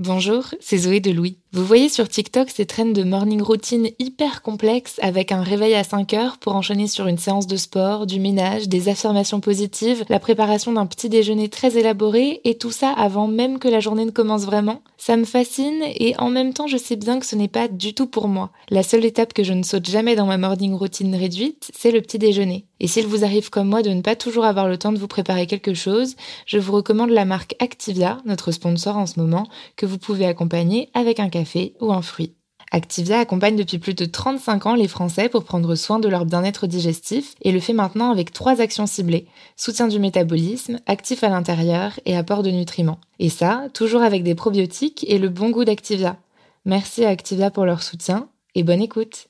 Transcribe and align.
Bonjour, 0.00 0.54
c'est 0.60 0.78
Zoé 0.78 1.00
de 1.00 1.10
Louis. 1.10 1.39
Vous 1.52 1.64
voyez 1.64 1.88
sur 1.88 2.08
TikTok 2.08 2.48
ces 2.48 2.64
traînes 2.64 2.92
de 2.92 3.02
morning 3.02 3.42
routine 3.42 3.88
hyper 3.98 4.40
complexes 4.40 5.00
avec 5.02 5.32
un 5.32 5.42
réveil 5.42 5.74
à 5.74 5.82
5 5.82 6.14
heures 6.14 6.38
pour 6.38 6.54
enchaîner 6.54 6.86
sur 6.86 7.08
une 7.08 7.18
séance 7.18 7.48
de 7.48 7.56
sport, 7.56 8.06
du 8.06 8.20
ménage, 8.20 8.68
des 8.68 8.88
affirmations 8.88 9.40
positives, 9.40 10.04
la 10.08 10.20
préparation 10.20 10.72
d'un 10.72 10.86
petit 10.86 11.08
déjeuner 11.08 11.48
très 11.48 11.76
élaboré 11.76 12.40
et 12.44 12.56
tout 12.56 12.70
ça 12.70 12.90
avant 12.90 13.26
même 13.26 13.58
que 13.58 13.66
la 13.66 13.80
journée 13.80 14.04
ne 14.04 14.12
commence 14.12 14.44
vraiment. 14.44 14.80
Ça 14.96 15.16
me 15.16 15.24
fascine 15.24 15.82
et 15.96 16.14
en 16.18 16.30
même 16.30 16.54
temps 16.54 16.68
je 16.68 16.76
sais 16.76 16.94
bien 16.94 17.18
que 17.18 17.26
ce 17.26 17.34
n'est 17.34 17.48
pas 17.48 17.66
du 17.66 17.94
tout 17.94 18.06
pour 18.06 18.28
moi. 18.28 18.50
La 18.68 18.84
seule 18.84 19.04
étape 19.04 19.32
que 19.32 19.42
je 19.42 19.52
ne 19.52 19.64
saute 19.64 19.90
jamais 19.90 20.14
dans 20.14 20.26
ma 20.26 20.38
morning 20.38 20.74
routine 20.74 21.16
réduite, 21.16 21.72
c'est 21.74 21.90
le 21.90 22.00
petit 22.00 22.20
déjeuner. 22.20 22.64
Et 22.78 22.86
s'il 22.86 23.06
vous 23.06 23.24
arrive 23.24 23.50
comme 23.50 23.68
moi 23.68 23.82
de 23.82 23.90
ne 23.90 24.02
pas 24.02 24.16
toujours 24.16 24.44
avoir 24.44 24.68
le 24.68 24.78
temps 24.78 24.92
de 24.92 24.98
vous 24.98 25.08
préparer 25.08 25.46
quelque 25.46 25.74
chose, 25.74 26.14
je 26.46 26.58
vous 26.58 26.72
recommande 26.72 27.10
la 27.10 27.24
marque 27.24 27.56
Activia, 27.58 28.18
notre 28.24 28.52
sponsor 28.52 28.96
en 28.96 29.06
ce 29.06 29.18
moment, 29.18 29.48
que 29.76 29.84
vous 29.84 29.98
pouvez 29.98 30.26
accompagner 30.26 30.88
avec 30.94 31.18
un 31.18 31.28
café 31.28 31.39
ou 31.80 31.92
un 31.92 32.02
fruit. 32.02 32.34
Activia 32.72 33.18
accompagne 33.18 33.56
depuis 33.56 33.78
plus 33.80 33.94
de 33.94 34.04
35 34.04 34.66
ans 34.66 34.74
les 34.76 34.86
Français 34.86 35.28
pour 35.28 35.42
prendre 35.42 35.74
soin 35.74 35.98
de 35.98 36.08
leur 36.08 36.24
bien-être 36.24 36.68
digestif 36.68 37.34
et 37.42 37.50
le 37.50 37.58
fait 37.58 37.72
maintenant 37.72 38.12
avec 38.12 38.32
trois 38.32 38.60
actions 38.60 38.86
ciblées. 38.86 39.26
Soutien 39.56 39.88
du 39.88 39.98
métabolisme, 39.98 40.78
actif 40.86 41.24
à 41.24 41.28
l'intérieur 41.30 41.98
et 42.06 42.16
apport 42.16 42.44
de 42.44 42.50
nutriments. 42.50 43.00
Et 43.18 43.28
ça, 43.28 43.66
toujours 43.74 44.02
avec 44.02 44.22
des 44.22 44.36
probiotiques 44.36 45.04
et 45.08 45.18
le 45.18 45.28
bon 45.28 45.50
goût 45.50 45.64
d'Activia. 45.64 46.16
Merci 46.64 47.04
à 47.04 47.08
Activia 47.08 47.50
pour 47.50 47.64
leur 47.64 47.82
soutien 47.82 48.28
et 48.54 48.62
bonne 48.62 48.82
écoute. 48.82 49.26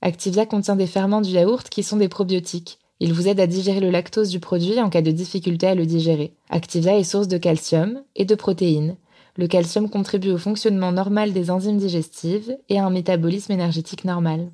Activia 0.00 0.46
contient 0.46 0.76
des 0.76 0.86
ferments 0.86 1.20
du 1.20 1.30
yaourt 1.30 1.68
qui 1.68 1.82
sont 1.82 1.96
des 1.96 2.08
probiotiques. 2.08 2.78
Ils 3.00 3.12
vous 3.12 3.26
aident 3.26 3.40
à 3.40 3.48
digérer 3.48 3.80
le 3.80 3.90
lactose 3.90 4.30
du 4.30 4.38
produit 4.38 4.80
en 4.80 4.88
cas 4.88 5.02
de 5.02 5.10
difficulté 5.10 5.66
à 5.66 5.74
le 5.74 5.84
digérer. 5.84 6.34
Activia 6.48 6.96
est 6.96 7.04
source 7.04 7.26
de 7.26 7.38
calcium 7.38 8.02
et 8.14 8.24
de 8.24 8.34
protéines 8.36 8.96
le 9.36 9.46
calcium 9.46 9.90
contribue 9.90 10.30
au 10.30 10.38
fonctionnement 10.38 10.92
normal 10.92 11.32
des 11.32 11.50
enzymes 11.50 11.78
digestives 11.78 12.56
et 12.68 12.78
à 12.78 12.84
un 12.84 12.90
métabolisme 12.90 13.52
énergétique 13.52 14.04
normal. 14.04 14.50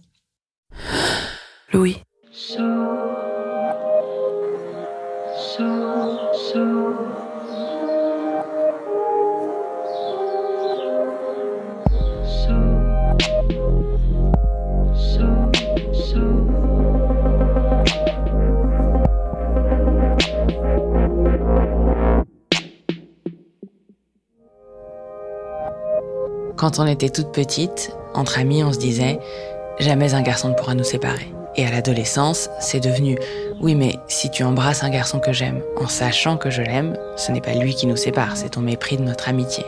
Louis. 1.73 1.97
Quand 26.61 26.79
on 26.79 26.87
était 26.87 27.09
toute 27.09 27.33
petite, 27.33 27.97
entre 28.13 28.39
amis, 28.39 28.63
on 28.63 28.71
se 28.71 28.79
disait 28.79 29.19
jamais 29.79 30.13
un 30.13 30.21
garçon 30.21 30.51
ne 30.51 30.53
pourra 30.53 30.75
nous 30.75 30.85
séparer. 30.85 31.33
Et 31.57 31.65
à 31.65 31.71
l'adolescence, 31.71 32.51
c'est 32.61 32.81
devenu 32.81 33.17
oui, 33.63 33.75
mais 33.75 33.95
si 34.09 34.31
tu 34.31 34.45
embrasses 34.45 34.85
un 34.85 34.91
garçon 34.91 35.21
que 35.21 35.33
j'aime 35.33 35.63
en 35.79 35.89
sachant 35.89 36.37
que 36.37 36.51
je 36.51 36.61
l'aime, 36.61 36.99
ce 37.17 37.33
n'est 37.33 37.41
pas 37.41 37.55
lui 37.55 37.75
qui 37.75 37.87
nous 37.87 37.97
sépare, 37.97 38.37
c'est 38.37 38.51
ton 38.51 38.61
mépris 38.61 38.99
de 38.99 39.03
notre 39.03 39.31
amitié. 39.31 39.65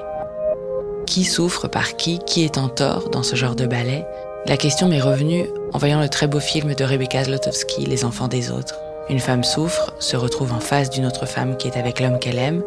Qui 1.06 1.24
souffre 1.24 1.66
par 1.66 1.96
qui 1.96 2.18
Qui 2.18 2.44
est 2.44 2.58
en 2.58 2.68
tort 2.68 3.08
dans 3.08 3.22
ce 3.22 3.36
genre 3.36 3.56
de 3.56 3.64
ballet? 3.64 4.04
La 4.44 4.58
question 4.58 4.86
m'est 4.86 5.00
revenue 5.00 5.46
en 5.72 5.78
voyant 5.78 5.98
le 5.98 6.10
très 6.10 6.26
beau 6.26 6.40
film 6.40 6.74
de 6.74 6.84
Rebecca 6.84 7.24
Zlotowski, 7.24 7.86
Les 7.86 8.04
enfants 8.04 8.28
des 8.28 8.50
autres. 8.50 8.78
Une 9.08 9.18
femme 9.18 9.42
souffre, 9.42 9.92
se 9.98 10.16
retrouve 10.16 10.52
en 10.52 10.60
face 10.60 10.88
d'une 10.88 11.06
autre 11.06 11.26
femme 11.26 11.56
qui 11.56 11.68
est 11.68 11.76
avec 11.76 12.00
l'homme 12.00 12.18
qu'elle 12.18 12.38
aime, 12.38 12.62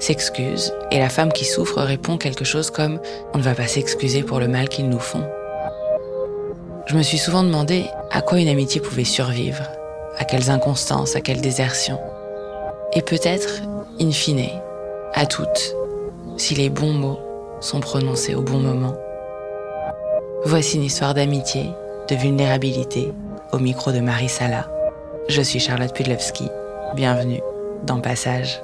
s'excuse, 0.00 0.72
et 0.90 0.98
la 0.98 1.08
femme 1.08 1.32
qui 1.32 1.44
souffre 1.44 1.80
répond 1.80 2.18
quelque 2.18 2.44
chose 2.44 2.70
comme⁇ 2.70 2.96
On 3.34 3.38
ne 3.38 3.42
va 3.42 3.54
pas 3.54 3.68
s'excuser 3.68 4.22
pour 4.22 4.40
le 4.40 4.48
mal 4.48 4.68
qu'ils 4.68 4.88
nous 4.88 4.98
font⁇ 4.98 5.20
Je 6.86 6.96
me 6.96 7.02
suis 7.02 7.18
souvent 7.18 7.44
demandé 7.44 7.86
à 8.10 8.20
quoi 8.20 8.38
une 8.38 8.48
amitié 8.48 8.80
pouvait 8.80 9.04
survivre, 9.04 9.62
à 10.18 10.24
quelles 10.24 10.50
inconstances, 10.50 11.14
à 11.14 11.20
quelles 11.20 11.40
désertions. 11.40 12.00
Et 12.92 13.02
peut-être, 13.02 13.62
in 14.00 14.10
fine, 14.10 14.48
à 15.14 15.24
toutes, 15.24 15.74
si 16.36 16.54
les 16.54 16.68
bons 16.68 16.92
mots 16.92 17.20
sont 17.60 17.80
prononcés 17.80 18.34
au 18.34 18.42
bon 18.42 18.58
moment. 18.58 18.94
Voici 20.44 20.76
une 20.76 20.84
histoire 20.84 21.14
d'amitié, 21.14 21.70
de 22.08 22.16
vulnérabilité, 22.16 23.12
au 23.52 23.58
micro 23.58 23.92
de 23.92 24.00
Marie 24.00 24.28
Sala. 24.28 24.68
Je 25.28 25.42
suis 25.42 25.58
Charlotte 25.58 25.92
Pudlewski. 25.92 26.48
Bienvenue 26.94 27.40
dans 27.82 28.00
Passage. 28.00 28.62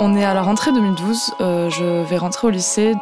On 0.00 0.14
est 0.14 0.24
à 0.24 0.34
la 0.34 0.42
rentrée 0.42 0.70
2012. 0.70 1.34
Euh, 1.40 1.68
je 1.68 2.04
vais 2.04 2.16
rentrer 2.16 2.46
au 2.46 2.50
lycée. 2.50 2.94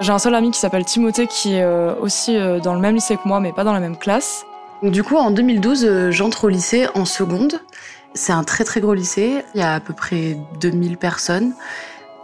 J'ai 0.00 0.10
un 0.10 0.18
seul 0.18 0.34
ami 0.34 0.50
qui 0.50 0.58
s'appelle 0.58 0.84
Timothée 0.84 1.26
qui 1.26 1.54
est 1.54 1.62
euh, 1.62 1.94
aussi 2.00 2.36
euh, 2.36 2.58
dans 2.58 2.74
le 2.74 2.80
même 2.80 2.94
lycée 2.94 3.16
que 3.16 3.26
moi, 3.26 3.40
mais 3.40 3.52
pas 3.52 3.64
dans 3.64 3.72
la 3.72 3.80
même 3.80 3.96
classe. 3.96 4.44
Du 4.82 5.04
coup, 5.04 5.16
en 5.16 5.30
2012, 5.30 5.84
euh, 5.84 6.10
j'entre 6.10 6.44
au 6.44 6.48
lycée 6.48 6.88
en 6.94 7.04
seconde. 7.04 7.60
C'est 8.14 8.32
un 8.32 8.42
très 8.42 8.64
très 8.64 8.80
gros 8.80 8.94
lycée. 8.94 9.44
Il 9.54 9.60
y 9.60 9.62
a 9.62 9.74
à 9.74 9.80
peu 9.80 9.94
près 9.94 10.36
2000 10.60 10.98
personnes. 10.98 11.54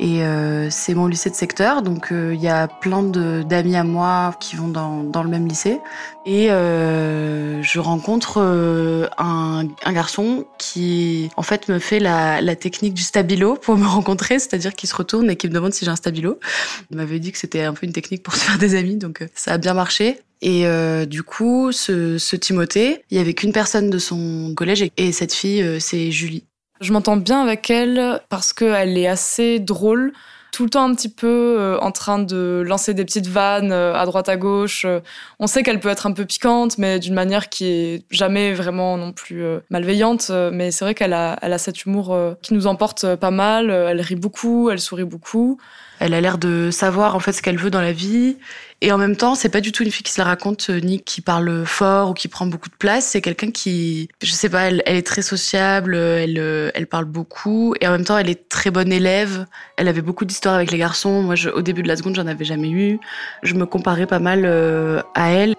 Et 0.00 0.22
euh, 0.22 0.70
c'est 0.70 0.94
mon 0.94 1.08
lycée 1.08 1.28
de 1.28 1.34
secteur, 1.34 1.82
donc 1.82 2.12
euh, 2.12 2.32
il 2.32 2.40
y 2.40 2.48
a 2.48 2.68
plein 2.68 3.02
d'amis 3.02 3.74
à 3.74 3.82
moi 3.82 4.34
qui 4.38 4.54
vont 4.54 4.68
dans, 4.68 5.02
dans 5.02 5.24
le 5.24 5.28
même 5.28 5.48
lycée. 5.48 5.80
Et 6.24 6.50
euh, 6.50 7.62
je 7.62 7.80
rencontre 7.80 8.38
euh, 8.38 9.08
un, 9.18 9.66
un, 9.84 9.92
garçon 9.92 10.46
qui, 10.58 11.30
en 11.36 11.42
fait, 11.42 11.68
me 11.68 11.78
fait 11.80 11.98
la, 11.98 12.40
la 12.40 12.54
technique 12.54 12.94
du 12.94 13.02
stabilo 13.02 13.56
pour 13.56 13.76
me 13.76 13.86
rencontrer, 13.88 14.38
c'est-à-dire 14.38 14.74
qu'il 14.74 14.88
se 14.88 14.94
retourne 14.94 15.30
et 15.30 15.36
qu'il 15.36 15.50
me 15.50 15.54
demande 15.54 15.72
si 15.72 15.84
j'ai 15.84 15.90
un 15.90 15.96
stabilo. 15.96 16.38
Il 16.90 16.98
m'avait 16.98 17.18
dit 17.18 17.32
que 17.32 17.38
c'était 17.38 17.62
un 17.62 17.72
peu 17.72 17.86
une 17.86 17.92
technique 17.92 18.22
pour 18.22 18.34
se 18.36 18.40
faire 18.40 18.58
des 18.58 18.76
amis, 18.76 18.96
donc 18.96 19.26
ça 19.34 19.54
a 19.54 19.58
bien 19.58 19.74
marché. 19.74 20.20
Et 20.42 20.66
euh, 20.66 21.06
du 21.06 21.24
coup, 21.24 21.72
ce, 21.72 22.18
ce 22.18 22.36
Timothée, 22.36 23.02
il 23.10 23.16
y 23.16 23.20
avait 23.20 23.34
qu'une 23.34 23.52
personne 23.52 23.90
de 23.90 23.98
son 23.98 24.52
collège 24.54 24.88
et 24.96 25.10
cette 25.10 25.32
fille, 25.34 25.80
c'est 25.80 26.12
Julie. 26.12 26.44
Je 26.80 26.92
m'entends 26.92 27.16
bien 27.16 27.42
avec 27.42 27.70
elle 27.70 28.20
parce 28.28 28.52
qu'elle 28.52 28.96
est 28.96 29.08
assez 29.08 29.58
drôle, 29.58 30.12
tout 30.52 30.64
le 30.64 30.70
temps 30.70 30.84
un 30.88 30.94
petit 30.94 31.08
peu 31.08 31.56
euh, 31.58 31.78
en 31.80 31.90
train 31.90 32.20
de 32.20 32.62
lancer 32.66 32.94
des 32.94 33.04
petites 33.04 33.26
vannes 33.26 33.72
euh, 33.72 33.94
à 33.94 34.06
droite 34.06 34.28
à 34.28 34.36
gauche. 34.36 34.86
On 35.40 35.46
sait 35.46 35.62
qu'elle 35.62 35.80
peut 35.80 35.88
être 35.88 36.06
un 36.06 36.12
peu 36.12 36.24
piquante, 36.24 36.78
mais 36.78 37.00
d'une 37.00 37.14
manière 37.14 37.48
qui 37.48 37.66
est 37.66 38.04
jamais 38.10 38.52
vraiment 38.52 38.96
non 38.96 39.12
plus 39.12 39.42
euh, 39.42 39.58
malveillante. 39.70 40.30
Mais 40.52 40.70
c'est 40.70 40.84
vrai 40.84 40.94
qu'elle 40.94 41.14
a, 41.14 41.36
elle 41.42 41.52
a 41.52 41.58
cet 41.58 41.84
humour 41.84 42.16
qui 42.42 42.54
nous 42.54 42.66
emporte 42.66 43.16
pas 43.16 43.30
mal. 43.30 43.70
Elle 43.70 44.00
rit 44.00 44.16
beaucoup, 44.16 44.70
elle 44.70 44.80
sourit 44.80 45.04
beaucoup. 45.04 45.58
Elle 46.00 46.14
a 46.14 46.20
l'air 46.20 46.38
de 46.38 46.70
savoir 46.70 47.16
en 47.16 47.20
fait 47.20 47.32
ce 47.32 47.42
qu'elle 47.42 47.58
veut 47.58 47.70
dans 47.70 47.80
la 47.80 47.92
vie 47.92 48.36
et 48.80 48.92
en 48.92 48.98
même 48.98 49.16
temps, 49.16 49.34
c'est 49.34 49.48
pas 49.48 49.60
du 49.60 49.72
tout 49.72 49.82
une 49.82 49.90
fille 49.90 50.04
qui 50.04 50.12
se 50.12 50.20
la 50.20 50.24
raconte 50.24 50.70
ni 50.70 51.00
qui 51.00 51.20
parle 51.20 51.66
fort 51.66 52.10
ou 52.10 52.14
qui 52.14 52.28
prend 52.28 52.46
beaucoup 52.46 52.68
de 52.68 52.76
place. 52.76 53.08
C'est 53.08 53.20
quelqu'un 53.20 53.50
qui, 53.50 54.08
je 54.22 54.30
sais 54.30 54.48
pas, 54.48 54.68
elle, 54.68 54.82
est 54.86 55.06
très 55.06 55.22
sociable, 55.22 55.96
elle, 55.96 56.70
elle 56.74 56.86
parle 56.86 57.06
beaucoup 57.06 57.74
et 57.80 57.88
en 57.88 57.90
même 57.90 58.04
temps, 58.04 58.16
elle 58.16 58.30
est 58.30 58.48
très 58.48 58.70
bonne 58.70 58.92
élève. 58.92 59.46
Elle 59.76 59.88
avait 59.88 60.02
beaucoup 60.02 60.24
d'histoires 60.24 60.54
avec 60.54 60.70
les 60.70 60.78
garçons. 60.78 61.22
Moi, 61.22 61.34
au 61.52 61.62
début 61.62 61.82
de 61.82 61.88
la 61.88 61.96
seconde, 61.96 62.14
j'en 62.14 62.26
avais 62.28 62.44
jamais 62.44 62.70
eu. 62.70 63.00
Je 63.42 63.54
me 63.54 63.66
comparais 63.66 64.06
pas 64.06 64.20
mal 64.20 64.42
euh, 64.44 65.02
à 65.16 65.30
elle. 65.30 65.56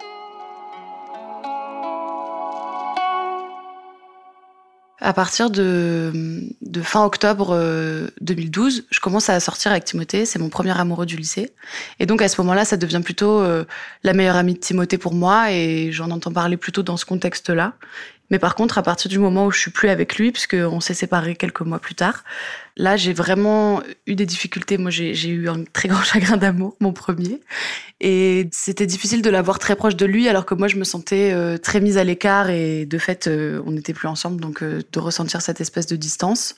À 5.00 5.12
partir 5.12 5.50
de, 5.50 6.42
de 6.60 6.82
fin 6.82 7.04
octobre 7.04 7.58
2012, 8.20 8.84
je 8.90 9.00
commence 9.00 9.30
à 9.30 9.40
sortir 9.40 9.70
avec 9.70 9.84
Timothée. 9.84 10.26
C'est 10.26 10.38
mon 10.38 10.50
premier 10.50 10.78
amoureux 10.78 11.06
du 11.06 11.16
lycée. 11.16 11.52
Et 11.98 12.06
donc 12.06 12.20
à 12.20 12.28
ce 12.28 12.40
moment-là, 12.42 12.64
ça 12.64 12.76
devient 12.76 13.00
plutôt 13.02 13.42
la 14.02 14.12
meilleure 14.12 14.36
amie 14.36 14.54
de 14.54 14.58
Timothée 14.58 14.98
pour 14.98 15.14
moi. 15.14 15.52
Et 15.52 15.90
j'en 15.90 16.10
entends 16.10 16.32
parler 16.32 16.58
plutôt 16.58 16.82
dans 16.82 16.98
ce 16.98 17.06
contexte-là. 17.06 17.72
Mais 18.30 18.38
par 18.38 18.54
contre, 18.54 18.78
à 18.78 18.82
partir 18.82 19.10
du 19.10 19.18
moment 19.18 19.46
où 19.46 19.50
je 19.50 19.58
suis 19.58 19.70
plus 19.72 19.88
avec 19.88 20.16
lui, 20.16 20.30
puisqu'on 20.30 20.80
s'est 20.80 20.94
séparés 20.94 21.34
quelques 21.34 21.62
mois 21.62 21.80
plus 21.80 21.96
tard, 21.96 22.22
là, 22.76 22.96
j'ai 22.96 23.12
vraiment 23.12 23.82
eu 24.06 24.14
des 24.14 24.26
difficultés. 24.26 24.78
Moi, 24.78 24.90
j'ai 24.90 25.28
eu 25.28 25.48
un 25.48 25.64
très 25.64 25.88
grand 25.88 26.02
chagrin 26.04 26.36
d'amour, 26.36 26.76
mon 26.80 26.92
premier. 26.92 27.40
Et 28.00 28.48
c'était 28.52 28.86
difficile 28.86 29.20
de 29.20 29.30
l'avoir 29.30 29.58
très 29.58 29.74
proche 29.74 29.96
de 29.96 30.06
lui, 30.06 30.28
alors 30.28 30.46
que 30.46 30.54
moi, 30.54 30.68
je 30.68 30.76
me 30.76 30.84
sentais 30.84 31.32
euh, 31.32 31.58
très 31.58 31.80
mise 31.80 31.98
à 31.98 32.04
l'écart 32.04 32.50
et 32.50 32.86
de 32.86 32.98
fait, 32.98 33.26
euh, 33.26 33.60
on 33.66 33.72
n'était 33.72 33.94
plus 33.94 34.08
ensemble, 34.08 34.40
donc 34.40 34.62
euh, 34.62 34.80
de 34.92 34.98
ressentir 35.00 35.42
cette 35.42 35.60
espèce 35.60 35.86
de 35.86 35.96
distance. 35.96 36.54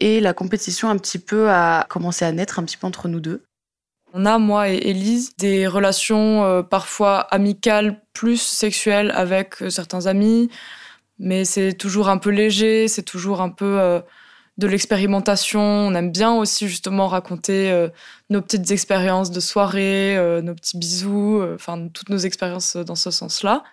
Et 0.00 0.20
la 0.20 0.34
compétition 0.34 0.90
un 0.90 0.98
petit 0.98 1.18
peu 1.18 1.48
a 1.50 1.86
commencé 1.88 2.24
à 2.24 2.32
naître 2.32 2.58
un 2.58 2.64
petit 2.64 2.76
peu 2.76 2.86
entre 2.86 3.08
nous 3.08 3.20
deux. 3.20 3.44
On 4.12 4.26
a, 4.26 4.38
moi 4.38 4.68
et 4.70 4.90
Elise, 4.90 5.36
des 5.36 5.66
relations 5.66 6.64
parfois 6.70 7.20
amicales 7.20 8.00
plus 8.12 8.40
sexuelles 8.40 9.10
avec 9.14 9.56
certains 9.68 10.06
amis, 10.06 10.50
mais 11.18 11.44
c'est 11.44 11.72
toujours 11.74 12.08
un 12.08 12.18
peu 12.18 12.30
léger, 12.30 12.88
c'est 12.88 13.02
toujours 13.02 13.40
un 13.40 13.48
peu 13.48 13.80
euh, 13.80 14.00
de 14.58 14.66
l'expérimentation. 14.66 15.60
On 15.60 15.94
aime 15.94 16.12
bien 16.12 16.34
aussi 16.34 16.68
justement 16.68 17.08
raconter 17.08 17.70
euh, 17.70 17.88
nos 18.30 18.42
petites 18.42 18.70
expériences 18.70 19.30
de 19.30 19.40
soirée, 19.40 20.16
euh, 20.16 20.42
nos 20.42 20.54
petits 20.54 20.78
bisous, 20.78 21.42
enfin 21.54 21.88
toutes 21.92 22.10
nos 22.10 22.18
expériences 22.18 22.76
dans 22.76 22.94
ce 22.94 23.10
sens-là. 23.10 23.64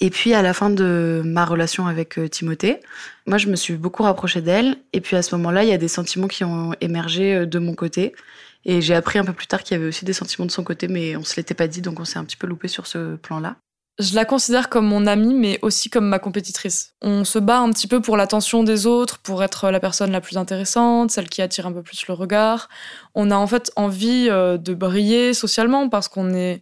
Et 0.00 0.10
puis 0.10 0.34
à 0.34 0.42
la 0.42 0.54
fin 0.54 0.70
de 0.70 1.22
ma 1.24 1.44
relation 1.44 1.86
avec 1.86 2.18
Timothée, 2.30 2.80
moi 3.26 3.38
je 3.38 3.48
me 3.48 3.54
suis 3.54 3.74
beaucoup 3.74 4.02
rapprochée 4.02 4.42
d'elle. 4.42 4.76
Et 4.92 5.00
puis 5.00 5.16
à 5.16 5.22
ce 5.22 5.36
moment-là, 5.36 5.62
il 5.62 5.70
y 5.70 5.72
a 5.72 5.78
des 5.78 5.88
sentiments 5.88 6.26
qui 6.26 6.42
ont 6.42 6.74
émergé 6.80 7.46
de 7.46 7.58
mon 7.60 7.74
côté. 7.74 8.12
Et 8.64 8.80
j'ai 8.80 8.94
appris 8.94 9.18
un 9.18 9.24
peu 9.24 9.32
plus 9.32 9.46
tard 9.46 9.62
qu'il 9.62 9.76
y 9.76 9.80
avait 9.80 9.88
aussi 9.88 10.04
des 10.04 10.12
sentiments 10.12 10.46
de 10.46 10.50
son 10.50 10.64
côté, 10.64 10.88
mais 10.88 11.16
on 11.16 11.22
se 11.22 11.36
l'était 11.36 11.54
pas 11.54 11.68
dit, 11.68 11.80
donc 11.82 12.00
on 12.00 12.04
s'est 12.04 12.18
un 12.18 12.24
petit 12.24 12.36
peu 12.36 12.46
loupé 12.46 12.66
sur 12.66 12.86
ce 12.86 13.14
plan-là. 13.16 13.56
Je 14.00 14.16
la 14.16 14.24
considère 14.24 14.70
comme 14.70 14.86
mon 14.86 15.06
amie, 15.06 15.34
mais 15.34 15.60
aussi 15.62 15.88
comme 15.88 16.08
ma 16.08 16.18
compétitrice. 16.18 16.94
On 17.00 17.22
se 17.22 17.38
bat 17.38 17.60
un 17.60 17.70
petit 17.70 17.86
peu 17.86 18.00
pour 18.00 18.16
l'attention 18.16 18.64
des 18.64 18.86
autres, 18.86 19.18
pour 19.18 19.44
être 19.44 19.70
la 19.70 19.78
personne 19.78 20.10
la 20.10 20.20
plus 20.20 20.36
intéressante, 20.36 21.12
celle 21.12 21.28
qui 21.28 21.42
attire 21.42 21.68
un 21.68 21.72
peu 21.72 21.82
plus 21.82 22.04
le 22.08 22.14
regard. 22.14 22.68
On 23.14 23.30
a 23.30 23.36
en 23.36 23.46
fait 23.46 23.70
envie 23.76 24.26
euh, 24.28 24.58
de 24.58 24.74
briller 24.74 25.32
socialement 25.32 25.88
parce 25.88 26.08
qu'on 26.08 26.24
n'est 26.24 26.60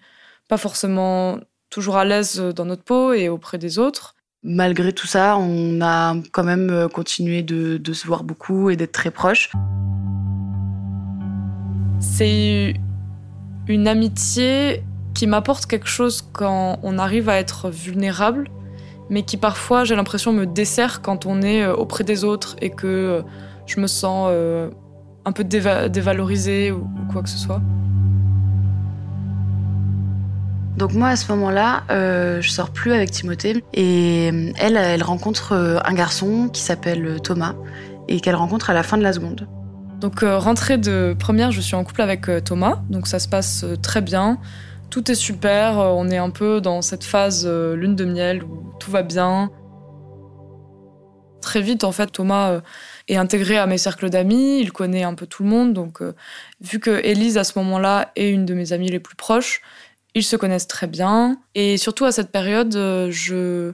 pas 0.50 0.58
forcément 0.58 1.38
toujours 1.70 1.96
à 1.96 2.04
l'aise 2.04 2.38
dans 2.38 2.66
notre 2.66 2.84
peau 2.84 3.14
et 3.14 3.30
auprès 3.30 3.56
des 3.56 3.78
autres. 3.78 4.14
Malgré 4.42 4.92
tout 4.92 5.06
ça, 5.06 5.38
on 5.38 5.80
a 5.80 6.14
quand 6.32 6.44
même 6.44 6.68
euh, 6.68 6.88
continué 6.88 7.42
de, 7.42 7.78
de 7.78 7.92
se 7.94 8.06
voir 8.06 8.24
beaucoup 8.24 8.68
et 8.68 8.76
d'être 8.76 8.92
très 8.92 9.10
proches. 9.10 9.50
C'est 11.98 12.74
une 13.68 13.88
amitié 13.88 14.82
qui 15.14 15.26
m'apporte 15.26 15.66
quelque 15.66 15.88
chose 15.88 16.22
quand 16.32 16.78
on 16.82 16.98
arrive 16.98 17.28
à 17.28 17.38
être 17.38 17.70
vulnérable, 17.70 18.48
mais 19.10 19.22
qui 19.22 19.36
parfois, 19.36 19.84
j'ai 19.84 19.94
l'impression, 19.94 20.32
me 20.32 20.46
dessert 20.46 21.02
quand 21.02 21.26
on 21.26 21.42
est 21.42 21.62
euh, 21.62 21.74
auprès 21.74 22.04
des 22.04 22.24
autres 22.24 22.56
et 22.60 22.70
que 22.70 22.86
euh, 22.86 23.22
je 23.66 23.80
me 23.80 23.86
sens 23.86 24.28
euh, 24.30 24.70
un 25.24 25.32
peu 25.32 25.44
dévalorisée 25.44 26.72
ou, 26.72 26.88
quoi 27.12 27.22
que 27.22 27.28
ce 27.28 27.38
soit. 27.38 27.60
Donc 30.78 30.94
moi 30.94 31.08
à 31.08 31.16
ce 31.16 31.30
moment-là, 31.32 31.82
je 31.90 32.48
sors 32.48 32.70
plus 32.70 32.92
avec 32.92 33.10
Timothée 33.10 33.62
et 33.74 34.28
elle, 34.58 34.76
elle 34.76 35.02
rencontre 35.02 35.52
un 35.84 35.92
garçon 35.92 36.48
qui 36.48 36.62
s'appelle 36.62 37.20
Thomas 37.22 37.54
et 38.08 38.20
qu'elle 38.20 38.34
rencontre 38.34 38.70
à 38.70 38.72
la 38.72 38.82
fin 38.82 38.96
de 38.96 39.02
la 39.02 39.12
seconde. 39.12 39.46
Donc 40.00 40.24
rentrée 40.24 40.78
de 40.78 41.14
première, 41.16 41.52
je 41.52 41.60
suis 41.60 41.76
en 41.76 41.84
couple 41.84 42.00
avec 42.00 42.28
Thomas, 42.44 42.80
donc 42.88 43.06
ça 43.06 43.18
se 43.18 43.28
passe 43.28 43.64
très 43.82 44.00
bien 44.00 44.38
tout 44.92 45.10
est 45.10 45.16
super, 45.16 45.80
euh, 45.80 45.88
on 45.88 46.10
est 46.10 46.18
un 46.18 46.28
peu 46.28 46.60
dans 46.60 46.82
cette 46.82 47.02
phase 47.02 47.44
euh, 47.46 47.74
lune 47.74 47.96
de 47.96 48.04
miel 48.04 48.44
où 48.44 48.74
tout 48.78 48.90
va 48.90 49.02
bien. 49.02 49.50
Très 51.40 51.62
vite, 51.62 51.82
en 51.82 51.92
fait, 51.92 52.08
Thomas 52.12 52.50
euh, 52.50 52.60
est 53.08 53.16
intégré 53.16 53.56
à 53.56 53.66
mes 53.66 53.78
cercles 53.78 54.10
d'amis, 54.10 54.60
il 54.60 54.70
connaît 54.70 55.02
un 55.02 55.14
peu 55.14 55.26
tout 55.26 55.44
le 55.44 55.48
monde, 55.48 55.72
donc 55.72 56.02
vu 56.60 56.78
que 56.78 57.04
Élise, 57.04 57.38
à 57.38 57.44
ce 57.44 57.58
moment-là, 57.58 58.12
est 58.16 58.28
une 58.28 58.44
de 58.44 58.52
mes 58.52 58.74
amies 58.74 58.90
les 58.90 59.00
plus 59.00 59.16
proches, 59.16 59.62
ils 60.14 60.24
se 60.24 60.36
connaissent 60.36 60.68
très 60.68 60.86
bien. 60.86 61.38
Et 61.54 61.78
surtout, 61.78 62.04
à 62.04 62.12
cette 62.12 62.30
période, 62.30 62.74
je, 62.74 63.72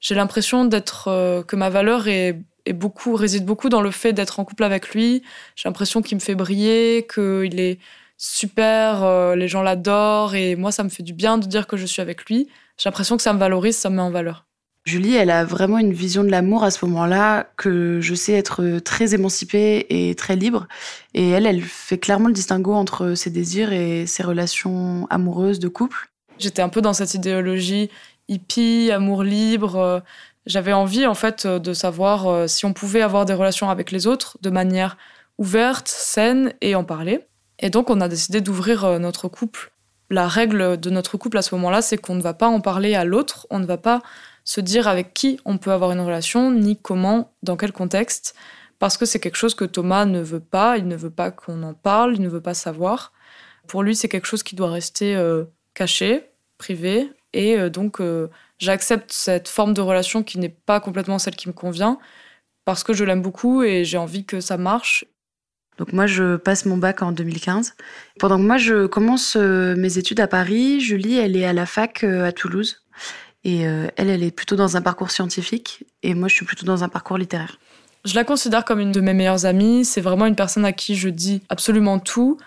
j'ai 0.00 0.14
l'impression 0.14 0.66
d'être, 0.66 1.44
que 1.48 1.56
ma 1.56 1.70
valeur 1.70 2.08
est, 2.08 2.38
beaucoup, 2.74 3.14
réside 3.16 3.46
beaucoup 3.46 3.70
dans 3.70 3.80
le 3.80 3.90
fait 3.90 4.12
d'être 4.12 4.38
en 4.38 4.44
couple 4.44 4.64
avec 4.64 4.90
lui. 4.90 5.22
J'ai 5.56 5.66
l'impression 5.66 6.02
qu'il 6.02 6.16
me 6.18 6.20
fait 6.20 6.34
briller, 6.34 7.06
qu'il 7.12 7.58
est 7.58 7.78
super, 8.18 9.02
euh, 9.02 9.34
les 9.34 9.48
gens 9.48 9.62
l'adorent 9.62 10.34
et 10.34 10.56
moi 10.56 10.72
ça 10.72 10.84
me 10.84 10.90
fait 10.90 11.02
du 11.02 11.14
bien 11.14 11.38
de 11.38 11.46
dire 11.46 11.66
que 11.66 11.76
je 11.76 11.86
suis 11.86 12.02
avec 12.02 12.26
lui. 12.26 12.48
J'ai 12.76 12.88
l'impression 12.88 13.16
que 13.16 13.22
ça 13.22 13.32
me 13.32 13.38
valorise, 13.38 13.76
ça 13.76 13.88
me 13.88 13.96
met 13.96 14.02
en 14.02 14.10
valeur. 14.10 14.44
Julie, 14.84 15.14
elle 15.14 15.30
a 15.30 15.44
vraiment 15.44 15.78
une 15.78 15.92
vision 15.92 16.24
de 16.24 16.30
l'amour 16.30 16.64
à 16.64 16.70
ce 16.70 16.84
moment-là 16.86 17.48
que 17.56 18.00
je 18.00 18.14
sais 18.14 18.32
être 18.32 18.78
très 18.78 19.14
émancipée 19.14 19.86
et 19.90 20.14
très 20.14 20.34
libre. 20.34 20.66
Et 21.14 21.28
elle, 21.30 21.46
elle 21.46 21.60
fait 21.62 21.98
clairement 21.98 22.28
le 22.28 22.32
distinguo 22.32 22.72
entre 22.72 23.14
ses 23.14 23.28
désirs 23.28 23.72
et 23.72 24.06
ses 24.06 24.22
relations 24.22 25.06
amoureuses 25.10 25.58
de 25.58 25.68
couple. 25.68 26.10
J'étais 26.38 26.62
un 26.62 26.70
peu 26.70 26.80
dans 26.80 26.94
cette 26.94 27.12
idéologie 27.12 27.90
hippie, 28.28 28.90
amour 28.90 29.24
libre. 29.24 30.02
J'avais 30.48 30.72
envie 30.72 31.06
en 31.06 31.14
fait 31.14 31.46
de 31.46 31.72
savoir 31.74 32.26
euh, 32.26 32.46
si 32.46 32.64
on 32.64 32.72
pouvait 32.72 33.02
avoir 33.02 33.26
des 33.26 33.34
relations 33.34 33.68
avec 33.68 33.90
les 33.90 34.06
autres 34.06 34.38
de 34.40 34.48
manière 34.48 34.96
ouverte, 35.36 35.88
saine 35.88 36.54
et 36.62 36.74
en 36.74 36.84
parler. 36.84 37.20
Et 37.60 37.70
donc, 37.70 37.90
on 37.90 38.00
a 38.00 38.08
décidé 38.08 38.40
d'ouvrir 38.40 38.84
euh, 38.84 38.98
notre 38.98 39.28
couple. 39.28 39.72
La 40.10 40.28
règle 40.28 40.78
de 40.78 40.90
notre 40.90 41.18
couple 41.18 41.38
à 41.38 41.42
ce 41.42 41.54
moment-là, 41.56 41.82
c'est 41.82 41.98
qu'on 41.98 42.14
ne 42.14 42.22
va 42.22 42.34
pas 42.34 42.48
en 42.48 42.60
parler 42.60 42.94
à 42.94 43.04
l'autre, 43.04 43.46
on 43.50 43.58
ne 43.58 43.66
va 43.66 43.76
pas 43.76 44.02
se 44.44 44.60
dire 44.60 44.88
avec 44.88 45.12
qui 45.12 45.38
on 45.44 45.58
peut 45.58 45.72
avoir 45.72 45.92
une 45.92 46.00
relation, 46.00 46.50
ni 46.50 46.80
comment, 46.80 47.34
dans 47.42 47.56
quel 47.56 47.72
contexte, 47.72 48.34
parce 48.78 48.96
que 48.96 49.04
c'est 49.04 49.20
quelque 49.20 49.36
chose 49.36 49.54
que 49.54 49.66
Thomas 49.66 50.06
ne 50.06 50.20
veut 50.20 50.40
pas, 50.40 50.78
il 50.78 50.88
ne 50.88 50.96
veut 50.96 51.10
pas 51.10 51.30
qu'on 51.30 51.62
en 51.62 51.74
parle, 51.74 52.14
il 52.14 52.22
ne 52.22 52.28
veut 52.28 52.40
pas 52.40 52.54
savoir. 52.54 53.12
Pour 53.66 53.82
lui, 53.82 53.94
c'est 53.94 54.08
quelque 54.08 54.26
chose 54.26 54.42
qui 54.42 54.56
doit 54.56 54.70
rester 54.70 55.14
euh, 55.14 55.44
caché, 55.74 56.30
privé, 56.56 57.12
et 57.34 57.58
euh, 57.58 57.68
donc 57.68 58.00
j'accepte 58.58 59.12
cette 59.12 59.48
forme 59.48 59.74
de 59.74 59.82
relation 59.82 60.22
qui 60.22 60.38
n'est 60.38 60.48
pas 60.48 60.80
complètement 60.80 61.18
celle 61.18 61.36
qui 61.36 61.48
me 61.48 61.52
convient, 61.52 61.98
parce 62.64 62.82
que 62.84 62.94
je 62.94 63.04
l'aime 63.04 63.20
beaucoup 63.20 63.62
et 63.62 63.84
j'ai 63.84 63.98
envie 63.98 64.24
que 64.24 64.40
ça 64.40 64.56
marche. 64.56 65.04
Donc 65.78 65.92
moi, 65.92 66.06
je 66.06 66.36
passe 66.36 66.66
mon 66.66 66.76
bac 66.76 67.02
en 67.02 67.12
2015. 67.12 67.74
Pendant 68.18 68.36
que 68.36 68.42
moi, 68.42 68.58
je 68.58 68.86
commence 68.86 69.36
euh, 69.36 69.76
mes 69.76 69.96
études 69.96 70.20
à 70.20 70.26
Paris, 70.26 70.80
Julie, 70.80 71.16
elle 71.16 71.36
est 71.36 71.44
à 71.44 71.52
la 71.52 71.66
fac 71.66 72.02
euh, 72.02 72.26
à 72.26 72.32
Toulouse. 72.32 72.82
Et 73.44 73.66
euh, 73.66 73.86
elle, 73.96 74.10
elle 74.10 74.24
est 74.24 74.32
plutôt 74.32 74.56
dans 74.56 74.76
un 74.76 74.82
parcours 74.82 75.12
scientifique. 75.12 75.84
Et 76.02 76.14
moi, 76.14 76.26
je 76.26 76.34
suis 76.34 76.44
plutôt 76.44 76.66
dans 76.66 76.82
un 76.82 76.88
parcours 76.88 77.16
littéraire. 77.16 77.58
Je 78.04 78.14
la 78.16 78.24
considère 78.24 78.64
comme 78.64 78.80
une 78.80 78.90
de 78.90 79.00
mes 79.00 79.14
meilleures 79.14 79.46
amies. 79.46 79.84
C'est 79.84 80.00
vraiment 80.00 80.26
une 80.26 80.34
personne 80.34 80.64
à 80.64 80.72
qui 80.72 80.96
je 80.96 81.08
dis 81.08 81.42
absolument 81.48 82.00
tout. 82.00 82.38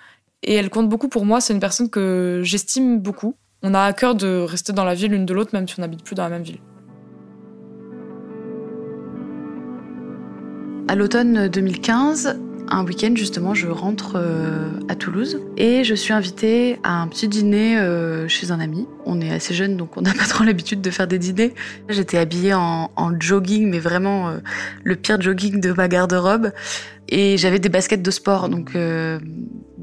Et 0.43 0.53
elle 0.55 0.69
compte 0.69 0.89
beaucoup 0.89 1.07
pour 1.07 1.25
moi. 1.25 1.39
C'est 1.39 1.53
une 1.53 1.59
personne 1.61 1.89
que 1.89 2.41
j'estime 2.43 2.99
beaucoup. 2.99 3.37
On 3.63 3.73
a 3.73 3.81
à 3.81 3.93
cœur 3.93 4.15
de 4.15 4.41
rester 4.41 4.73
dans 4.73 4.83
la 4.83 4.93
ville 4.93 5.11
l'une 5.11 5.25
de 5.25 5.33
l'autre, 5.33 5.51
même 5.53 5.67
si 5.67 5.75
on 5.77 5.81
n'habite 5.81 6.03
plus 6.03 6.15
dans 6.15 6.23
la 6.23 6.29
même 6.29 6.43
ville. 6.43 6.59
À 10.87 10.95
l'automne 10.95 11.47
2015, 11.47 12.37
un 12.71 12.85
week-end, 12.85 13.11
justement, 13.15 13.53
je 13.53 13.67
rentre 13.67 14.13
euh, 14.15 14.69
à 14.87 14.95
Toulouse 14.95 15.41
et 15.57 15.83
je 15.83 15.93
suis 15.93 16.13
invitée 16.13 16.79
à 16.83 17.01
un 17.01 17.07
petit 17.07 17.27
dîner 17.27 17.77
euh, 17.77 18.27
chez 18.29 18.51
un 18.51 18.59
ami. 18.59 18.87
On 19.05 19.19
est 19.19 19.29
assez 19.29 19.53
jeune, 19.53 19.75
donc 19.75 19.97
on 19.97 20.01
n'a 20.01 20.13
pas 20.13 20.25
trop 20.25 20.43
l'habitude 20.43 20.81
de 20.81 20.89
faire 20.89 21.07
des 21.07 21.19
dîners. 21.19 21.53
J'étais 21.89 22.17
habillée 22.17 22.53
en, 22.53 22.89
jogging, 23.19 23.69
mais 23.69 23.79
vraiment 23.79 24.29
euh, 24.29 24.37
le 24.83 24.95
pire 24.95 25.21
jogging 25.21 25.59
de 25.59 25.73
ma 25.73 25.87
garde-robe. 25.87 26.51
Et 27.09 27.37
j'avais 27.37 27.59
des 27.59 27.67
baskets 27.67 28.01
de 28.01 28.11
sport, 28.11 28.47
donc 28.47 28.71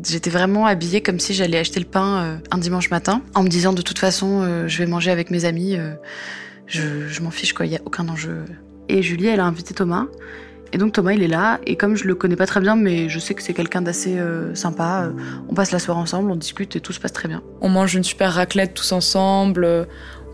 j'étais 0.03 0.31
vraiment 0.31 0.65
habillée 0.65 1.03
comme 1.03 1.21
si 1.21 1.35
j'allais 1.35 1.59
acheter 1.59 1.79
le 1.79 1.85
pain 1.85 2.41
un 2.51 2.57
dimanche 2.57 2.91
matin, 2.91 3.21
en 3.35 3.43
me 3.43 3.49
disant 3.49 3.75
de 3.75 3.83
toute 3.83 3.99
façon, 3.99 4.65
je 4.67 4.79
vais 4.79 4.87
manger 4.87 5.11
avec 5.11 5.31
mes 5.31 5.45
amis, 5.45 5.77
je, 6.67 7.07
je 7.07 7.21
m'en 7.21 7.31
fiche, 7.31 7.53
quoi, 7.53 7.67
il 7.67 7.69
n'y 7.69 7.77
a 7.77 7.83
aucun 7.85 8.09
enjeu. 8.09 8.47
Et 8.89 9.03
Julie, 9.03 9.27
elle 9.27 9.41
a 9.41 9.45
invité 9.45 9.75
Thomas. 9.75 10.07
Et 10.73 10.79
donc 10.79 10.93
Thomas, 10.93 11.13
il 11.13 11.23
est 11.23 11.29
là, 11.29 11.61
et 11.65 11.77
comme 11.77 11.97
je 11.97 12.05
le 12.05 12.15
connais 12.15 12.37
pas 12.37 12.47
très 12.47 12.61
bien, 12.61 12.77
mais 12.77 13.09
je 13.09 13.19
sais 13.19 13.35
que 13.35 13.43
c'est 13.43 13.55
quelqu'un 13.55 13.81
d'assez 13.81 14.19
euh, 14.19 14.55
sympa, 14.55 15.05
euh, 15.05 15.13
on 15.49 15.55
passe 15.55 15.71
la 15.71 15.79
soirée 15.79 16.01
ensemble, 16.01 16.31
on 16.31 16.37
discute 16.37 16.77
et 16.77 16.81
tout 16.81 16.93
se 16.93 17.01
passe 17.01 17.13
très 17.13 17.27
bien. 17.27 17.43
On 17.63 17.71
mange 17.71 17.95
une 17.95 18.05
super 18.05 18.35
raclette 18.35 18.75
tous 18.75 18.93
ensemble, 18.93 19.65
euh, 19.65 19.85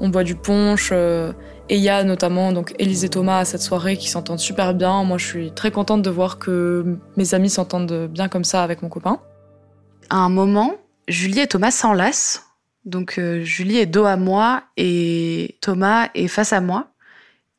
on 0.00 0.08
boit 0.08 0.24
du 0.24 0.34
punch, 0.34 0.90
et 0.90 1.76
il 1.76 1.80
y 1.80 1.88
a 1.88 2.02
notamment 2.02 2.52
donc 2.52 2.74
Élise 2.80 3.04
et 3.04 3.08
Thomas 3.08 3.38
à 3.38 3.44
cette 3.44 3.62
soirée 3.62 3.96
qui 3.96 4.08
s'entendent 4.08 4.40
super 4.40 4.74
bien. 4.74 5.04
Moi, 5.04 5.18
je 5.18 5.24
suis 5.24 5.52
très 5.52 5.70
contente 5.70 6.02
de 6.02 6.10
voir 6.10 6.38
que 6.38 6.98
mes 7.16 7.32
amis 7.32 7.48
s'entendent 7.48 8.08
bien 8.10 8.28
comme 8.28 8.44
ça 8.44 8.64
avec 8.64 8.82
mon 8.82 8.88
copain. 8.88 9.20
À 10.10 10.16
un 10.16 10.28
moment, 10.28 10.74
Julie 11.06 11.40
et 11.40 11.46
Thomas 11.46 11.70
s'enlacent. 11.70 12.42
Donc 12.84 13.20
Julie 13.44 13.78
est 13.78 13.86
dos 13.86 14.04
à 14.04 14.16
moi 14.16 14.64
et 14.76 15.56
Thomas 15.62 16.08
est 16.14 16.28
face 16.28 16.52
à 16.52 16.60
moi. 16.60 16.88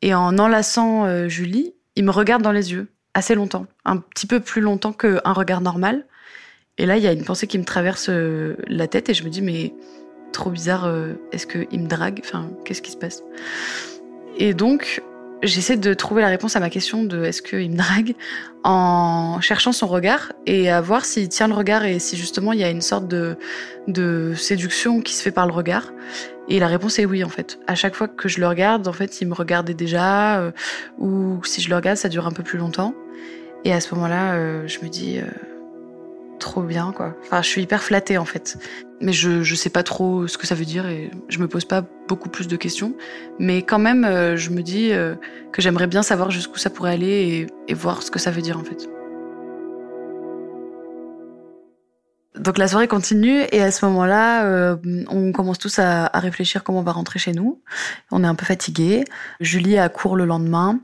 Et 0.02 0.14
en 0.14 0.38
enlaçant 0.38 1.28
Julie, 1.30 1.75
il 1.96 2.04
me 2.04 2.12
regarde 2.12 2.42
dans 2.42 2.52
les 2.52 2.72
yeux 2.72 2.88
assez 3.14 3.36
longtemps, 3.36 3.66
un 3.86 3.98
petit 3.98 4.28
peu 4.28 4.40
plus 4.40 4.62
longtemps 4.62 4.94
qu'un 4.94 5.34
regard 5.34 5.62
normal. 5.62 6.06
Et 6.78 6.86
là, 6.86 6.98
il 6.98 7.04
y 7.04 7.08
a 7.08 7.14
une 7.14 7.24
pensée 7.24 7.48
qui 7.48 7.58
me 7.58 7.64
traverse 7.64 8.10
euh, 8.10 8.58
la 8.68 8.88
tête 8.88 9.10
et 9.10 9.14
je 9.14 9.24
me 9.24 9.30
dis, 9.30 9.42
mais 9.42 9.74
trop 10.34 10.50
bizarre, 10.50 10.86
euh, 10.86 11.14
est-ce 11.32 11.48
qu'il 11.48 11.80
me 11.80 11.88
drague? 11.88 12.20
Enfin, 12.24 12.50
qu'est-ce 12.66 12.82
qui 12.82 12.92
se 12.92 12.98
passe? 12.98 13.24
Et 14.38 14.54
donc, 14.54 15.02
j'essaie 15.42 15.78
de 15.78 15.94
trouver 15.94 16.22
la 16.22 16.28
réponse 16.28 16.58
à 16.58 16.60
ma 16.60 16.70
question 16.70 17.04
de 17.04 17.24
est-ce 17.24 17.42
qu'il 17.42 17.72
me 17.72 17.78
drague? 17.78 18.16
En 18.64 19.40
cherchant 19.40 19.72
son 19.72 19.88
regard 19.88 20.34
et 20.46 20.70
à 20.70 20.82
voir 20.82 21.06
s'il 21.06 21.30
tient 21.30 21.48
le 21.48 21.54
regard 21.54 21.86
et 21.86 22.00
si 22.00 22.18
justement 22.18 22.52
il 22.52 22.60
y 22.60 22.64
a 22.64 22.70
une 22.70 22.82
sorte 22.82 23.08
de, 23.08 23.38
de 23.88 24.34
séduction 24.36 25.02
qui 25.02 25.14
se 25.14 25.22
fait 25.22 25.32
par 25.32 25.48
le 25.48 25.54
regard. 25.54 25.94
Et 26.48 26.60
la 26.60 26.68
réponse 26.68 27.00
est 27.00 27.06
oui 27.06 27.24
en 27.24 27.30
fait. 27.30 27.60
À 27.68 27.76
chaque 27.76 27.96
fois 27.96 28.08
que 28.08 28.30
je 28.30 28.40
le 28.40 28.48
regarde, 28.48 28.88
en 28.88 28.94
fait, 28.94 29.22
il 29.22 29.28
me 29.28 29.34
regardait 29.34 29.74
déjà 29.74 30.40
euh, 30.40 30.52
ou 31.00 31.40
si 31.44 31.62
je 31.62 31.70
le 31.70 31.76
regarde, 31.76 31.98
ça 31.98 32.10
dure 32.10 32.28
un 32.28 32.32
peu 32.32 32.44
plus 32.44 32.58
longtemps. 32.58 32.94
Et 33.64 33.74
à 33.74 33.80
ce 33.80 33.94
moment-là, 33.96 34.34
euh, 34.34 34.68
je 34.68 34.80
me 34.82 34.90
dis 34.90 35.18
euh, 35.18 35.26
trop 36.40 36.62
bien 36.62 36.94
quoi. 36.96 37.16
Enfin, 37.24 37.42
je 37.42 37.48
suis 37.48 37.64
hyper 37.64 37.82
flattée 37.82 38.18
en 38.18 38.26
fait. 38.26 38.58
Mais 39.02 39.12
je 39.12 39.44
je 39.44 39.56
sais 39.56 39.72
pas 39.72 39.84
trop 39.84 40.28
ce 40.28 40.38
que 40.38 40.48
ça 40.48 40.56
veut 40.56 40.66
dire 40.66 40.88
et 40.88 41.10
je 41.30 41.40
me 41.40 41.48
pose 41.48 41.66
pas 41.66 41.84
beaucoup 42.08 42.30
plus 42.30 42.48
de 42.48 42.56
questions. 42.56 42.94
Mais 43.40 43.64
quand 43.64 43.80
même, 43.80 44.36
je 44.36 44.50
me 44.52 44.62
dis 44.62 44.92
que 45.52 45.62
j'aimerais 45.62 45.88
bien 45.88 46.04
savoir 46.04 46.32
jusqu'où 46.32 46.58
ça 46.58 46.70
pourrait 46.70 46.94
aller 46.94 47.48
et, 47.68 47.72
et 47.72 47.74
voir 47.74 48.04
ce 48.04 48.12
que 48.12 48.20
ça 48.20 48.32
veut 48.32 48.42
dire 48.42 48.58
en 48.58 48.64
fait. 48.64 48.88
Donc 52.38 52.58
la 52.58 52.68
soirée 52.68 52.88
continue 52.88 53.44
et 53.52 53.62
à 53.62 53.72
ce 53.72 53.86
moment-là, 53.86 54.46
euh, 54.46 54.76
on 55.08 55.32
commence 55.32 55.58
tous 55.58 55.80
à, 55.80 56.08
réfléchir 56.14 56.64
comment 56.64 56.80
on 56.80 56.84
va 56.84 56.92
rentrer 56.92 57.18
chez 57.18 57.32
nous. 57.32 57.62
On 58.12 58.24
est 58.24 58.28
un 58.28 58.36
peu 58.36 58.46
fatigué. 58.46 59.06
Julie 59.40 59.78
a 59.78 59.88
cours 59.90 60.16
le 60.16 60.26
lendemain, 60.26 60.80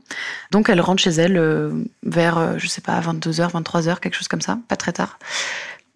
donc 0.50 0.68
elle 0.68 0.80
rentre 0.80 1.02
chez 1.02 1.10
elle 1.10 1.36
euh, 1.36 1.72
vers, 2.04 2.38
euh, 2.38 2.54
je 2.56 2.66
sais 2.66 2.80
pas, 2.80 2.98
22h, 3.00 3.50
23h, 3.50 4.00
quelque 4.00 4.14
chose 4.14 4.28
comme 4.28 4.40
ça, 4.40 4.58
pas 4.68 4.76
très 4.76 4.92
tard. 4.92 5.18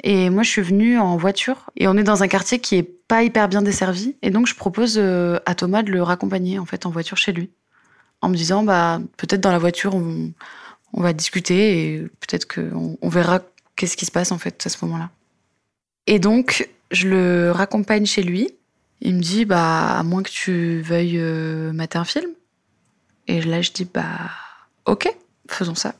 Et 0.02 0.28
moi, 0.28 0.42
je 0.42 0.50
suis 0.50 0.62
venue 0.62 0.98
en 0.98 1.16
voiture 1.16 1.70
et 1.76 1.88
on 1.88 1.96
est 1.96 2.04
dans 2.04 2.22
un 2.22 2.28
quartier 2.28 2.58
qui 2.58 2.76
est 2.76 2.82
pas 2.82 3.22
hyper 3.22 3.48
bien 3.48 3.62
desservi. 3.62 4.16
Et 4.22 4.30
donc, 4.30 4.46
je 4.46 4.54
propose 4.54 4.98
à 4.98 5.54
Thomas 5.54 5.82
de 5.82 5.90
le 5.90 6.02
raccompagner 6.02 6.58
en 6.58 6.66
fait 6.66 6.84
en 6.84 6.90
voiture 6.90 7.16
chez 7.16 7.32
lui, 7.32 7.50
en 8.20 8.28
me 8.28 8.36
disant 8.36 8.62
bah 8.62 9.00
peut-être 9.16 9.40
dans 9.40 9.52
la 9.52 9.58
voiture 9.58 9.94
on, 9.94 10.32
on 10.92 11.02
va 11.02 11.14
discuter 11.14 11.94
et 11.94 12.00
peut-être 12.20 12.46
qu'on 12.46 12.98
on 13.00 13.08
verra 13.08 13.40
qu'est-ce 13.74 13.96
qui 13.96 14.04
se 14.04 14.10
passe 14.10 14.32
en 14.32 14.38
fait 14.38 14.64
à 14.66 14.68
ce 14.68 14.84
moment-là. 14.84 15.10
Et 16.06 16.18
donc, 16.18 16.68
je 16.90 17.08
le 17.08 17.50
raccompagne 17.50 18.06
chez 18.06 18.22
lui. 18.22 18.50
Il 19.00 19.16
me 19.16 19.20
dit, 19.20 19.44
bah, 19.44 19.98
à 19.98 20.02
moins 20.02 20.22
que 20.22 20.30
tu 20.30 20.80
veuilles 20.80 21.18
euh, 21.18 21.72
mater 21.72 21.98
un 21.98 22.04
film. 22.04 22.30
Et 23.28 23.42
là, 23.42 23.60
je 23.60 23.72
dis, 23.72 23.88
bah, 23.92 24.04
ok, 24.84 25.12
faisons 25.48 25.74
ça. 25.74 25.94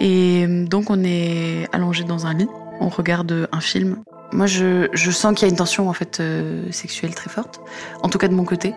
Et 0.00 0.46
donc, 0.46 0.90
on 0.90 1.02
est 1.04 1.66
allongé 1.72 2.04
dans 2.04 2.26
un 2.26 2.34
lit. 2.34 2.48
On 2.80 2.88
regarde 2.88 3.48
un 3.52 3.60
film. 3.60 4.02
Moi, 4.32 4.46
je, 4.46 4.88
je 4.92 5.10
sens 5.10 5.34
qu'il 5.34 5.46
y 5.46 5.50
a 5.50 5.50
une 5.50 5.56
tension 5.56 5.88
en 5.88 5.92
fait 5.92 6.20
euh, 6.20 6.70
sexuelle 6.70 7.14
très 7.14 7.30
forte, 7.30 7.60
en 8.02 8.08
tout 8.08 8.18
cas 8.18 8.28
de 8.28 8.34
mon 8.34 8.44
côté. 8.44 8.74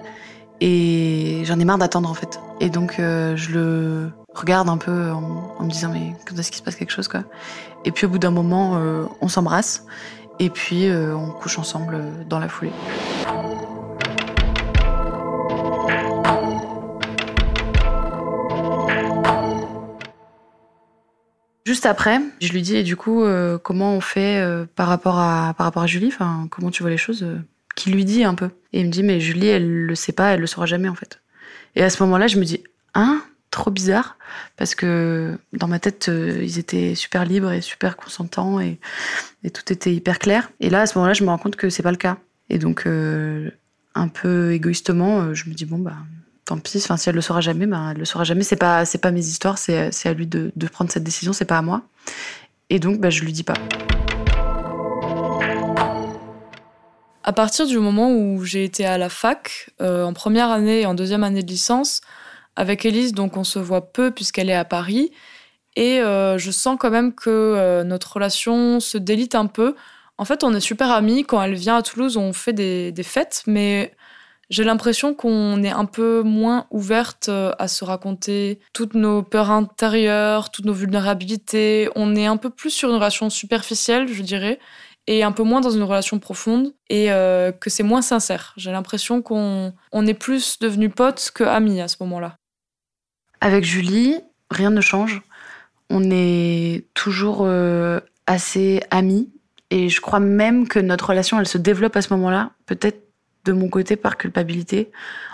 Et 0.59 1.41
j'en 1.45 1.59
ai 1.59 1.65
marre 1.65 1.77
d'attendre 1.77 2.09
en 2.09 2.13
fait. 2.13 2.39
Et 2.59 2.69
donc, 2.69 2.99
euh, 2.99 3.35
je 3.35 3.51
le 3.51 4.11
regarde 4.33 4.69
un 4.69 4.77
peu 4.77 5.11
en, 5.11 5.63
me 5.63 5.69
disant 5.69 5.91
mais 5.91 6.13
quand 6.25 6.37
est-ce 6.37 6.51
qu'il 6.51 6.59
se 6.59 6.63
passe 6.63 6.75
quelque 6.75 6.91
chose 6.91 7.07
quoi. 7.07 7.23
Et 7.85 7.91
puis 7.91 8.05
au 8.05 8.09
bout 8.09 8.19
d'un 8.19 8.31
moment, 8.31 8.77
euh, 8.77 9.03
on 9.21 9.27
s'embrasse 9.27 9.85
et 10.39 10.49
puis 10.49 10.87
euh, 10.87 11.15
on 11.15 11.31
couche 11.31 11.59
ensemble 11.59 11.95
euh, 11.95 12.23
dans 12.27 12.39
la 12.39 12.47
foulée. 12.47 12.71
Juste 21.65 21.85
après, 21.85 22.19
je 22.41 22.51
lui 22.51 22.61
dis 22.61 22.75
et 22.75 22.83
du 22.83 22.95
coup 22.95 23.23
comment 23.63 23.93
on 23.93 24.01
fait 24.01 24.43
par 24.75 24.87
rapport 24.87 25.19
à 25.19 25.53
par 25.55 25.67
rapport 25.67 25.83
à 25.83 25.87
Julie, 25.87 26.07
enfin 26.07 26.47
comment 26.49 26.71
tu 26.71 26.83
vois 26.83 26.89
les 26.89 26.97
choses, 26.97 27.25
qui 27.75 27.91
lui 27.91 28.03
dit 28.03 28.23
un 28.23 28.33
peu. 28.33 28.49
Et 28.73 28.81
il 28.81 28.87
me 28.87 28.91
dit 28.91 29.03
mais 29.03 29.19
Julie 29.19 29.47
elle 29.47 29.85
le 29.85 29.95
sait 29.95 30.11
pas, 30.11 30.31
elle 30.31 30.41
le 30.41 30.47
saura 30.47 30.65
jamais 30.65 30.89
en 30.89 30.95
fait. 30.95 31.21
Et 31.75 31.83
à 31.83 31.89
ce 31.89 32.01
moment-là, 32.03 32.27
je 32.27 32.37
me 32.37 32.43
dis 32.43 32.63
hein? 32.93 33.21
Trop 33.51 33.69
bizarre 33.69 34.17
parce 34.57 34.73
que 34.73 35.37
dans 35.53 35.67
ma 35.67 35.77
tête 35.77 36.07
euh, 36.09 36.39
ils 36.41 36.57
étaient 36.57 36.95
super 36.95 37.25
libres 37.25 37.51
et 37.51 37.61
super 37.61 37.97
consentants 37.97 38.59
et, 38.59 38.79
tout 39.53 39.73
était 39.73 39.93
hyper 39.93 40.19
clair. 40.19 40.51
Et 40.59 40.69
là 40.69 40.81
à 40.81 40.85
ce 40.87 40.97
moment-là 40.97 41.13
je 41.13 41.23
me 41.23 41.29
rends 41.29 41.37
compte 41.37 41.57
que 41.57 41.69
c'est 41.69 41.83
pas 41.83 41.91
le 41.91 41.97
cas. 41.97 42.17
Et 42.49 42.57
donc 42.57 42.87
euh, 42.87 43.51
un 43.93 44.07
peu 44.07 44.53
égoïstement 44.53 45.19
euh, 45.21 45.33
je 45.33 45.49
me 45.49 45.53
dis 45.53 45.65
bon 45.65 45.79
bah 45.79 45.97
tant 46.45 46.57
pis. 46.57 46.77
Enfin 46.77 46.95
si 46.95 47.09
elle 47.09 47.15
le 47.15 47.21
saura 47.21 47.41
jamais 47.41 47.67
bah 47.67 47.89
elle 47.91 47.97
le 47.97 48.05
saura 48.05 48.23
jamais. 48.23 48.43
C'est 48.43 48.55
pas 48.55 48.85
c'est 48.85 48.99
pas 48.99 49.11
mes 49.11 49.25
histoires. 49.25 49.57
C'est 49.57 49.91
à 50.05 50.13
lui 50.13 50.27
de, 50.27 50.51
prendre 50.71 50.89
cette 50.89 51.03
décision. 51.03 51.33
C'est 51.33 51.45
pas 51.45 51.57
à 51.57 51.61
moi. 51.61 51.83
Et 52.69 52.79
donc 52.79 52.99
bah 52.99 53.09
je 53.09 53.21
lui 53.21 53.33
dis 53.33 53.43
pas. 53.43 53.55
À 57.23 57.33
partir 57.33 57.67
du 57.67 57.77
moment 57.77 58.11
où 58.11 58.43
j'ai 58.45 58.63
été 58.63 58.85
à 58.85 58.97
la 58.97 59.09
fac 59.09 59.71
en 59.79 60.13
première 60.13 60.49
année 60.49 60.81
et 60.81 60.85
en 60.85 60.93
deuxième 60.93 61.23
année 61.23 61.43
de 61.43 61.49
licence 61.49 62.01
avec 62.61 62.85
Elise, 62.85 63.13
donc 63.13 63.37
on 63.37 63.43
se 63.43 63.57
voit 63.57 63.91
peu 63.91 64.11
puisqu'elle 64.11 64.51
est 64.51 64.55
à 64.55 64.65
Paris. 64.65 65.11
Et 65.75 65.99
euh, 65.99 66.37
je 66.37 66.51
sens 66.51 66.77
quand 66.79 66.91
même 66.91 67.13
que 67.15 67.29
euh, 67.29 67.83
notre 67.83 68.13
relation 68.13 68.79
se 68.79 68.99
délite 68.99 69.33
un 69.33 69.47
peu. 69.47 69.75
En 70.19 70.25
fait, 70.25 70.43
on 70.43 70.53
est 70.53 70.59
super 70.59 70.91
amis. 70.91 71.25
Quand 71.25 71.41
elle 71.41 71.55
vient 71.55 71.77
à 71.77 71.81
Toulouse, 71.81 72.17
on 72.17 72.33
fait 72.33 72.53
des, 72.53 72.93
fêtes, 73.03 73.41
mais 73.47 73.95
j'ai 74.51 74.63
l'impression 74.63 75.15
qu'on 75.15 75.63
est 75.63 75.71
un 75.71 75.85
peu 75.85 76.21
moins 76.21 76.67
ouverte 76.69 77.29
euh, 77.29 77.51
à 77.57 77.67
se 77.67 77.83
raconter 77.83 78.59
toutes 78.73 78.93
nos 78.93 79.23
peurs 79.23 79.49
intérieures, 79.49 80.51
toutes 80.51 80.65
nos 80.65 80.73
vulnérabilités. 80.73 81.89
On 81.95 82.15
est 82.15 82.27
un 82.27 82.37
peu 82.37 82.51
plus 82.51 82.69
sur 82.69 82.89
une 82.89 82.95
relation 82.95 83.31
superficielle, 83.31 84.07
je 84.07 84.21
dirais, 84.21 84.59
et 85.07 85.23
un 85.23 85.31
peu 85.31 85.41
moins 85.41 85.61
dans 85.61 85.71
une 85.71 85.81
relation 85.81 86.19
profonde, 86.19 86.73
et 86.89 87.07
que 87.07 87.69
c'est 87.71 87.81
moins 87.81 88.03
sincère. 88.03 88.53
J'ai 88.55 88.71
l'impression 88.71 89.23
qu'on 89.23 89.73
on 89.91 90.05
est 90.05 90.13
plus 90.13 90.59
devenus 90.59 90.91
potes 90.95 91.31
que 91.33 91.43
amis 91.43 91.81
à 91.81 91.87
ce 91.87 91.95
moment-là. 92.01 92.37
Avec 93.41 93.65
Julie, 93.65 94.15
rien 94.49 94.69
ne 94.69 94.81
change. 94.81 95.21
On 95.89 96.09
est 96.11 96.85
toujours 96.93 97.41
euh, 97.41 97.99
assez 98.27 98.81
amis. 98.91 99.29
Et 99.71 99.89
je 99.89 99.99
crois 100.01 100.19
même 100.19 100.67
que 100.67 100.79
notre 100.79 101.09
relation, 101.09 101.39
elle 101.39 101.47
se 101.47 101.57
développe 101.57 101.95
à 101.95 102.01
ce 102.01 102.13
moment-là. 102.13 102.51
Peut-être 102.65 103.01
de 103.45 103.51
mon 103.53 103.69
côté 103.69 103.95
par 103.95 104.17
culpabilité. 104.17 104.91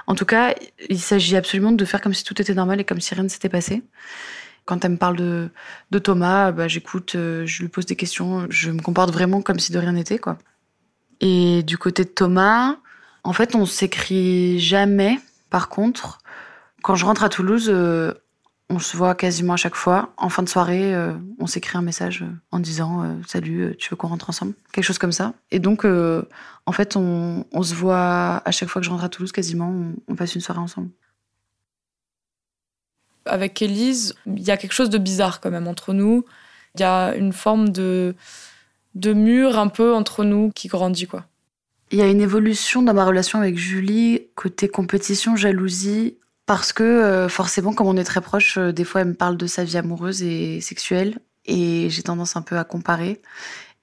En 0.08 0.16
tout 0.16 0.26
cas, 0.26 0.56
il 0.90 1.00
s'agit 1.00 1.36
absolument 1.36 1.72
de 1.72 1.86
faire 1.86 2.02
comme 2.02 2.14
si 2.14 2.24
tout 2.24 2.42
était 2.42 2.54
normal 2.54 2.80
et 2.80 2.86
comme 2.86 3.02
si 3.02 3.14
rien 3.14 3.24
ne 3.24 3.30
s'était 3.30 3.50
passé. 3.50 3.84
Quand 4.66 4.84
elle 4.86 4.92
me 4.92 4.98
parle 4.98 5.18
de, 5.18 6.00
Thomas, 6.00 6.52
bah, 6.52 6.68
j'écoute, 6.68 7.16
euh, 7.16 7.46
je 7.46 7.64
lui 7.64 7.70
pose 7.70 7.86
des 7.86 7.96
questions, 7.96 8.48
je 8.50 8.72
me 8.72 8.82
comporte 8.82 9.12
vraiment 9.12 9.42
comme 9.42 9.60
si 9.60 9.72
de 9.72 9.80
rien 9.80 9.94
n'était, 9.94 10.20
quoi. 10.20 10.38
Et 11.20 11.64
du 11.64 11.78
côté 11.78 12.04
de 12.04 12.10
Thomas, 12.10 12.78
en 13.24 13.34
fait, 13.34 13.56
on 13.56 13.66
s'écrit 13.66 14.60
jamais. 14.60 15.20
Par 15.50 15.70
contre, 15.70 16.20
quand 16.82 16.96
je 16.96 17.06
rentre 17.06 17.24
à 17.24 17.30
Toulouse, 17.30 17.70
euh, 17.70 18.14
on 18.70 18.80
se 18.80 18.98
voit 18.98 19.16
quasiment 19.16 19.54
à 19.54 19.58
chaque 19.58 19.76
fois. 19.76 20.14
En 20.18 20.30
fin 20.30 20.44
de 20.44 20.50
soirée, 20.50 20.94
euh, 20.94 21.14
on 21.40 21.48
s'écrit 21.48 21.78
un 21.78 21.82
message 21.82 22.24
euh, 22.24 22.32
en 22.52 22.60
disant 22.60 23.18
Salut, 23.28 23.76
tu 23.78 23.90
veux 23.90 23.96
qu'on 23.96 24.08
rentre 24.08 24.30
ensemble? 24.30 24.54
Quelque 24.72 24.84
chose 24.84 24.98
comme 24.98 25.12
ça. 25.12 25.34
Et 25.52 25.60
donc, 25.60 25.86
en 25.86 26.72
fait, 26.72 26.96
on, 26.96 27.46
se 27.62 27.74
voit 27.74 28.42
à 28.46 28.52
chaque 28.52 28.70
fois 28.70 28.82
que 28.82 28.86
je 28.86 28.92
rentre 28.92 29.04
à 29.04 29.10
Toulouse, 29.10 29.32
quasiment, 29.32 29.74
on, 30.08 30.16
passe 30.16 30.36
une 30.36 30.42
soirée 30.42 30.60
ensemble. 30.60 30.90
Avec 33.26 33.62
Élise, 33.62 34.16
il 34.26 34.42
y 34.42 34.52
a 34.52 34.58
quelque 34.58 34.74
chose 34.74 34.90
de 34.90 34.98
bizarre 34.98 35.42
quand 35.42 35.52
même 35.52 35.68
entre 35.68 35.94
nous. 35.94 36.24
Il 36.76 36.82
y 36.82 36.84
a 36.86 37.16
une 37.16 37.34
forme 37.34 37.70
de, 37.70 38.16
de 38.96 39.14
mur 39.14 39.60
un 39.60 39.68
peu 39.68 39.94
entre 39.94 40.24
nous 40.24 40.52
qui 40.54 40.68
grandit, 40.68 41.08
quoi. 41.08 41.26
Il 41.92 42.00
y 42.00 42.02
a 42.02 42.08
une 42.08 42.20
évolution 42.20 42.82
dans 42.82 42.94
ma 42.94 43.06
relation 43.06 43.40
avec 43.40 43.58
Julie, 43.58 44.28
côté 44.36 44.68
compétition, 44.68 45.38
jalousie, 45.38 46.18
parce 46.48 46.72
que 46.72 46.84
euh, 46.84 47.30
forcément, 47.30 47.74
comme 47.74 47.88
on 47.88 47.98
est 47.98 48.06
très 48.06 48.22
proche, 48.22 48.58
euh, 48.58 48.72
des 48.72 48.86
fois, 48.86 49.02
elle 49.02 49.10
me 49.10 49.14
parle 49.14 49.36
de 49.36 49.46
sa 49.48 49.66
vie 49.66 49.78
amoureuse 49.78 50.24
et 50.24 50.62
sexuelle, 50.62 51.20
et 51.46 51.90
j'ai 51.90 52.04
tendance 52.04 52.38
un 52.38 52.42
peu 52.42 52.58
à 52.58 52.64
comparer. 52.64 53.22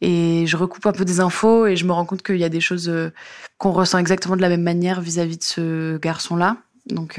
Et 0.00 0.46
je 0.46 0.56
recoupe 0.56 0.86
un 0.86 0.92
peu 0.92 1.04
des 1.04 1.20
infos 1.20 1.66
et 1.66 1.76
je 1.76 1.84
me 1.84 1.92
rends 1.92 2.06
compte 2.06 2.22
qu'il 2.22 2.38
y 2.38 2.44
a 2.44 2.48
des 2.48 2.60
choses 2.60 2.88
euh, 2.88 3.10
qu'on 3.58 3.70
ressent 3.70 3.98
exactement 3.98 4.34
de 4.34 4.40
la 4.40 4.48
même 4.48 4.62
manière 4.62 5.02
vis-à-vis 5.02 5.38
de 5.38 5.42
ce 5.42 5.98
garçon-là. 5.98 6.56
Donc, 6.86 7.18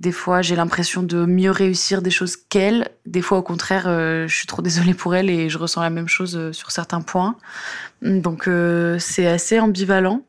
des 0.00 0.12
fois, 0.12 0.40
j'ai 0.40 0.56
l'impression 0.56 1.02
de 1.02 1.26
mieux 1.26 1.50
réussir 1.50 2.00
des 2.00 2.10
choses 2.10 2.36
qu'elle. 2.36 2.88
Des 3.04 3.20
fois, 3.20 3.36
au 3.36 3.42
contraire, 3.42 3.84
je 3.84 4.34
suis 4.34 4.46
trop 4.46 4.62
désolée 4.62 4.94
pour 4.94 5.14
elle 5.14 5.28
et 5.28 5.50
je 5.50 5.58
ressens 5.58 5.82
la 5.82 5.90
même 5.90 6.08
chose 6.08 6.50
sur 6.52 6.70
certains 6.70 7.02
points. 7.02 7.36
Donc, 8.00 8.48
c'est 8.98 9.26
assez 9.26 9.60
ambivalent. 9.60 10.22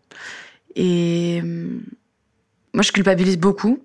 Et 0.75 1.41
moi, 2.73 2.81
je 2.81 2.91
culpabilise 2.91 3.37
beaucoup 3.37 3.79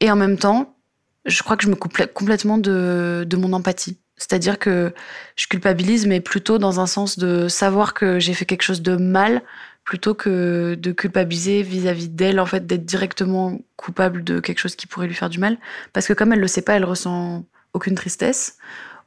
et 0.00 0.10
en 0.10 0.16
même 0.16 0.38
temps, 0.38 0.76
je 1.24 1.42
crois 1.42 1.56
que 1.56 1.64
je 1.64 1.68
me 1.68 1.74
coupe 1.74 1.96
complètement 2.14 2.58
de, 2.58 3.24
de 3.28 3.36
mon 3.36 3.52
empathie. 3.52 3.98
C'est-à-dire 4.16 4.58
que 4.58 4.94
je 5.36 5.46
culpabilise, 5.46 6.06
mais 6.06 6.20
plutôt 6.20 6.58
dans 6.58 6.80
un 6.80 6.86
sens 6.86 7.18
de 7.18 7.48
savoir 7.48 7.92
que 7.92 8.18
j'ai 8.18 8.32
fait 8.34 8.46
quelque 8.46 8.62
chose 8.62 8.80
de 8.82 8.96
mal, 8.96 9.42
plutôt 9.84 10.14
que 10.14 10.74
de 10.74 10.92
culpabiliser 10.92 11.62
vis-à-vis 11.62 12.08
d'elle, 12.08 12.40
en 12.40 12.46
fait, 12.46 12.66
d'être 12.66 12.84
directement 12.84 13.58
coupable 13.76 14.24
de 14.24 14.40
quelque 14.40 14.58
chose 14.58 14.74
qui 14.74 14.86
pourrait 14.86 15.06
lui 15.06 15.14
faire 15.14 15.30
du 15.30 15.38
mal. 15.38 15.58
Parce 15.92 16.06
que 16.06 16.12
comme 16.12 16.32
elle 16.32 16.40
le 16.40 16.48
sait 16.48 16.62
pas, 16.62 16.74
elle 16.74 16.84
ressent 16.84 17.44
aucune 17.74 17.94
tristesse, 17.94 18.58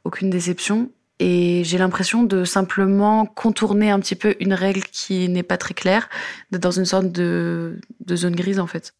aucune 0.04 0.30
déception. 0.30 0.90
et 1.18 1.62
j'ai 1.64 1.76
l'impression 1.78 2.22
de 2.24 2.44
simplement 2.44 3.26
contourner 3.26 3.90
un 3.90 4.00
petit 4.00 4.16
peu 4.16 4.36
une 4.40 4.54
règle 4.54 4.82
qui 4.84 5.28
n'est 5.28 5.42
pas 5.42 5.58
très 5.58 5.74
claire, 5.74 6.08
d'être 6.50 6.62
dans 6.62 6.70
une 6.70 6.86
sorte 6.86 7.12
de, 7.12 7.78
de 8.06 8.16
zone 8.16 8.34
grise 8.34 8.58
en 8.58 8.66
fait. 8.66 8.94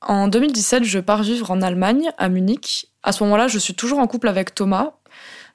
En 0.00 0.28
2017, 0.28 0.84
je 0.84 1.00
pars 1.00 1.22
vivre 1.22 1.50
en 1.50 1.60
Allemagne, 1.60 2.10
à 2.18 2.28
Munich. 2.28 2.88
À 3.02 3.12
ce 3.12 3.24
moment-là, 3.24 3.48
je 3.48 3.58
suis 3.58 3.74
toujours 3.74 3.98
en 3.98 4.06
couple 4.06 4.28
avec 4.28 4.54
Thomas. 4.54 4.92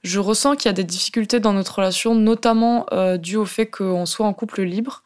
Je 0.03 0.19
ressens 0.19 0.55
qu'il 0.55 0.67
y 0.67 0.69
a 0.69 0.73
des 0.73 0.83
difficultés 0.83 1.39
dans 1.39 1.53
notre 1.53 1.75
relation, 1.75 2.13
notamment 2.13 2.85
euh, 2.91 3.17
dû 3.17 3.37
au 3.37 3.45
fait 3.45 3.67
qu'on 3.67 4.05
soit 4.05 4.25
en 4.25 4.33
couple 4.33 4.63
libre. 4.63 5.03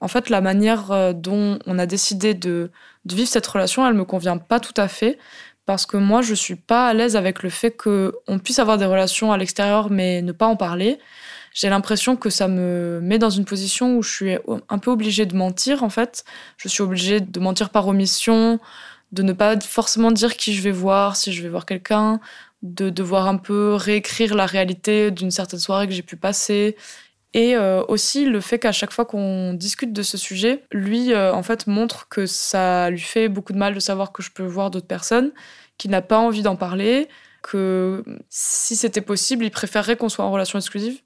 En 0.00 0.08
fait, 0.08 0.30
la 0.30 0.40
manière 0.40 0.92
euh, 0.92 1.12
dont 1.12 1.58
on 1.66 1.78
a 1.80 1.86
décidé 1.86 2.34
de, 2.34 2.70
de, 3.06 3.14
vivre 3.14 3.28
cette 3.28 3.46
relation, 3.46 3.86
elle 3.86 3.94
me 3.94 4.04
convient 4.04 4.38
pas 4.38 4.60
tout 4.60 4.74
à 4.76 4.86
fait 4.86 5.18
parce 5.64 5.84
que 5.84 5.96
moi, 5.96 6.22
je 6.22 6.34
suis 6.34 6.54
pas 6.54 6.86
à 6.86 6.94
l'aise 6.94 7.16
avec 7.16 7.42
le 7.42 7.50
fait 7.50 7.72
qu'on 7.72 8.38
puisse 8.38 8.60
avoir 8.60 8.78
des 8.78 8.84
relations 8.84 9.32
à 9.32 9.36
l'extérieur 9.36 9.90
mais 9.90 10.22
ne 10.22 10.30
pas 10.30 10.46
en 10.46 10.54
parler. 10.54 11.00
J'ai 11.56 11.70
l'impression 11.70 12.16
que 12.16 12.28
ça 12.28 12.48
me 12.48 13.00
met 13.02 13.18
dans 13.18 13.30
une 13.30 13.46
position 13.46 13.96
où 13.96 14.02
je 14.02 14.10
suis 14.10 14.38
un 14.68 14.78
peu 14.78 14.90
obligée 14.90 15.24
de 15.24 15.34
mentir, 15.34 15.82
en 15.82 15.88
fait. 15.88 16.22
Je 16.58 16.68
suis 16.68 16.82
obligée 16.82 17.18
de 17.20 17.40
mentir 17.40 17.70
par 17.70 17.88
omission, 17.88 18.60
de 19.12 19.22
ne 19.22 19.32
pas 19.32 19.58
forcément 19.60 20.10
dire 20.12 20.36
qui 20.36 20.52
je 20.52 20.60
vais 20.60 20.70
voir, 20.70 21.16
si 21.16 21.32
je 21.32 21.42
vais 21.42 21.48
voir 21.48 21.64
quelqu'un, 21.64 22.20
de 22.60 22.90
devoir 22.90 23.26
un 23.26 23.38
peu 23.38 23.72
réécrire 23.72 24.34
la 24.34 24.44
réalité 24.44 25.10
d'une 25.10 25.30
certaine 25.30 25.58
soirée 25.58 25.86
que 25.86 25.94
j'ai 25.94 26.02
pu 26.02 26.16
passer. 26.16 26.76
Et 27.32 27.56
euh, 27.56 27.82
aussi 27.88 28.26
le 28.26 28.42
fait 28.42 28.58
qu'à 28.58 28.72
chaque 28.72 28.92
fois 28.92 29.06
qu'on 29.06 29.54
discute 29.54 29.94
de 29.94 30.02
ce 30.02 30.18
sujet, 30.18 30.62
lui, 30.72 31.14
euh, 31.14 31.32
en 31.32 31.42
fait, 31.42 31.66
montre 31.66 32.06
que 32.10 32.26
ça 32.26 32.90
lui 32.90 33.00
fait 33.00 33.30
beaucoup 33.30 33.54
de 33.54 33.58
mal 33.58 33.74
de 33.74 33.80
savoir 33.80 34.12
que 34.12 34.22
je 34.22 34.30
peux 34.30 34.44
voir 34.44 34.70
d'autres 34.70 34.86
personnes, 34.86 35.32
qu'il 35.78 35.90
n'a 35.90 36.02
pas 36.02 36.18
envie 36.18 36.42
d'en 36.42 36.56
parler, 36.56 37.08
que 37.40 38.04
si 38.28 38.76
c'était 38.76 39.00
possible, 39.00 39.42
il 39.46 39.50
préférerait 39.50 39.96
qu'on 39.96 40.10
soit 40.10 40.24
en 40.26 40.30
relation 40.32 40.58
exclusive. 40.58 41.00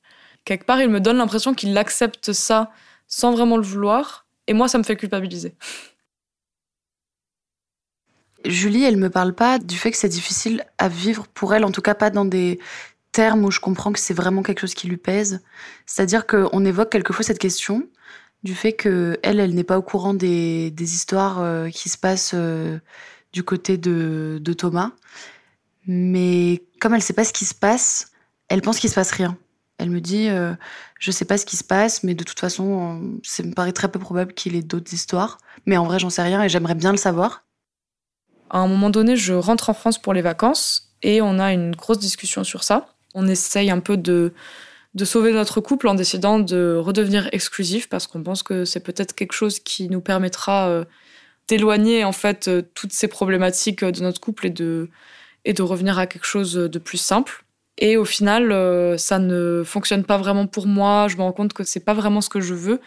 Quelque 0.44 0.64
part, 0.64 0.80
il 0.80 0.88
me 0.88 1.00
donne 1.00 1.18
l'impression 1.18 1.54
qu'il 1.54 1.76
accepte 1.76 2.32
ça 2.32 2.70
sans 3.06 3.32
vraiment 3.32 3.56
le 3.56 3.62
vouloir, 3.62 4.26
et 4.46 4.52
moi, 4.52 4.68
ça 4.68 4.78
me 4.78 4.82
fait 4.82 4.96
culpabiliser. 4.96 5.54
Julie, 8.44 8.84
elle 8.84 8.96
me 8.96 9.10
parle 9.10 9.34
pas 9.34 9.58
du 9.58 9.76
fait 9.76 9.90
que 9.90 9.96
c'est 9.96 10.08
difficile 10.08 10.64
à 10.78 10.88
vivre 10.88 11.26
pour 11.28 11.54
elle, 11.54 11.64
en 11.64 11.70
tout 11.70 11.82
cas 11.82 11.94
pas 11.94 12.10
dans 12.10 12.24
des 12.24 12.58
termes 13.12 13.44
où 13.44 13.50
je 13.50 13.60
comprends 13.60 13.92
que 13.92 13.98
c'est 13.98 14.14
vraiment 14.14 14.42
quelque 14.42 14.60
chose 14.60 14.74
qui 14.74 14.88
lui 14.88 14.96
pèse. 14.96 15.40
C'est-à-dire 15.86 16.26
qu'on 16.26 16.64
évoque 16.64 16.90
quelquefois 16.90 17.24
cette 17.24 17.38
question 17.38 17.88
du 18.42 18.54
fait 18.54 18.72
que 18.72 19.18
elle, 19.22 19.54
n'est 19.54 19.64
pas 19.64 19.78
au 19.78 19.82
courant 19.82 20.14
des, 20.14 20.72
histoires 20.78 21.40
euh, 21.40 21.68
qui 21.68 21.88
se 21.88 21.98
passent 21.98 22.32
euh, 22.34 22.78
du 23.32 23.42
côté 23.42 23.76
de, 23.76 24.40
Thomas. 24.56 24.92
Mais 25.86 26.62
comme 26.80 26.94
elle 26.94 27.02
sait 27.02 27.12
pas 27.12 27.24
ce 27.24 27.32
qui 27.32 27.44
se 27.44 27.54
passe, 27.54 28.12
elle 28.48 28.62
pense 28.62 28.78
qu'il 28.78 28.90
se 28.90 28.94
passe 28.94 29.10
rien. 29.10 29.36
Elle 29.80 29.88
me 29.88 30.02
dit, 30.02 30.28
euh, 30.28 30.52
je 30.98 31.10
sais 31.10 31.24
pas 31.24 31.38
ce 31.38 31.46
qui 31.46 31.56
se 31.56 31.64
passe, 31.64 32.02
mais 32.02 32.14
de 32.14 32.22
toute 32.22 32.38
façon, 32.38 33.18
ça 33.22 33.42
me 33.42 33.54
paraît 33.54 33.72
très 33.72 33.90
peu 33.90 33.98
probable 33.98 34.34
qu'il 34.34 34.54
ait 34.54 34.62
d'autres 34.62 34.92
histoires. 34.92 35.38
Mais 35.64 35.78
en 35.78 35.86
vrai, 35.86 35.98
j'en 35.98 36.10
sais 36.10 36.20
rien 36.20 36.42
et 36.42 36.50
j'aimerais 36.50 36.74
bien 36.74 36.90
le 36.92 36.98
savoir. 36.98 37.44
À 38.50 38.58
un 38.58 38.68
moment 38.68 38.90
donné, 38.90 39.16
je 39.16 39.32
rentre 39.32 39.70
en 39.70 39.74
France 39.74 39.96
pour 39.96 40.12
les 40.12 40.20
vacances 40.20 40.92
et 41.02 41.22
on 41.22 41.38
a 41.38 41.54
une 41.54 41.74
grosse 41.74 41.98
discussion 41.98 42.44
sur 42.44 42.62
ça. 42.62 42.94
On 43.14 43.26
essaye 43.26 43.70
un 43.70 43.80
peu 43.80 43.96
de, 43.96 44.34
de 44.94 45.04
sauver 45.06 45.32
notre 45.32 45.62
couple 45.62 45.88
en 45.88 45.94
décidant 45.94 46.38
de 46.38 46.76
redevenir 46.76 47.30
exclusif 47.32 47.88
parce 47.88 48.06
qu'on 48.06 48.22
pense 48.22 48.42
que 48.42 48.66
c'est 48.66 48.80
peut-être 48.80 49.14
quelque 49.14 49.32
chose 49.32 49.60
qui 49.60 49.88
nous 49.88 50.02
permettra 50.02 50.68
euh, 50.68 50.84
d'éloigner 51.48 52.04
en 52.04 52.12
fait 52.12 52.48
euh, 52.48 52.62
toutes 52.74 52.92
ces 52.92 53.08
problématiques 53.08 53.82
de 53.82 54.02
notre 54.02 54.20
couple 54.20 54.48
et 54.48 54.50
de, 54.50 54.90
et 55.46 55.54
de 55.54 55.62
revenir 55.62 55.98
à 55.98 56.06
quelque 56.06 56.26
chose 56.26 56.52
de 56.52 56.78
plus 56.78 56.98
simple. 56.98 57.46
Et 57.80 57.96
au 57.96 58.04
final, 58.04 58.52
euh, 58.52 58.96
ça 58.98 59.18
ne 59.18 59.62
fonctionne 59.64 60.04
pas 60.04 60.18
vraiment 60.18 60.46
pour 60.46 60.66
moi. 60.66 61.08
Je 61.08 61.16
me 61.16 61.22
rends 61.22 61.32
compte 61.32 61.52
que 61.52 61.64
c'est 61.64 61.80
pas 61.80 61.94
vraiment 61.94 62.20
ce 62.20 62.28
que 62.28 62.40
je 62.40 62.54
veux 62.54 62.80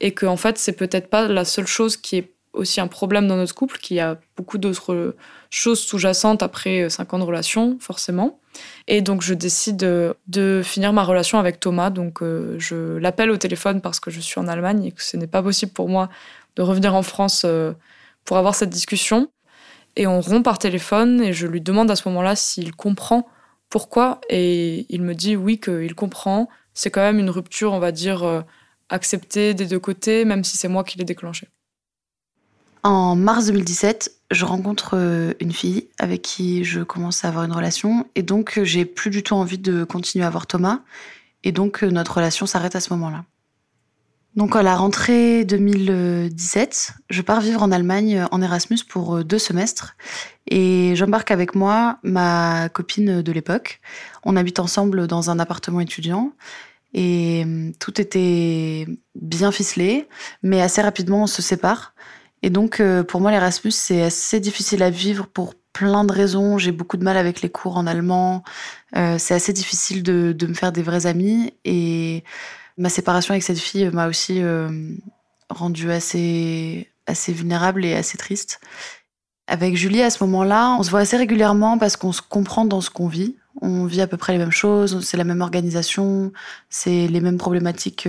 et 0.00 0.12
que 0.12 0.26
en 0.26 0.36
fait, 0.36 0.58
c'est 0.58 0.74
peut-être 0.74 1.08
pas 1.08 1.26
la 1.26 1.44
seule 1.44 1.66
chose 1.66 1.96
qui 1.96 2.18
est 2.18 2.30
aussi 2.52 2.80
un 2.80 2.86
problème 2.86 3.26
dans 3.26 3.36
notre 3.36 3.54
couple, 3.54 3.78
qu'il 3.78 3.96
y 3.96 4.00
a 4.00 4.18
beaucoup 4.36 4.58
d'autres 4.58 5.16
choses 5.50 5.80
sous-jacentes 5.80 6.42
après 6.42 6.88
cinq 6.88 7.12
ans 7.14 7.18
de 7.18 7.24
relation, 7.24 7.78
forcément. 7.80 8.38
Et 8.86 9.02
donc, 9.02 9.22
je 9.22 9.34
décide 9.34 9.76
de, 9.76 10.62
finir 10.62 10.92
ma 10.92 11.02
relation 11.02 11.38
avec 11.38 11.60
Thomas. 11.60 11.90
Donc, 11.90 12.22
euh, 12.22 12.56
je 12.58 12.96
l'appelle 12.98 13.30
au 13.30 13.36
téléphone 13.36 13.80
parce 13.80 14.00
que 14.00 14.10
je 14.10 14.20
suis 14.20 14.38
en 14.40 14.48
Allemagne 14.48 14.84
et 14.84 14.92
que 14.92 15.02
ce 15.02 15.16
n'est 15.16 15.26
pas 15.26 15.42
possible 15.42 15.72
pour 15.72 15.88
moi 15.88 16.08
de 16.56 16.62
revenir 16.62 16.94
en 16.94 17.02
France 17.02 17.42
euh, 17.44 17.72
pour 18.24 18.36
avoir 18.36 18.54
cette 18.54 18.70
discussion. 18.70 19.28
Et 19.96 20.06
on 20.06 20.20
rompt 20.20 20.44
par 20.44 20.58
téléphone 20.58 21.22
et 21.22 21.32
je 21.32 21.46
lui 21.46 21.60
demande 21.60 21.90
à 21.90 21.96
ce 21.96 22.08
moment-là 22.08 22.36
s'il 22.36 22.74
comprend 22.74 23.28
pourquoi. 23.74 24.20
Et 24.28 24.86
il 24.88 25.02
me 25.02 25.16
dit 25.16 25.34
oui, 25.34 25.58
qu'il 25.58 25.96
comprend. 25.96 26.48
C'est 26.74 26.92
quand 26.92 27.00
même 27.00 27.18
une 27.18 27.28
rupture, 27.28 27.72
on 27.72 27.80
va 27.80 27.90
dire, 27.90 28.22
euh, 28.22 28.42
acceptée 28.88 29.52
des 29.52 29.66
deux 29.66 29.80
côtés, 29.80 30.24
même 30.24 30.44
si 30.44 30.56
c'est 30.56 30.68
moi 30.68 30.84
qui 30.84 30.96
l'ai 30.96 31.04
déclenchée. 31.04 31.48
En 32.84 33.16
mars 33.16 33.46
2017, 33.46 34.12
je 34.30 34.44
rencontre 34.44 34.90
euh, 34.94 35.32
une 35.40 35.50
fille 35.50 35.88
avec 35.98 36.22
qui 36.22 36.62
je 36.62 36.82
commence 36.82 37.24
à 37.24 37.28
avoir 37.28 37.42
une 37.42 37.52
relation 37.52 38.06
et 38.14 38.22
donc 38.22 38.58
euh, 38.58 38.64
j'ai 38.64 38.84
plus 38.84 39.10
du 39.10 39.24
tout 39.24 39.34
envie 39.34 39.58
de 39.58 39.82
continuer 39.82 40.24
à 40.24 40.30
voir 40.30 40.46
Thomas 40.46 40.78
et 41.42 41.50
donc 41.50 41.82
notre 41.82 42.18
relation 42.18 42.46
s'arrête 42.46 42.76
à 42.76 42.80
ce 42.80 42.92
moment-là. 42.92 43.24
Donc 44.36 44.56
à 44.56 44.62
la 44.62 44.74
rentrée 44.76 45.44
2017, 45.44 46.94
je 47.08 47.22
pars 47.22 47.40
vivre 47.40 47.62
en 47.62 47.70
Allemagne 47.70 48.26
en 48.32 48.42
Erasmus 48.42 48.80
pour 48.88 49.24
deux 49.24 49.38
semestres 49.38 49.96
et 50.48 50.96
j'embarque 50.96 51.30
avec 51.30 51.54
moi 51.54 51.98
ma 52.02 52.68
copine 52.68 53.22
de 53.22 53.32
l'époque. 53.32 53.80
On 54.24 54.36
habite 54.36 54.58
ensemble 54.58 55.06
dans 55.06 55.30
un 55.30 55.38
appartement 55.38 55.80
étudiant 55.80 56.32
et 56.94 57.44
tout 57.78 58.00
était 58.00 58.86
bien 59.14 59.52
ficelé, 59.52 60.08
mais 60.42 60.60
assez 60.60 60.82
rapidement 60.82 61.22
on 61.22 61.26
se 61.28 61.40
sépare. 61.40 61.94
Et 62.44 62.50
donc, 62.50 62.78
euh, 62.78 63.02
pour 63.02 63.22
moi, 63.22 63.30
l'Erasmus, 63.30 63.70
c'est 63.70 64.02
assez 64.02 64.38
difficile 64.38 64.82
à 64.82 64.90
vivre 64.90 65.26
pour 65.26 65.54
plein 65.72 66.04
de 66.04 66.12
raisons. 66.12 66.58
J'ai 66.58 66.72
beaucoup 66.72 66.98
de 66.98 67.02
mal 67.02 67.16
avec 67.16 67.40
les 67.40 67.48
cours 67.48 67.78
en 67.78 67.86
allemand. 67.86 68.44
Euh, 68.96 69.16
c'est 69.18 69.32
assez 69.32 69.54
difficile 69.54 70.02
de, 70.02 70.36
me 70.46 70.52
faire 70.52 70.70
des 70.70 70.82
vrais 70.82 71.06
amis. 71.06 71.54
Et 71.64 72.22
ma 72.76 72.88
séparation 72.88 73.32
avec 73.32 73.42
cette 73.42 73.58
fille 73.58 73.88
m'a 73.92 74.08
aussi 74.08 74.42
euh, 74.42 74.68
rendue 75.48 75.90
assez, 75.90 76.90
assez 77.06 77.32
vulnérable 77.32 77.84
et 77.84 77.94
assez 77.94 78.18
triste. 78.18 78.60
Avec 79.46 79.76
Julie, 79.76 80.02
à 80.02 80.10
ce 80.10 80.24
moment-là, 80.24 80.76
on 80.78 80.82
se 80.82 80.90
voit 80.90 81.00
assez 81.00 81.16
régulièrement 81.16 81.76
parce 81.76 81.96
qu'on 81.96 82.12
se 82.12 82.22
comprend 82.22 82.64
dans 82.64 82.80
ce 82.80 82.90
qu'on 82.90 83.08
vit. 83.08 83.36
On 83.60 83.84
vit 83.84 84.00
à 84.00 84.06
peu 84.06 84.16
près 84.16 84.32
les 84.32 84.38
mêmes 84.38 84.50
choses, 84.50 85.04
c'est 85.04 85.16
la 85.16 85.24
même 85.24 85.40
organisation, 85.40 86.32
c'est 86.70 87.06
les 87.06 87.20
mêmes 87.20 87.38
problématiques 87.38 88.08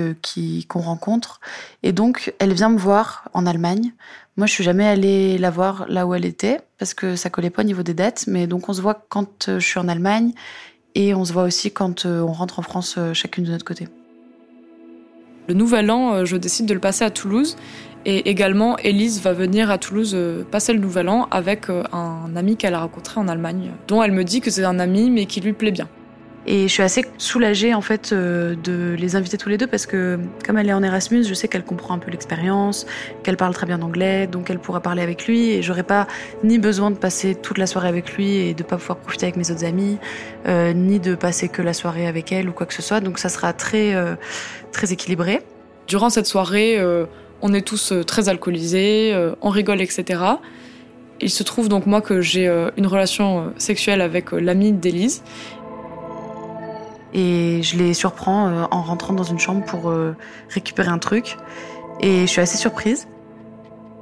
qu'on 0.68 0.80
rencontre. 0.80 1.40
Et 1.84 1.92
donc, 1.92 2.34
elle 2.40 2.54
vient 2.54 2.70
me 2.70 2.80
voir 2.80 3.30
en 3.34 3.46
Allemagne 3.46 3.94
moi, 4.38 4.48
je 4.48 4.52
suis 4.52 4.66
jamais 4.66 4.86
allée 4.86 5.38
la 5.38 5.50
voir 5.50 5.86
là 5.88 6.06
où 6.06 6.14
elle 6.14 6.26
était 6.26 6.60
parce 6.78 6.94
que 6.94 7.16
ça 7.16 7.30
collait 7.30 7.50
pas 7.50 7.62
au 7.62 7.66
niveau 7.66 7.84
des 7.84 7.94
dates. 7.94 8.26
Mais 8.28 8.48
donc, 8.48 8.68
on 8.68 8.74
se 8.74 8.82
voit 8.82 9.06
quand 9.08 9.48
euh, 9.48 9.60
je 9.60 9.66
suis 9.66 9.80
en 9.80 9.88
Allemagne 9.88 10.34
et 10.94 11.14
on 11.14 11.24
se 11.24 11.32
voit 11.32 11.44
aussi 11.44 11.72
quand 11.72 12.06
euh, 12.06 12.20
on 12.20 12.34
rentre 12.34 12.60
en 12.60 12.62
France 12.62 12.96
euh, 12.98 13.14
chacune 13.14 13.46
de 13.46 13.52
notre 13.52 13.66
côté. 13.66 13.88
Le 15.48 15.54
nouvel 15.54 15.92
an, 15.92 16.26
je 16.26 16.38
décide 16.38 16.66
de 16.66 16.74
le 16.74 16.80
passer 16.80 17.04
à 17.04 17.10
Toulouse. 17.10 17.56
Et 18.08 18.30
également, 18.30 18.78
Elise 18.78 19.22
va 19.22 19.34
venir 19.34 19.72
à 19.72 19.78
Toulouse 19.78 20.16
passer 20.52 20.74
le 20.74 20.80
nouvel 20.80 21.10
an 21.10 21.28
avec 21.32 21.68
un 21.70 22.36
ami 22.36 22.56
qu'elle 22.56 22.76
a 22.76 22.80
rencontré 22.82 23.20
en 23.20 23.28
Allemagne, 23.28 23.72
dont 23.88 24.04
elle 24.04 24.12
me 24.12 24.24
dit 24.24 24.42
que 24.42 24.52
c'est 24.52 24.64
un 24.64 24.80
ami 24.80 25.10
mais 25.10 25.26
qui 25.26 25.42
lui 25.42 25.54
plaît 25.54 25.72
bien. 25.72 25.88
Et 26.48 26.68
je 26.68 26.74
suis 26.74 26.84
assez 26.84 27.06
soulagée 27.18 27.74
en 27.74 27.82
fait 27.82 28.12
euh, 28.12 28.56
de 28.56 28.96
les 29.00 29.16
inviter 29.16 29.38
tous 29.38 29.50
les 29.50 29.58
deux 29.58 29.66
parce 29.66 29.88
que 29.88 30.20
comme 30.46 30.58
elle 30.60 30.70
est 30.70 30.74
en 30.74 30.84
Erasmus, 30.84 31.24
je 31.24 31.34
sais 31.34 31.48
qu'elle 31.48 31.64
comprend 31.64 31.96
un 31.96 31.98
peu 31.98 32.12
l'expérience, 32.12 32.86
qu'elle 33.24 33.38
parle 33.38 33.54
très 33.54 33.66
bien 33.66 33.82
anglais, 33.82 34.28
donc 34.28 34.52
elle 34.52 34.60
pourra 34.60 34.80
parler 34.80 35.02
avec 35.02 35.26
lui 35.26 35.52
et 35.52 35.64
j'aurai 35.64 35.82
pas 35.82 36.08
ni 36.44 36.60
besoin 36.60 36.92
de 36.92 36.98
passer 36.98 37.34
toute 37.34 37.58
la 37.58 37.66
soirée 37.66 37.88
avec 37.88 38.16
lui 38.16 38.36
et 38.36 38.54
de 38.54 38.62
pas 38.62 38.78
pouvoir 38.78 39.00
profiter 39.00 39.26
avec 39.26 39.38
mes 39.38 39.50
autres 39.50 39.66
amis, 39.66 39.98
euh, 40.48 40.72
ni 40.74 41.00
de 41.00 41.16
passer 41.16 41.50
que 41.50 41.64
la 41.64 41.74
soirée 41.74 42.06
avec 42.06 42.32
elle 42.32 42.48
ou 42.48 42.52
quoi 42.52 42.68
que 42.68 42.76
ce 42.76 42.84
soit. 42.84 43.00
Donc 43.00 43.18
ça 43.18 43.30
sera 43.30 43.52
très 43.52 43.96
euh, 43.96 44.16
très 44.72 44.94
équilibré. 44.94 45.42
Durant 45.88 46.12
cette 46.12 46.26
soirée, 46.26 46.80
on 47.44 47.54
est 47.54 47.62
tous 47.62 47.94
très 48.08 48.28
alcoolisés, 48.28 49.14
on 49.42 49.50
rigole, 49.52 49.80
etc. 49.80 50.20
Il 51.22 51.30
se 51.30 51.44
trouve 51.44 51.70
donc 51.70 51.86
moi 51.86 52.02
que 52.02 52.22
j'ai 52.22 52.48
une 52.76 52.88
relation 52.88 53.54
sexuelle 53.60 54.02
avec 54.02 54.32
l'ami 54.32 54.72
d'Élise 54.72 55.22
et 57.16 57.64
je 57.64 57.78
les 57.78 57.94
surprends 57.94 58.48
euh, 58.48 58.66
en 58.72 58.82
rentrant 58.82 59.14
dans 59.14 59.24
une 59.24 59.40
chambre 59.40 59.64
pour 59.64 59.90
euh, 59.90 60.16
récupérer 60.50 60.90
un 60.90 60.98
truc. 60.98 61.38
Et 62.02 62.22
je 62.22 62.26
suis 62.26 62.42
assez 62.42 62.58
surprise. 62.58 63.08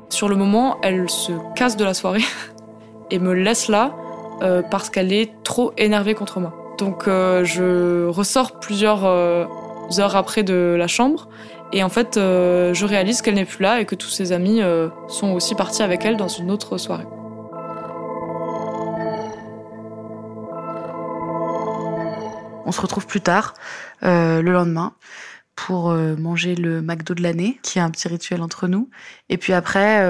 Sur 0.10 0.28
le 0.28 0.36
moment, 0.36 0.78
elle 0.82 1.10
se 1.10 1.32
casse 1.56 1.78
de 1.78 1.86
la 1.86 1.93
soirée 1.93 2.23
et 3.12 3.19
me 3.19 3.34
laisse 3.34 3.67
là 3.67 3.95
euh, 4.41 4.63
parce 4.63 4.89
qu'elle 4.89 5.13
est 5.13 5.32
trop 5.43 5.73
énervée 5.78 6.15
contre 6.15 6.39
moi. 6.39 6.54
Donc 6.80 7.04
je 7.06 8.08
ressors 8.08 8.60
plusieurs 8.60 9.06
heures 9.06 10.15
après 10.15 10.41
de 10.41 10.76
la 10.78 10.88
chambre 10.88 11.30
et 11.71 11.84
en 11.84 11.89
fait 11.89 12.15
je 12.15 12.86
réalise 12.86 13.21
qu'elle 13.21 13.36
n'est 13.36 13.45
plus 13.45 13.62
là 13.62 13.80
et 13.80 13.86
que 13.86 13.93
tous 13.93 14.10
ses 14.10 14.32
amis 14.32 14.60
sont 15.08 15.32
aussi 15.34 15.54
partis 15.54 15.84
avec 15.84 16.04
elle 16.04 16.17
dans 16.17 16.28
une 16.28 16.49
autre 16.49 16.80
soirée. 16.80 17.06
Se 22.73 22.81
retrouve 22.81 23.07
plus 23.07 23.21
tard, 23.21 23.53
le 24.01 24.41
lendemain, 24.41 24.93
pour 25.55 25.93
manger 25.93 26.55
le 26.55 26.81
McDo 26.81 27.13
de 27.13 27.21
l'année, 27.21 27.59
qui 27.63 27.79
est 27.79 27.81
un 27.81 27.91
petit 27.91 28.07
rituel 28.07 28.41
entre 28.41 28.67
nous. 28.67 28.89
Et 29.29 29.38
puis 29.38 29.53
après, 29.53 30.05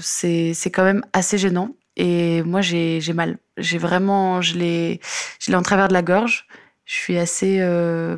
c'est 0.00 0.70
quand 0.72 0.84
même 0.84 1.02
assez 1.12 1.38
gênant. 1.38 1.70
Et 1.96 2.42
moi, 2.42 2.60
j'ai 2.60 3.00
mal. 3.14 3.38
J'ai 3.56 3.78
vraiment, 3.78 4.40
je 4.42 4.58
l'ai 4.58 5.00
en 5.52 5.62
travers 5.62 5.88
de 5.88 5.94
la 5.94 6.02
gorge. 6.02 6.46
Je 6.84 6.94
suis 6.94 7.18
assez 7.18 7.60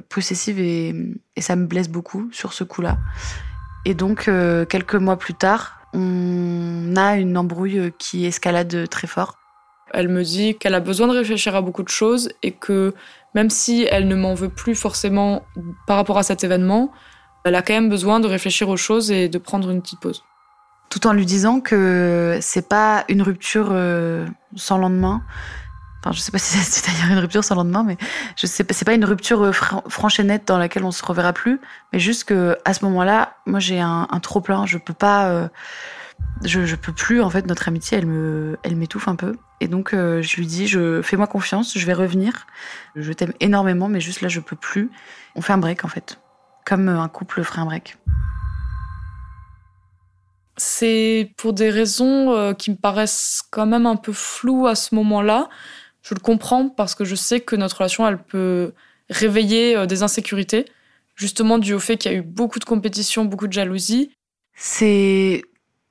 possessive 0.09 0.61
et, 0.61 0.95
et, 1.37 1.41
ça 1.41 1.57
me 1.57 1.67
blesse 1.67 1.89
beaucoup 1.89 2.29
sur 2.33 2.53
ce 2.53 2.65
coup-là. 2.65 2.99
Et 3.85 3.95
donc, 3.95 4.31
quelques 4.69 4.95
mois 4.95 5.19
plus 5.19 5.35
tard, 5.35 5.81
on 5.93 6.95
a 6.97 7.17
une 7.17 7.37
embrouille 7.37 7.93
qui 7.99 8.27
escalade 8.27 8.89
très 8.89 9.07
fort. 9.07 9.37
Elle 9.93 10.09
me 10.09 10.23
dit 10.23 10.57
qu'elle 10.57 10.75
a 10.75 10.81
besoin 10.81 11.09
de 11.09 11.13
réfléchir 11.13 11.57
à 11.57 11.63
beaucoup 11.63 11.83
de 11.83 11.89
choses 11.89 12.31
et 12.43 12.53
que 12.53 12.95
même 13.35 13.51
si 13.51 13.87
elle 13.91 14.09
ne 14.09 14.15
m'en 14.15 14.35
veut 14.35 14.49
plus 14.49 14.75
forcément 14.75 15.45
par 15.87 15.97
rapport 15.97 16.19
à 16.19 16.23
cet 16.23 16.45
événement, 16.45 16.93
elle 17.45 17.55
a 17.55 17.63
quand 17.63 17.73
même 17.73 17.89
besoin 17.89 18.21
de 18.21 18.27
réfléchir 18.27 18.69
aux 18.69 18.77
choses 18.77 19.11
et 19.11 19.29
de 19.29 19.39
prendre 19.39 19.71
une 19.71 19.81
petite 19.81 20.01
pause. 20.01 20.25
Tout 20.91 21.07
en 21.07 21.13
lui 21.13 21.25
disant 21.25 21.61
que 21.61 22.39
c'est 22.41 22.69
pas 22.69 23.05
une 23.09 23.23
rupture 23.23 23.69
euh, 23.71 24.27
sans 24.57 24.77
lendemain, 24.77 25.23
Enfin, 26.03 26.13
je 26.13 26.21
sais 26.21 26.33
pas 26.33 26.39
si 26.39 26.57
c'est 26.59 26.91
d'ailleurs 26.91 27.13
une 27.13 27.19
rupture 27.19 27.45
sans 27.45 27.55
lendemain, 27.55 27.83
mais 27.83 27.97
je 28.37 28.47
sais 28.47 28.65
pas, 28.65 28.75
c'est 28.75 28.85
pas 28.85 28.95
une 28.95 29.05
rupture 29.05 29.43
euh, 29.43 29.53
franche 29.53 30.19
et 30.19 30.25
nette 30.25 30.49
dans 30.49 30.59
laquelle 30.59 30.85
on 30.85 30.91
se 30.91 31.05
reverra 31.05 31.33
plus, 31.33 31.61
mais 31.93 31.99
juste 31.99 32.25
que 32.25 32.57
à 32.65 32.75
ce 32.75 32.85
moment-là, 32.87 33.35
moi 33.47 33.61
j'ai 33.61 33.81
un, 33.81 34.07
trop 34.23 34.41
plein, 34.41 34.67
je 34.67 34.79
peux 34.79 34.95
pas, 34.95 35.29
euh, 35.29 35.49
je, 36.45 36.65
je 36.65 36.77
peux 36.77 36.93
plus 36.93 37.21
en 37.21 37.31
fait. 37.31 37.47
Notre 37.47 37.69
amitié, 37.69 37.99
elle 37.99 38.07
me, 38.07 38.59
elle 38.63 38.77
m'étouffe 38.77 39.09
un 39.09 39.17
peu, 39.17 39.37
et 39.61 39.69
donc 39.69 39.95
euh, 39.95 40.23
je 40.23 40.37
lui 40.37 40.47
dis, 40.47 40.67
je 40.67 41.03
fais-moi 41.03 41.27
confiance, 41.27 41.77
je 41.77 41.87
vais 41.87 41.93
revenir. 41.93 42.47
Je 42.97 43.13
t'aime 43.13 43.33
énormément, 43.41 43.89
mais 43.89 44.01
juste 44.01 44.21
là, 44.21 44.29
je 44.29 44.41
peux 44.41 44.57
plus. 44.57 44.91
On 45.37 45.43
fait 45.43 45.53
un 45.53 45.59
break 45.59 45.85
en 45.85 45.89
fait, 45.89 46.19
comme 46.65 46.89
un 46.89 47.09
couple 47.09 47.43
ferait 47.45 47.61
un 47.61 47.67
break. 47.67 47.97
C'est 50.57 51.33
pour 51.39 51.55
des 51.55 51.71
raisons 51.71 52.55
qui 52.55 52.71
me 52.71 52.77
paraissent 52.77 53.43
quand 53.51 53.67
même 53.67 53.87
un 53.87 53.97
peu 53.97 54.13
floues 54.13 54.67
à 54.67 54.75
ce 54.75 54.95
moment-là. 54.95 55.49
Je 56.03 56.15
le 56.15 56.21
comprends 56.21 56.69
parce 56.69 56.95
que 56.95 57.05
je 57.05 57.15
sais 57.15 57.41
que 57.41 57.57
notre 57.57 57.79
relation, 57.79 58.07
elle 58.07 58.23
peut 58.23 58.73
réveiller 59.11 59.77
euh, 59.77 59.87
des 59.87 60.03
insécurités, 60.03 60.65
justement 61.15 61.59
dû 61.59 61.75
au 61.75 61.79
fait 61.79 61.97
qu'il 61.97 62.13
y 62.13 62.15
a 62.15 62.19
eu 62.19 62.23
beaucoup 62.23 62.59
de 62.59 62.65
compétition, 62.65 63.25
beaucoup 63.25 63.49
de 63.49 63.53
jalousie. 63.53 64.11
C'est 64.55 65.43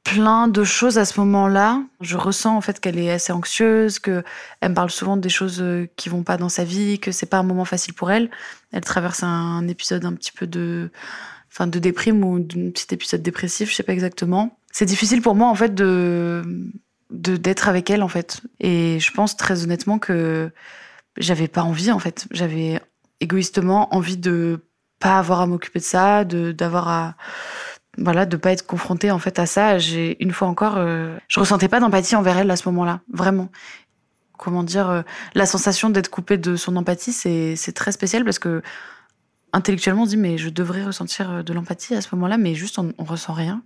plein 0.03 0.47
de 0.47 0.63
choses 0.63 0.97
à 0.97 1.05
ce 1.05 1.19
moment-là. 1.19 1.83
Je 2.01 2.17
ressens 2.17 2.55
en 2.55 2.61
fait 2.61 2.79
qu'elle 2.79 2.97
est 2.97 3.11
assez 3.11 3.31
anxieuse, 3.31 3.99
que 3.99 4.23
elle 4.61 4.69
me 4.69 4.75
parle 4.75 4.89
souvent 4.89 5.17
des 5.17 5.29
choses 5.29 5.61
euh, 5.61 5.87
qui 5.95 6.09
vont 6.09 6.23
pas 6.23 6.37
dans 6.37 6.49
sa 6.49 6.63
vie, 6.63 6.99
que 6.99 7.11
c'est 7.11 7.25
pas 7.25 7.37
un 7.37 7.43
moment 7.43 7.65
facile 7.65 7.93
pour 7.93 8.11
elle. 8.11 8.29
Elle 8.71 8.83
traverse 8.83 9.23
un 9.23 9.67
épisode 9.67 10.05
un 10.05 10.13
petit 10.13 10.31
peu 10.31 10.47
de, 10.47 10.91
enfin 11.51 11.67
de 11.67 11.79
déprime 11.79 12.23
ou 12.23 12.39
d'un 12.39 12.71
petit 12.71 12.93
épisode 12.93 13.21
dépressif, 13.21 13.69
je 13.69 13.75
sais 13.75 13.83
pas 13.83 13.93
exactement. 13.93 14.57
C'est 14.71 14.85
difficile 14.85 15.21
pour 15.21 15.35
moi 15.35 15.47
en 15.47 15.55
fait 15.55 15.73
de 15.73 16.43
de 17.09 17.37
d'être 17.37 17.67
avec 17.67 17.89
elle 17.89 18.03
en 18.03 18.07
fait. 18.07 18.41
Et 18.59 18.99
je 18.99 19.11
pense 19.11 19.35
très 19.35 19.63
honnêtement 19.63 19.99
que 19.99 20.51
j'avais 21.17 21.47
pas 21.47 21.63
envie 21.63 21.91
en 21.91 21.99
fait. 21.99 22.27
J'avais 22.31 22.81
égoïstement 23.19 23.93
envie 23.93 24.17
de 24.17 24.65
pas 24.99 25.17
avoir 25.17 25.41
à 25.41 25.47
m'occuper 25.47 25.79
de 25.79 25.83
ça, 25.83 26.23
de 26.25 26.51
d'avoir 26.51 26.87
à 26.87 27.15
voilà, 27.97 28.25
de 28.25 28.37
pas 28.37 28.51
être 28.51 28.65
confrontée 28.65 29.11
en 29.11 29.19
fait 29.19 29.39
à 29.39 29.45
ça. 29.45 29.77
J'ai 29.77 30.21
une 30.23 30.31
fois 30.31 30.47
encore, 30.47 30.75
euh, 30.77 31.17
je 31.27 31.39
ressentais 31.39 31.67
pas 31.67 31.79
d'empathie 31.79 32.15
envers 32.15 32.37
elle 32.37 32.51
à 32.51 32.55
ce 32.55 32.67
moment-là, 32.69 33.01
vraiment. 33.11 33.49
Comment 34.37 34.63
dire, 34.63 34.89
euh, 34.89 35.01
la 35.35 35.45
sensation 35.45 35.89
d'être 35.89 36.09
coupée 36.09 36.37
de 36.37 36.55
son 36.55 36.75
empathie, 36.77 37.11
c'est 37.11 37.73
très 37.73 37.91
spécial 37.91 38.23
parce 38.23 38.39
que 38.39 38.61
intellectuellement 39.51 40.03
on 40.03 40.05
se 40.05 40.11
dit 40.11 40.17
mais 40.17 40.37
je 40.37 40.49
devrais 40.49 40.83
ressentir 40.83 41.31
euh, 41.31 41.43
de 41.43 41.53
l'empathie 41.53 41.95
à 41.95 42.01
ce 42.01 42.13
moment-là, 42.15 42.37
mais 42.37 42.55
juste 42.55 42.79
on, 42.79 42.93
on 42.97 43.03
ressent 43.03 43.33
rien. 43.33 43.63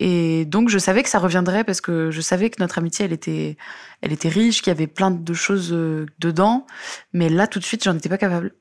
Et 0.00 0.44
donc 0.44 0.68
je 0.68 0.78
savais 0.78 1.02
que 1.02 1.08
ça 1.08 1.18
reviendrait 1.18 1.64
parce 1.64 1.80
que 1.80 2.10
je 2.10 2.20
savais 2.20 2.50
que 2.50 2.62
notre 2.62 2.78
amitié 2.78 3.04
elle 3.04 3.12
était, 3.12 3.56
elle 4.00 4.12
était 4.12 4.28
riche, 4.28 4.62
qu'il 4.62 4.70
y 4.70 4.76
avait 4.76 4.86
plein 4.86 5.10
de 5.10 5.34
choses 5.34 5.72
euh, 5.72 6.06
dedans, 6.20 6.66
mais 7.12 7.28
là 7.28 7.46
tout 7.46 7.58
de 7.58 7.64
suite 7.64 7.84
j'en 7.84 7.96
étais 7.96 8.08
pas 8.08 8.18
capable. 8.18 8.54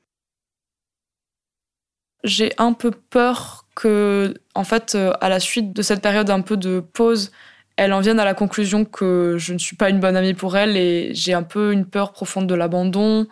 J'ai 2.23 2.51
un 2.57 2.73
peu 2.73 2.91
peur 2.91 3.66
que, 3.77 4.33
en 4.55 4.63
fait, 4.63 4.95
euh, 4.95 5.13
à 5.21 5.29
la 5.29 5.39
suite 5.39 5.71
de 5.73 5.81
cette 5.81 6.01
période 6.01 6.29
un 6.29 6.41
peu 6.41 6.57
de 6.57 6.79
pause, 6.79 7.31
elle 7.75 7.93
en 7.93 7.99
vienne 8.01 8.19
à 8.19 8.25
la 8.25 8.33
conclusion 8.33 8.85
que 8.85 9.35
je 9.37 9.53
ne 9.53 9.59
suis 9.59 9.75
pas 9.75 9.89
une 9.89 9.99
bonne 9.99 10.15
amie 10.15 10.33
pour 10.33 10.57
elle 10.57 10.75
et 10.75 11.11
j'ai 11.13 11.33
un 11.33 11.43
peu 11.43 11.71
une 11.71 11.85
peur 11.85 12.11
profonde 12.11 12.47
de 12.47 12.55
l'abandon. 12.55 13.27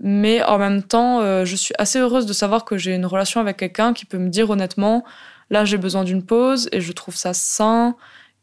Mais 0.00 0.42
en 0.42 0.58
même 0.58 0.82
temps, 0.82 1.20
euh, 1.20 1.44
je 1.44 1.56
suis 1.56 1.74
assez 1.78 2.00
heureuse 2.00 2.26
de 2.26 2.32
savoir 2.32 2.64
que 2.64 2.76
j'ai 2.76 2.94
une 2.94 3.06
relation 3.06 3.40
avec 3.40 3.56
quelqu'un 3.58 3.94
qui 3.94 4.04
peut 4.04 4.18
me 4.18 4.28
dire 4.28 4.50
honnêtement, 4.50 5.04
Là, 5.50 5.64
j'ai 5.64 5.78
besoin 5.78 6.04
d'une 6.04 6.24
pause 6.24 6.68
et 6.72 6.80
je 6.80 6.92
trouve 6.92 7.14
ça 7.14 7.32
sain 7.32 7.96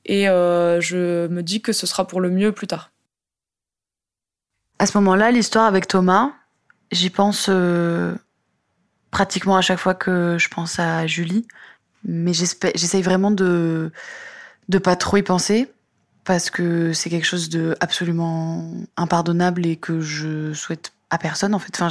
et 0.06 0.29
euh, 0.29 0.79
je 0.79 1.27
me 1.27 1.43
dis 1.43 1.62
que 1.62 1.73
ce 1.73 1.86
sera 1.86 2.08
pour 2.08 2.21
le 2.21 2.29
mieux 2.29 2.51
plus 2.51 2.67
tard. 2.67 2.91
À 4.79 4.86
ce 4.86 4.97
moment-là, 4.97 5.32
l'histoire 5.32 5.65
avec 5.65 5.88
Thomas, 5.88 6.32
j'y 6.91 7.10
pense 7.10 7.49
pratiquement 9.13 9.56
à 9.56 9.62
chaque 9.62 9.80
fois 9.80 9.93
que 9.93 10.38
je 10.39 10.49
pense 10.49 10.80
à 10.80 11.08
Julie, 11.08 11.47
mais 12.04 12.34
j'essaye 12.34 13.02
vraiment 13.02 13.32
de 13.32 13.91
de 14.69 14.78
pas 14.78 14.95
trop 14.95 15.17
y 15.17 15.23
penser 15.23 15.71
parce 16.23 16.49
que 16.49 16.93
c'est 16.93 17.10
quelque 17.10 17.26
chose 17.26 17.49
de 17.49 17.76
absolument 17.80 18.71
impardonnable 18.97 19.65
et 19.65 19.76
que 19.76 20.02
je 20.02 20.54
souhaite 20.54 20.93
à 21.10 21.17
personne 21.17 21.54
en 21.54 21.60
fait. 21.60 21.80
Enfin, 21.80 21.89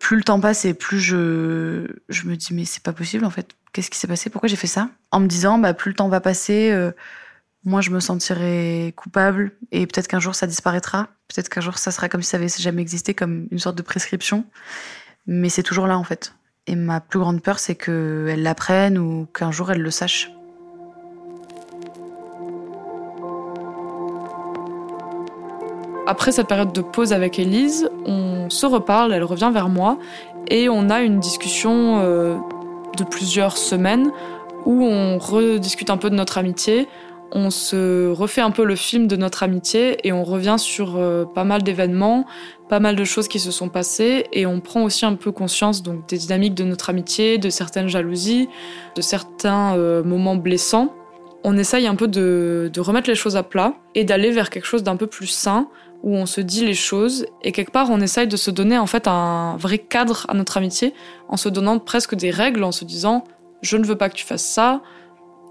plus 0.00 0.16
le 0.16 0.22
temps 0.22 0.40
passe 0.40 0.64
et 0.64 0.74
plus 0.74 1.00
je 1.00 1.86
je 2.08 2.26
me 2.26 2.36
dis 2.36 2.54
mais 2.54 2.64
c'est 2.64 2.82
pas 2.82 2.92
possible 2.94 3.24
en 3.24 3.30
fait. 3.30 3.50
Qu'est-ce 3.72 3.90
qui 3.90 3.98
s'est 3.98 4.08
passé? 4.08 4.30
Pourquoi 4.30 4.48
j'ai 4.48 4.56
fait 4.56 4.66
ça? 4.66 4.88
En 5.10 5.20
me 5.20 5.26
disant 5.26 5.58
bah 5.58 5.74
plus 5.74 5.90
le 5.90 5.96
temps 5.96 6.08
va 6.08 6.20
passer, 6.20 6.70
euh, 6.72 6.92
moi 7.64 7.82
je 7.82 7.90
me 7.90 8.00
sentirai 8.00 8.94
coupable 8.96 9.52
et 9.70 9.86
peut-être 9.86 10.08
qu'un 10.08 10.20
jour 10.20 10.34
ça 10.34 10.46
disparaîtra. 10.46 11.08
Peut-être 11.28 11.50
qu'un 11.50 11.60
jour 11.60 11.76
ça 11.76 11.90
sera 11.90 12.08
comme 12.08 12.22
si 12.22 12.30
ça 12.30 12.38
avait 12.38 12.48
jamais 12.48 12.80
existé, 12.80 13.12
comme 13.14 13.48
une 13.50 13.58
sorte 13.58 13.76
de 13.76 13.82
prescription. 13.82 14.46
Mais 15.26 15.50
c'est 15.50 15.62
toujours 15.62 15.86
là 15.86 15.98
en 15.98 16.04
fait. 16.04 16.32
Et 16.68 16.76
ma 16.76 17.00
plus 17.00 17.18
grande 17.18 17.40
peur 17.40 17.58
c'est 17.58 17.74
qu'elle 17.74 18.42
l'apprenne 18.42 18.98
ou 18.98 19.26
qu'un 19.32 19.50
jour 19.50 19.72
elle 19.72 19.80
le 19.80 19.90
sache. 19.90 20.30
Après 26.06 26.30
cette 26.30 26.46
période 26.46 26.72
de 26.72 26.82
pause 26.82 27.12
avec 27.12 27.38
Elise, 27.38 27.90
on 28.06 28.50
se 28.50 28.66
reparle, 28.66 29.14
elle 29.14 29.24
revient 29.24 29.50
vers 29.52 29.70
moi 29.70 29.98
et 30.48 30.68
on 30.68 30.90
a 30.90 31.00
une 31.00 31.20
discussion 31.20 32.00
euh, 32.00 32.36
de 32.96 33.04
plusieurs 33.04 33.56
semaines 33.56 34.10
où 34.66 34.84
on 34.84 35.18
rediscute 35.18 35.88
un 35.88 35.96
peu 35.96 36.10
de 36.10 36.14
notre 36.14 36.36
amitié, 36.36 36.86
on 37.32 37.50
se 37.50 38.10
refait 38.10 38.40
un 38.40 38.50
peu 38.50 38.64
le 38.64 38.76
film 38.76 39.06
de 39.06 39.16
notre 39.16 39.42
amitié 39.42 39.98
et 40.06 40.12
on 40.12 40.24
revient 40.24 40.56
sur 40.58 40.96
euh, 40.96 41.24
pas 41.24 41.44
mal 41.44 41.62
d'événements, 41.62 42.26
pas 42.68 42.80
mal 42.80 42.96
de 42.96 43.04
choses 43.04 43.28
qui 43.28 43.38
se 43.38 43.50
sont 43.50 43.68
passées 43.68 44.26
et 44.32 44.46
on 44.46 44.60
prend 44.60 44.82
aussi 44.82 45.04
un 45.04 45.14
peu 45.14 45.32
conscience 45.32 45.82
donc 45.82 46.08
des 46.08 46.18
dynamiques 46.18 46.54
de 46.54 46.64
notre 46.64 46.90
amitié, 46.90 47.38
de 47.38 47.50
certaines 47.50 47.88
jalousies, 47.88 48.48
de 48.94 49.02
certains 49.02 49.76
euh, 49.76 50.02
moments 50.02 50.36
blessants. 50.36 50.94
On 51.44 51.56
essaye 51.56 51.86
un 51.86 51.94
peu 51.94 52.08
de, 52.08 52.70
de 52.72 52.80
remettre 52.80 53.08
les 53.08 53.14
choses 53.14 53.36
à 53.36 53.42
plat 53.42 53.74
et 53.94 54.04
d'aller 54.04 54.30
vers 54.30 54.50
quelque 54.50 54.66
chose 54.66 54.82
d'un 54.82 54.96
peu 54.96 55.06
plus 55.06 55.28
sain, 55.28 55.68
où 56.02 56.14
on 56.16 56.26
se 56.26 56.40
dit 56.40 56.64
les 56.64 56.74
choses 56.74 57.26
et 57.42 57.52
quelque 57.52 57.72
part 57.72 57.90
on 57.90 58.00
essaye 58.00 58.28
de 58.28 58.36
se 58.36 58.50
donner 58.50 58.78
en 58.78 58.86
fait 58.86 59.08
un 59.08 59.56
vrai 59.56 59.78
cadre 59.78 60.26
à 60.28 60.34
notre 60.34 60.56
amitié 60.56 60.94
en 61.28 61.36
se 61.36 61.48
donnant 61.48 61.78
presque 61.78 62.14
des 62.14 62.30
règles, 62.30 62.64
en 62.64 62.72
se 62.72 62.84
disant 62.84 63.24
je 63.62 63.76
ne 63.76 63.84
veux 63.84 63.96
pas 63.96 64.08
que 64.08 64.14
tu 64.14 64.24
fasses 64.24 64.44
ça 64.44 64.80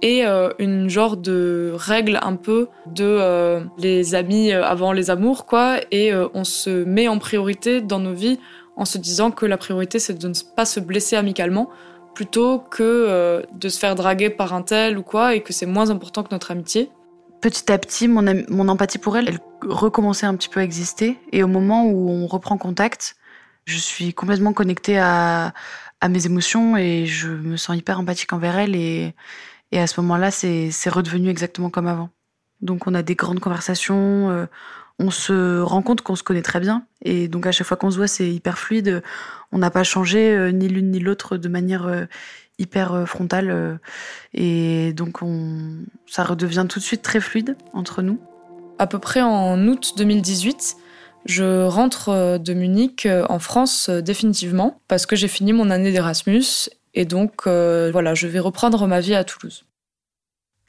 et 0.01 0.25
euh, 0.25 0.49
une 0.59 0.89
genre 0.89 1.17
de 1.17 1.71
règle 1.75 2.19
un 2.21 2.35
peu 2.35 2.67
de 2.85 3.05
euh, 3.05 3.61
les 3.77 4.15
amis 4.15 4.51
avant 4.51 4.91
les 4.91 5.09
amours 5.09 5.45
quoi 5.45 5.77
et 5.91 6.13
euh, 6.13 6.27
on 6.33 6.43
se 6.43 6.83
met 6.83 7.07
en 7.07 7.17
priorité 7.19 7.81
dans 7.81 7.99
nos 7.99 8.13
vies 8.13 8.39
en 8.75 8.85
se 8.85 8.97
disant 8.97 9.31
que 9.31 9.45
la 9.45 9.57
priorité 9.57 9.99
c'est 9.99 10.17
de 10.17 10.27
ne 10.27 10.33
pas 10.55 10.65
se 10.65 10.79
blesser 10.79 11.15
amicalement 11.15 11.69
plutôt 12.13 12.59
que 12.59 13.43
de 13.53 13.69
se 13.69 13.77
faire 13.77 13.93
draguer 13.93 14.31
par 14.31 14.53
un 14.53 14.63
tel 14.63 14.97
ou 14.97 15.03
quoi 15.03 15.35
et 15.35 15.41
que 15.41 15.53
c'est 15.53 15.67
moins 15.67 15.91
important 15.91 16.23
que 16.23 16.29
notre 16.31 16.49
amitié 16.51 16.89
petit 17.41 17.71
à 17.71 17.77
petit, 17.77 18.07
mon, 18.07 18.25
mon 18.49 18.67
empathie 18.67 18.97
pour 18.97 19.15
elle, 19.17 19.29
elle 19.29 19.39
recommençait 19.61 20.25
un 20.25 20.35
petit 20.35 20.49
peu 20.49 20.59
à 20.59 20.63
exister. 20.63 21.19
Et 21.31 21.43
au 21.43 21.47
moment 21.47 21.85
où 21.85 22.09
on 22.09 22.25
reprend 22.25 22.57
contact, 22.57 23.15
je 23.65 23.77
suis 23.77 24.13
complètement 24.13 24.53
connectée 24.53 24.97
à, 24.97 25.53
à 26.01 26.09
mes 26.09 26.25
émotions 26.25 26.77
et 26.77 27.05
je 27.05 27.29
me 27.29 27.57
sens 27.57 27.77
hyper 27.77 27.99
empathique 27.99 28.33
envers 28.33 28.57
elle. 28.57 28.75
Et, 28.75 29.13
et 29.71 29.79
à 29.79 29.87
ce 29.87 29.99
moment-là, 30.01 30.31
c'est 30.31 30.89
redevenu 30.89 31.29
exactement 31.29 31.69
comme 31.69 31.87
avant. 31.87 32.09
Donc 32.61 32.87
on 32.87 32.93
a 32.93 33.03
des 33.03 33.15
grandes 33.15 33.39
conversations, 33.39 34.29
euh, 34.29 34.45
on 34.99 35.11
se 35.11 35.59
rend 35.59 35.81
compte 35.81 36.01
qu'on 36.01 36.15
se 36.15 36.23
connaît 36.23 36.41
très 36.41 36.59
bien. 36.59 36.85
Et 37.03 37.27
donc 37.27 37.45
à 37.45 37.51
chaque 37.51 37.67
fois 37.67 37.77
qu'on 37.77 37.91
se 37.91 37.97
voit, 37.97 38.07
c'est 38.07 38.29
hyper 38.29 38.57
fluide. 38.57 39.03
On 39.51 39.59
n'a 39.59 39.69
pas 39.69 39.83
changé 39.83 40.31
euh, 40.31 40.51
ni 40.51 40.67
l'une 40.67 40.91
ni 40.91 40.99
l'autre 40.99 41.37
de 41.37 41.47
manière 41.49 41.85
euh, 41.85 42.05
hyper 42.59 43.07
frontale. 43.07 43.79
Et 44.33 44.91
donc, 44.93 45.21
on, 45.21 45.75
ça 46.07 46.23
redevient 46.23 46.65
tout 46.67 46.79
de 46.79 46.83
suite 46.83 47.03
très 47.03 47.19
fluide 47.19 47.55
entre 47.71 48.01
nous. 48.01 48.19
À 48.79 48.87
peu 48.87 48.97
près 48.97 49.21
en 49.21 49.67
août 49.67 49.93
2018, 49.95 50.75
Je 51.27 51.65
rentre 51.65 52.39
de 52.39 52.53
Munich 52.55 53.07
en 53.29 53.37
France 53.37 53.91
définitivement 53.91 54.81
parce 54.87 55.05
que 55.05 55.15
j'ai 55.15 55.27
fini 55.27 55.53
mon 55.53 55.69
année 55.69 55.91
d'Erasmus 55.91 56.69
et 56.97 57.05
donc 57.05 57.47
voilà, 57.47 58.13
je 58.13 58.27
vais 58.27 58.39
reprendre 58.39 58.87
ma 58.87 58.99
vie 58.99 59.15
à 59.15 59.23
Toulouse. 59.23 59.65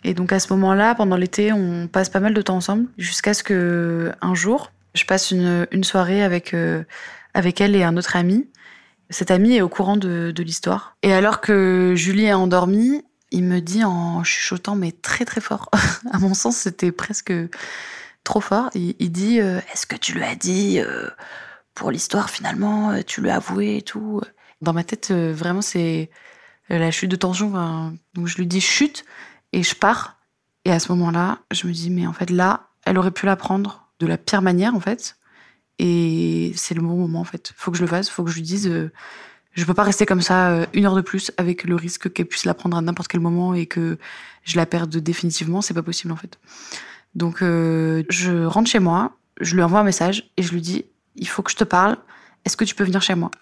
Et 0.04 0.14
donc 0.14 0.32
à 0.32 0.38
ce 0.38 0.52
moment-là, 0.52 0.94
pendant 0.94 1.16
l'été, 1.16 1.52
on 1.52 1.88
passe 1.88 2.08
pas 2.08 2.20
mal 2.20 2.34
de 2.34 2.42
temps 2.42 2.56
ensemble 2.56 2.86
jusqu'à 2.98 3.34
ce 3.34 3.42
que 3.42 4.12
un 4.20 4.34
jour, 4.34 4.70
je 4.94 5.04
passe 5.04 5.32
une, 5.32 5.84
soirée 5.84 6.22
avec 6.22 6.54
avec 7.34 7.60
elle 7.60 7.74
et 7.74 7.82
un 7.82 7.96
autre 7.96 8.16
ami. 8.16 8.48
Cet 9.10 9.30
ami 9.30 9.56
est 9.56 9.62
au 9.62 9.68
courant 9.68 9.96
de, 9.96 10.34
l'histoire. 10.38 10.96
Et 11.02 11.12
alors 11.12 11.40
que 11.40 11.94
Julie 11.96 12.26
est 12.26 12.34
endormie, 12.34 13.04
il 13.30 13.44
me 13.44 13.60
dit 13.60 13.84
en 13.84 14.22
chuchotant, 14.22 14.76
mais 14.76 14.92
très 14.92 15.24
très 15.24 15.40
fort. 15.40 15.70
à 16.12 16.18
mon 16.18 16.34
sens, 16.34 16.56
c'était 16.56 16.92
presque 16.92 17.32
trop 18.24 18.40
fort. 18.40 18.70
Il, 18.74 19.12
dit 19.12 19.40
euh, 19.40 19.60
Est-ce 19.72 19.86
que 19.86 19.96
tu 19.96 20.12
lui 20.12 20.24
as 20.24 20.34
dit 20.34 20.80
euh, 20.80 21.08
pour 21.74 21.90
l'histoire 21.90 22.28
finalement 22.28 22.90
euh, 22.90 23.00
Tu 23.06 23.20
lui 23.22 23.30
as 23.30 23.36
avoué 23.36 23.78
et 23.78 23.82
tout 23.82 24.20
Dans 24.60 24.72
ma 24.72 24.84
tête, 24.84 25.12
vraiment, 25.12 25.62
c'est 25.62 26.10
la 26.68 26.90
chute 26.90 27.10
de 27.10 27.16
tension. 27.16 27.50
donc 28.14 28.26
je 28.26 28.36
lui 28.36 28.46
dis 28.46 28.60
chute 28.60 29.04
et 29.52 29.62
je 29.62 29.74
pars. 29.74 30.16
Et 30.64 30.72
à 30.72 30.80
ce 30.80 30.92
moment-là, 30.92 31.38
je 31.50 31.66
me 31.66 31.72
dis 31.72 31.90
Mais 31.90 32.06
en 32.06 32.12
fait, 32.12 32.30
là, 32.30 32.68
elle 32.84 32.98
aurait 32.98 33.12
pu 33.12 33.26
la 33.26 33.36
prendre 33.36 33.88
de 34.00 34.06
la 34.06 34.18
pire 34.18 34.42
manière 34.42 34.74
en 34.74 34.80
fait. 34.80 35.16
Et 35.78 36.52
c'est 36.56 36.74
le 36.74 36.82
bon 36.82 36.96
moment 36.96 37.20
en 37.20 37.24
fait. 37.24 37.52
Faut 37.56 37.70
que 37.70 37.76
je 37.76 37.82
le 37.82 37.88
fasse, 37.88 38.10
faut 38.10 38.24
que 38.24 38.30
je 38.30 38.36
lui 38.36 38.42
dise 38.42 38.90
je 39.58 39.64
peux 39.64 39.74
pas 39.74 39.82
rester 39.82 40.06
comme 40.06 40.22
ça 40.22 40.50
euh, 40.50 40.66
une 40.72 40.86
heure 40.86 40.94
de 40.94 41.00
plus 41.00 41.32
avec 41.36 41.64
le 41.64 41.74
risque 41.74 42.12
qu'elle 42.12 42.26
puisse 42.26 42.44
la 42.44 42.54
prendre 42.54 42.76
à 42.76 42.80
n'importe 42.80 43.08
quel 43.08 43.20
moment 43.20 43.54
et 43.54 43.66
que 43.66 43.98
je 44.44 44.56
la 44.56 44.66
perde 44.66 44.96
définitivement. 44.96 45.62
C'est 45.62 45.74
pas 45.74 45.82
possible 45.82 46.12
en 46.12 46.16
fait. 46.16 46.38
Donc 47.16 47.42
euh, 47.42 48.04
je 48.08 48.44
rentre 48.44 48.70
chez 48.70 48.78
moi, 48.78 49.16
je 49.40 49.56
lui 49.56 49.62
envoie 49.62 49.80
un 49.80 49.84
message 49.84 50.30
et 50.36 50.42
je 50.42 50.52
lui 50.52 50.60
dis 50.60 50.84
il 51.16 51.26
faut 51.26 51.42
que 51.42 51.50
je 51.50 51.56
te 51.56 51.64
parle. 51.64 51.96
Est-ce 52.44 52.56
que 52.56 52.64
tu 52.64 52.76
peux 52.76 52.84
venir 52.84 53.02
chez 53.02 53.16
moi? 53.16 53.32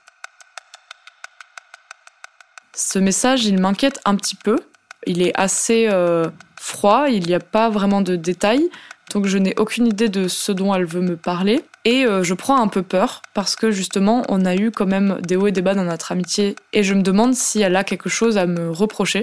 Ce 2.77 2.99
message, 2.99 3.47
il 3.47 3.59
m'inquiète 3.59 4.01
un 4.05 4.17
petit 4.17 4.35
peu. 4.35 4.59
Il 5.07 5.23
est 5.23 5.33
assez 5.35 5.89
euh, 5.91 6.29
froid, 6.61 7.07
il 7.09 7.27
n'y 7.27 7.33
a 7.33 7.41
pas 7.41 7.71
vraiment 7.71 8.03
de 8.03 8.17
détails. 8.17 8.69
Donc 9.15 9.25
je 9.25 9.39
n'ai 9.39 9.59
aucune 9.59 9.87
idée 9.87 10.11
de 10.11 10.29
ce 10.29 10.53
dont 10.53 10.75
elle 10.75 10.85
veut 10.85 11.01
me 11.01 11.17
parler. 11.17 11.65
Et 11.87 12.05
euh, 12.05 12.23
je 12.23 12.35
prends 12.35 12.61
un 12.61 12.69
peu 12.69 12.83
peur 12.83 13.23
parce 13.33 13.57
que 13.57 13.71
justement, 13.71 14.25
on 14.29 14.45
a 14.45 14.55
eu 14.55 14.71
quand 14.71 14.85
même 14.85 15.19
des 15.23 15.37
hauts 15.37 15.47
et 15.47 15.53
des 15.53 15.63
bas 15.63 15.75
dans 15.75 15.85
notre 15.85 16.13
amitié. 16.13 16.55
Et 16.75 16.83
je 16.83 16.93
me 16.93 17.01
demande 17.01 17.35
si 17.35 17.63
elle 17.63 17.77
a 17.77 17.83
quelque 17.83 18.11
chose 18.11 18.37
à 18.37 18.45
me 18.45 18.71
reprocher 18.71 19.23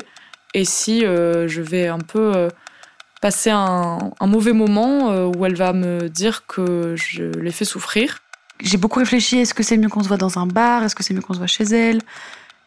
et 0.55 0.65
si 0.65 1.05
euh, 1.05 1.47
je 1.47 1.61
vais 1.61 1.87
un 1.87 1.99
peu 1.99 2.47
passer 3.21 3.51
un, 3.51 3.99
mauvais 4.21 4.53
moment 4.53 5.27
où 5.27 5.45
elle 5.45 5.55
va 5.55 5.73
me 5.73 6.09
dire 6.09 6.47
que 6.47 6.95
je 6.97 7.25
l'ai 7.39 7.51
fait 7.51 7.65
souffrir. 7.65 8.17
J'ai 8.61 8.77
beaucoup 8.77 8.97
réfléchi, 8.97 9.37
est-ce 9.37 9.53
que 9.53 9.61
c'est 9.61 9.77
mieux 9.77 9.89
qu'on 9.89 10.01
se 10.01 10.07
voit 10.07 10.17
dans 10.17 10.39
un 10.39 10.47
bar? 10.47 10.83
Est-ce 10.83 10.95
que 10.95 11.03
c'est 11.03 11.13
mieux 11.13 11.21
qu'on 11.21 11.33
se 11.33 11.37
voit 11.37 11.47
chez 11.47 11.65
elle? 11.65 11.99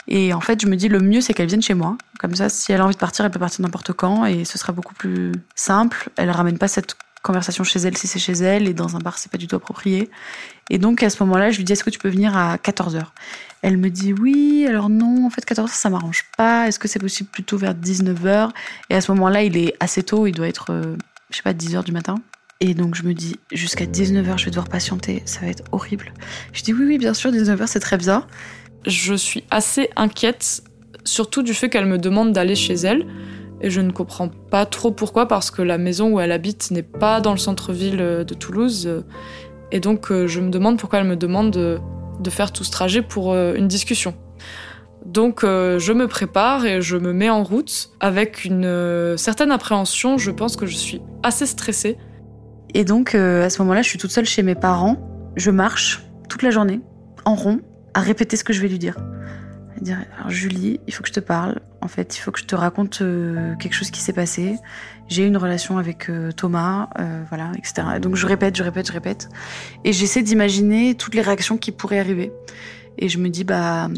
Et 0.09 0.33
en 0.33 0.40
fait, 0.40 0.61
je 0.61 0.66
me 0.66 0.77
dis 0.77 0.88
le 0.88 1.01
mieux, 1.01 1.21
c'est 1.21 1.35
qu'elle 1.35 1.49
vienne 1.49 1.62
chez 1.62 1.75
moi. 1.75 1.97
Comme 2.19 2.35
ça, 2.35 2.49
si 2.49 2.73
elle 2.73 2.81
a 2.81 2.85
envie 2.85 2.95
de 2.95 3.01
partir, 3.01 3.25
elle 3.25 3.31
peut 3.31 3.38
partir 3.38 3.62
n'importe 3.62 3.92
quand 3.92 4.25
et 4.25 4.45
ce 4.45 4.59
sera 4.59 4.73
beaucoup 4.73 4.95
plus 4.95 5.33
simple. 5.55 6.11
Elle 6.16 6.31
ramène 6.31 6.59
pas 6.59 6.69
cette 6.69 6.97
conversation 7.27 7.64
chez 7.64 7.81
elle 7.81 7.97
si 7.97 8.07
c'est 8.07 8.21
chez 8.21 8.35
elle, 8.35 8.69
et 8.69 8.75
dans 8.75 8.97
un 8.97 9.01
bar, 9.01 9.19
c'est 9.19 9.31
pas 9.31 9.38
du 9.38 9.49
tout 9.49 9.57
approprié. 9.57 10.09
Et 10.71 10.79
donc, 10.79 11.03
à 11.03 11.11
ce 11.11 11.23
moment-là, 11.25 11.51
je 11.51 11.59
lui 11.59 11.64
dis, 11.64 11.73
est-ce 11.73 11.85
que 11.85 11.90
tu 11.90 11.99
peux 11.99 12.09
venir 12.09 12.37
à 12.37 12.57
14h 12.57 13.03
Elle 13.62 13.77
me 13.77 13.90
dit, 13.90 14.12
oui, 14.12 14.64
alors 14.69 14.88
non, 14.88 15.27
en 15.27 15.31
fait, 15.31 15.45
14h, 15.45 15.69
ça 15.69 15.90
m'arrange 15.90 16.25
pas. 16.37 16.69
Est-ce 16.69 16.79
que 16.79 16.88
c'est 16.88 17.01
possible 17.01 17.29
plutôt 17.29 17.59
vers 17.59 17.75
19h 17.75 18.51
Et 18.90 18.95
à 18.95 19.01
ce 19.01 19.11
moment-là, 19.12 19.42
il 19.42 19.57
est 19.57 19.75
assez 19.81 20.03
tôt, 20.05 20.27
il 20.27 20.33
doit 20.33 20.49
être, 20.49 20.71
euh, 20.71 20.97
je 21.31 21.37
sais 21.37 21.42
pas, 21.42 21.53
10h 21.53 21.85
du 21.85 21.92
matin. 21.92 22.16
Et 22.61 22.75
donc, 22.75 22.95
je 22.95 23.03
me 23.03 23.12
dis, 23.12 23.38
jusqu'à 23.53 23.85
19h, 23.85 24.38
je 24.38 24.45
vais 24.47 24.51
devoir 24.51 24.69
patienter, 24.69 25.23
ça 25.27 25.40
va 25.40 25.49
être 25.49 25.64
horrible. 25.73 26.14
Je 26.53 26.62
dis, 26.62 26.73
oui, 26.73 26.85
oui, 26.87 26.99
bien 26.99 27.12
sûr, 27.12 27.31
19h, 27.31 27.66
c'est 27.66 27.81
très 27.81 27.99
bien. 27.99 28.27
Je 28.87 29.14
suis 29.14 29.44
assez 29.51 29.90
inquiète, 29.96 30.62
surtout 31.05 31.42
du 31.42 31.55
fait 31.55 31.68
qu'elle 31.68 31.87
me 31.87 31.99
demande 31.99 32.33
d'aller 32.33 32.55
chez 32.55 32.75
elle. 32.75 33.07
Et 33.61 33.70
je 33.70 33.81
ne 33.81 33.90
comprends 33.90 34.29
pas 34.29 34.66
trop 34.66 34.90
pourquoi, 34.90 35.27
parce 35.27 35.51
que 35.51 35.62
la 35.62 35.79
maison 35.79 36.12
où 36.12 36.20
elle 36.20 36.33
habite 36.33 36.70
n'est 36.70 36.83
pas 36.83 37.20
dans 37.20 37.33
le 37.33 37.38
centre-ville 37.38 37.96
de 37.96 38.35
Toulouse. 38.35 39.03
Et 39.72 39.81
donc, 39.81 40.11
euh, 40.11 40.27
je 40.27 40.40
me 40.40 40.51
demande 40.51 40.79
pourquoi 40.79 41.01
elle 41.01 41.07
me 41.07 41.16
demande 41.16 41.51
de, 41.51 41.81
faire 42.31 42.53
tout 42.53 42.64
ce 42.64 42.70
trajet 42.70 43.03
pour 43.03 43.33
euh, 43.33 43.55
une 43.55 43.68
discussion. 43.68 44.14
Donc, 45.05 45.44
euh, 45.44 45.79
je 45.79 45.92
me 45.92 46.09
prépare 46.09 46.66
et 46.66 46.83
je 46.83 46.96
me 46.96 47.12
mets 47.12 47.31
en 47.31 47.44
route 47.44 47.90
avec 48.01 48.44
une 48.44 49.16
certaine 49.16 49.51
appréhension. 49.51 50.18
Je 50.18 50.31
pense 50.31 50.57
que 50.57 50.66
je 50.66 50.77
suis 50.77 51.01
assez 51.22 51.46
stressée. 51.46 51.96
Et 52.75 52.85
donc, 52.85 53.14
à 53.14 53.49
ce 53.49 53.62
moment-là, 53.62 53.83
je 53.83 53.88
suis 53.88 53.99
toute 53.99 54.11
seule 54.11 54.27
chez 54.27 54.42
mes 54.42 54.55
parents. 54.55 54.96
Je 55.37 55.51
marche 55.51 56.05
toute 56.29 56.42
la 56.42 56.51
journée, 56.51 56.81
en 57.25 57.35
rond, 57.35 57.61
à 57.96 58.00
répéter 58.00 58.37
ce 58.37 58.44
que 58.44 58.52
je 58.52 58.61
vais 58.61 58.68
lui 58.68 58.78
dire 58.78 58.96
alors 60.18 60.30
Julie, 60.30 60.80
il 60.87 60.94
faut 60.94 61.02
que 61.02 61.09
je 61.09 61.14
te 61.14 61.20
parle. 61.20 61.61
En 61.80 61.88
fait, 61.88 62.16
il 62.16 62.20
faut 62.20 62.30
que 62.30 62.40
je 62.40 62.44
te 62.44 62.54
raconte 62.54 63.02
euh, 63.02 63.54
quelque 63.56 63.74
chose 63.74 63.90
qui 63.90 64.00
s'est 64.00 64.12
passé. 64.12 64.56
J'ai 65.09 65.24
une 65.24 65.37
relation 65.37 65.78
avec 65.78 66.09
euh, 66.09 66.32
Thomas, 66.32 66.88
euh, 66.98 67.22
voilà, 67.28 67.52
etc. 67.56 68.00
donc 68.00 68.16
je 68.16 68.26
répète, 68.26 68.56
je 68.56 68.62
répète, 68.62 68.87
je 68.88 68.92
répète, 68.92 69.28
et 69.85 69.92
j'essaie 69.92 70.22
d'imaginer 70.22 70.94
toutes 70.94 71.14
les 71.14 71.22
réactions 71.22 71.59
qui 71.59 71.72
pourraient 71.72 72.00
arriver. 72.00 72.32
Et 72.98 73.09
je 73.11 73.18
me 73.18 73.28
dis 73.28 73.44
bah 73.44 73.88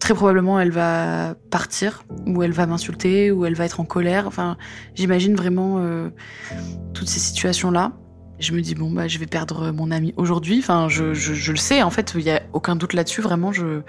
très 0.00 0.14
probablement 0.14 0.58
elle 0.58 0.70
va 0.70 1.34
partir, 1.50 2.04
ou 2.26 2.42
elle 2.42 2.52
va 2.52 2.66
m'insulter, 2.66 3.30
ou 3.30 3.44
elle 3.44 3.54
va 3.54 3.66
être 3.66 3.78
en 3.78 3.84
colère. 3.84 4.26
Enfin, 4.26 4.56
j'imagine 4.94 5.36
vraiment 5.36 5.84
toutes 6.94 7.08
ces 7.08 7.20
situations 7.20 7.70
là. 7.70 7.92
Je 8.40 8.52
me 8.52 8.60
dis 8.60 8.74
bon 8.74 8.90
bah 8.90 9.08
je 9.08 9.18
vais 9.18 9.26
perdre 9.26 9.72
mon 9.72 9.90
ami 9.90 10.14
aujourd'hui. 10.16 10.60
Enfin 10.60 10.88
je, 10.88 11.12
je, 11.12 11.34
je, 11.34 11.50
le 11.50 11.58
sais 11.58 11.82
en 11.82 11.90
fait 11.90 12.12
il 12.14 12.22
y 12.22 12.30
a 12.30 12.42
aucun 12.52 12.76
doute 12.76 12.92
là-dessus 12.92 13.20
vraiment 13.20 13.52
je, 13.52 13.80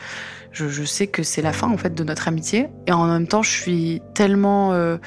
je 0.51 0.67
je 0.69 0.83
sais 0.83 1.07
que 1.07 1.21
c'est 1.21 1.43
la 1.43 1.53
fin 1.53 1.69
en 1.69 1.77
fait 1.77 1.93
de 1.93 2.03
notre 2.03 2.27
amitié 2.27 2.67
et 2.87 2.91
en 2.91 3.05
même 3.05 3.27
temps 3.27 3.43
je 3.43 3.51
suis 3.51 4.01
tellement 4.15 4.73
euh, 4.73 4.97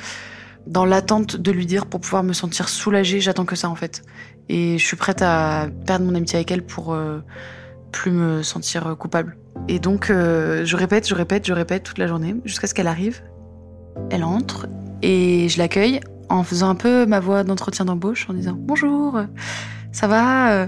dans 0.66 0.84
l'attente 0.84 1.36
de 1.36 1.50
lui 1.50 1.66
dire 1.66 1.86
pour 1.86 2.00
pouvoir 2.00 2.22
me 2.22 2.32
sentir 2.32 2.68
soulagée. 2.68 3.20
J'attends 3.20 3.44
que 3.44 3.56
ça 3.56 3.68
en 3.68 3.74
fait 3.74 4.02
et 4.48 4.78
je 4.78 4.86
suis 4.86 4.96
prête 4.96 5.22
à 5.22 5.68
perdre 5.86 6.04
mon 6.04 6.14
amitié 6.14 6.36
avec 6.36 6.50
elle 6.52 6.64
pour 6.64 6.94
euh, 6.94 7.18
plus 7.90 8.12
me 8.12 8.44
sentir 8.44 8.96
coupable. 8.96 9.36
Et 9.66 9.80
donc 9.80 10.10
euh, 10.10 10.64
je 10.64 10.76
répète, 10.76 11.08
je 11.08 11.16
répète, 11.16 11.46
je 11.46 11.52
répète 11.52 11.82
toute 11.82 11.98
la 11.98 12.06
journée 12.06 12.36
jusqu'à 12.44 12.68
ce 12.68 12.74
qu'elle 12.74 12.86
arrive. 12.86 13.22
Elle 14.10 14.22
entre 14.22 14.68
et 15.02 15.48
je 15.48 15.58
l'accueille 15.58 16.00
en 16.28 16.42
faisant 16.42 16.68
un 16.68 16.74
peu 16.74 17.06
ma 17.06 17.20
voix 17.20 17.44
d'entretien 17.44 17.84
d'embauche, 17.84 18.28
en 18.28 18.34
disant 18.34 18.54
bonjour, 18.56 19.20
ça 19.92 20.06
va, 20.08 20.52
euh, 20.52 20.66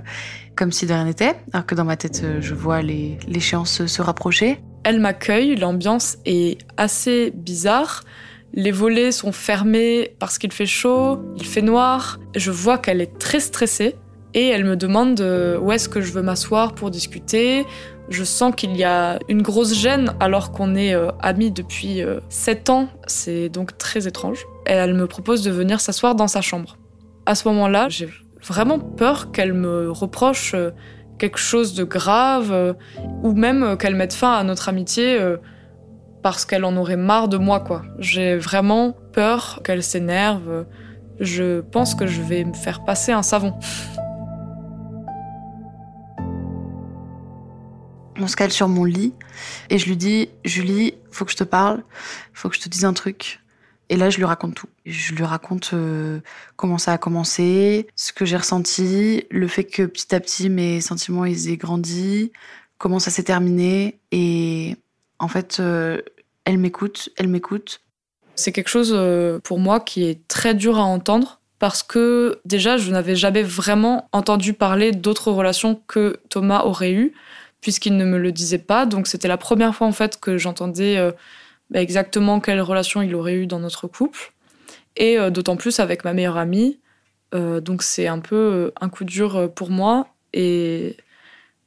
comme 0.55 0.71
si 0.71 0.87
de 0.87 0.93
rien 0.93 1.07
n'était, 1.07 1.35
alors 1.53 1.67
que 1.67 1.75
dans 1.75 1.85
ma 1.85 1.97
tête, 1.97 2.23
euh, 2.25 2.41
je 2.41 2.55
vois 2.55 2.83
l'échéance 2.83 3.87
se 3.87 4.03
rapprocher. 4.03 4.61
Elle 4.85 5.01
m'accueille, 5.01 5.57
l'ambiance 5.57 6.19
est 6.27 6.59
assez 6.77 7.33
bizarre. 7.35 8.05
Les 8.53 8.71
volets 8.71 9.11
sont 9.11 9.33
fermés 9.33 10.15
parce 10.19 10.39
qu'il 10.39 10.53
fait 10.53 10.67
chaud, 10.67 11.19
il 11.37 11.47
fait 11.47 11.63
noir. 11.63 12.21
Je 12.37 12.51
vois 12.51 12.79
qu'elle 12.79 13.01
est 13.01 13.19
très 13.19 13.41
stressée 13.41 13.97
et 14.35 14.49
elle 14.49 14.65
me 14.65 14.77
demande 14.77 15.21
euh, 15.21 15.59
où 15.59 15.73
est-ce 15.73 15.89
que 15.89 16.01
je 16.01 16.13
veux 16.13 16.23
m'asseoir 16.23 16.75
pour 16.75 16.91
discuter. 16.91 17.65
Je 18.11 18.23
sens 18.23 18.55
qu'il 18.55 18.77
y 18.77 18.85
a 18.85 19.19
une 19.29 19.41
grosse 19.41 19.75
gêne 19.75 20.15
alors 20.21 20.53
qu'on 20.53 20.75
est 20.77 20.95
amis 21.21 21.51
depuis 21.51 22.03
7 22.29 22.69
ans. 22.69 22.89
C'est 23.07 23.49
donc 23.49 23.79
très 23.79 24.07
étrange 24.07 24.45
et 24.67 24.73
elle 24.73 24.95
me 24.95 25.07
propose 25.07 25.43
de 25.43 25.51
venir 25.51 25.81
s'asseoir 25.81 26.15
dans 26.15 26.29
sa 26.29 26.41
chambre. 26.41 26.79
À 27.27 27.35
ce 27.35 27.49
moment-là, 27.49 27.89
j'ai 27.89 28.09
vraiment 28.43 28.79
peur 28.79 29.33
qu'elle 29.33 29.55
me 29.55 29.91
reproche 29.91 30.55
euh, 30.55 30.71
quelque 31.19 31.39
chose 31.39 31.75
de 31.75 31.85
grave 31.85 32.53
euh, 32.53 32.75
ou 33.23 33.33
même 33.33 33.63
euh, 33.63 33.77
qu'elle 33.77 33.95
mette 33.95 34.13
fin 34.13 34.33
à 34.35 34.45
notre 34.45 34.69
amitié 34.69 35.19
parce 36.23 36.45
qu'elle 36.45 36.65
en 36.65 36.77
aurait 36.77 36.97
marre 36.97 37.29
de 37.29 37.37
moi 37.37 37.61
quoi. 37.61 37.83
J'ai 37.99 38.37
vraiment 38.37 38.97
peur 39.13 39.61
qu'elle 39.65 39.83
s'énerve. 39.83 40.67
Je 41.21 41.61
pense 41.61 41.95
que 41.95 42.07
je 42.07 42.23
vais 42.23 42.45
me 42.45 42.55
faire 42.55 42.85
passer 42.85 43.13
un 43.13 43.23
savon. 43.23 43.55
On 48.17 48.29
se 48.29 48.37
cale 48.37 48.53
sur 48.53 48.69
mon 48.69 48.85
lit 48.85 49.13
et 49.71 49.79
je 49.79 49.87
lui 49.87 49.97
dis 49.97 50.29
Julie, 50.45 50.95
faut 51.11 51.25
que 51.25 51.33
je 51.33 51.37
te 51.37 51.43
parle, 51.45 51.83
faut 52.33 52.49
que 52.49 52.55
je 52.55 52.61
te 52.61 52.69
dise 52.69 52.85
un 52.85 52.93
truc. 52.93 53.44
Et 53.89 53.97
là, 53.97 54.11
je 54.11 54.17
lui 54.17 54.25
raconte 54.25 54.55
tout. 54.55 54.69
Je 54.87 55.15
lui 55.15 55.25
raconte 55.25 55.71
euh, 55.75 56.21
comment 56.57 56.79
ça 56.79 56.93
a 56.93 56.99
commencé, 56.99 57.87
ce 57.97 58.13
que 58.13 58.25
j'ai 58.25 58.37
ressenti, 58.37 59.25
le 59.31 59.47
fait 59.47 59.65
que 59.65 59.83
petit 59.83 60.15
à 60.15 60.21
petit 60.21 60.49
mes 60.49 60.81
sentiments 60.81 61.25
ils 61.25 61.51
aient 61.51 61.57
grandi, 61.57 62.33
comment 62.79 62.99
ça 62.99 63.11
s'est 63.11 63.25
terminé. 63.25 63.99
Et 64.11 64.77
en 65.19 65.29
fait, 65.29 65.59
euh, 65.61 66.01
elle 66.45 66.59
m'écoute, 66.59 67.11
elle 67.17 67.29
m'écoute. 67.29 67.83
C'est 68.37 68.53
quelque 68.53 68.69
chose 68.69 68.93
euh, 68.95 69.39
pour 69.45 69.59
moi 69.59 69.81
qui 69.81 70.05
est 70.05 70.27
très 70.29 70.55
dur 70.55 70.79
à 70.79 70.83
entendre 70.83 71.41
parce 71.59 71.83
que 71.83 72.41
déjà, 72.45 72.77
je 72.79 72.91
n'avais 72.91 73.17
jamais 73.17 73.43
vraiment 73.43 74.09
entendu 74.13 74.55
parler 74.55 74.93
d'autres 74.93 75.31
relations 75.31 75.81
que 75.87 76.21
Thomas 76.31 76.63
aurait 76.65 76.93
eues 76.93 77.13
puisqu'il 77.61 77.97
ne 77.97 78.05
me 78.05 78.19
le 78.19 78.33
disait 78.33 78.59
pas. 78.59 78.87
Donc 78.87 79.07
c'était 79.07 79.29
la 79.29 79.39
première 79.39 79.75
fois 79.75 79.87
en 79.87 79.93
fait 79.93 80.19
que 80.19 80.37
j'entendais 80.37 80.99
bah, 81.75 81.81
exactement 81.81 82.39
quelle 82.39 82.61
relation 82.61 83.03
il 83.03 83.15
aurait 83.17 83.35
eu 83.35 83.47
dans 83.49 83.59
notre 83.59 83.89
couple. 83.89 84.33
Et 84.97 85.19
euh, 85.19 85.31
d'autant 85.31 85.57
plus 85.57 85.81
avec 85.81 86.05
ma 86.05 86.13
meilleure 86.15 86.37
amie. 86.37 86.79
Euh, 87.35 87.61
donc 87.61 87.83
c'est 87.83 88.07
un 88.07 88.21
peu 88.21 88.37
euh, 88.37 88.73
un 88.81 88.89
coup 88.89 89.05
dur 89.05 89.53
pour 89.55 89.71
moi. 89.71 90.07
Et 90.33 90.97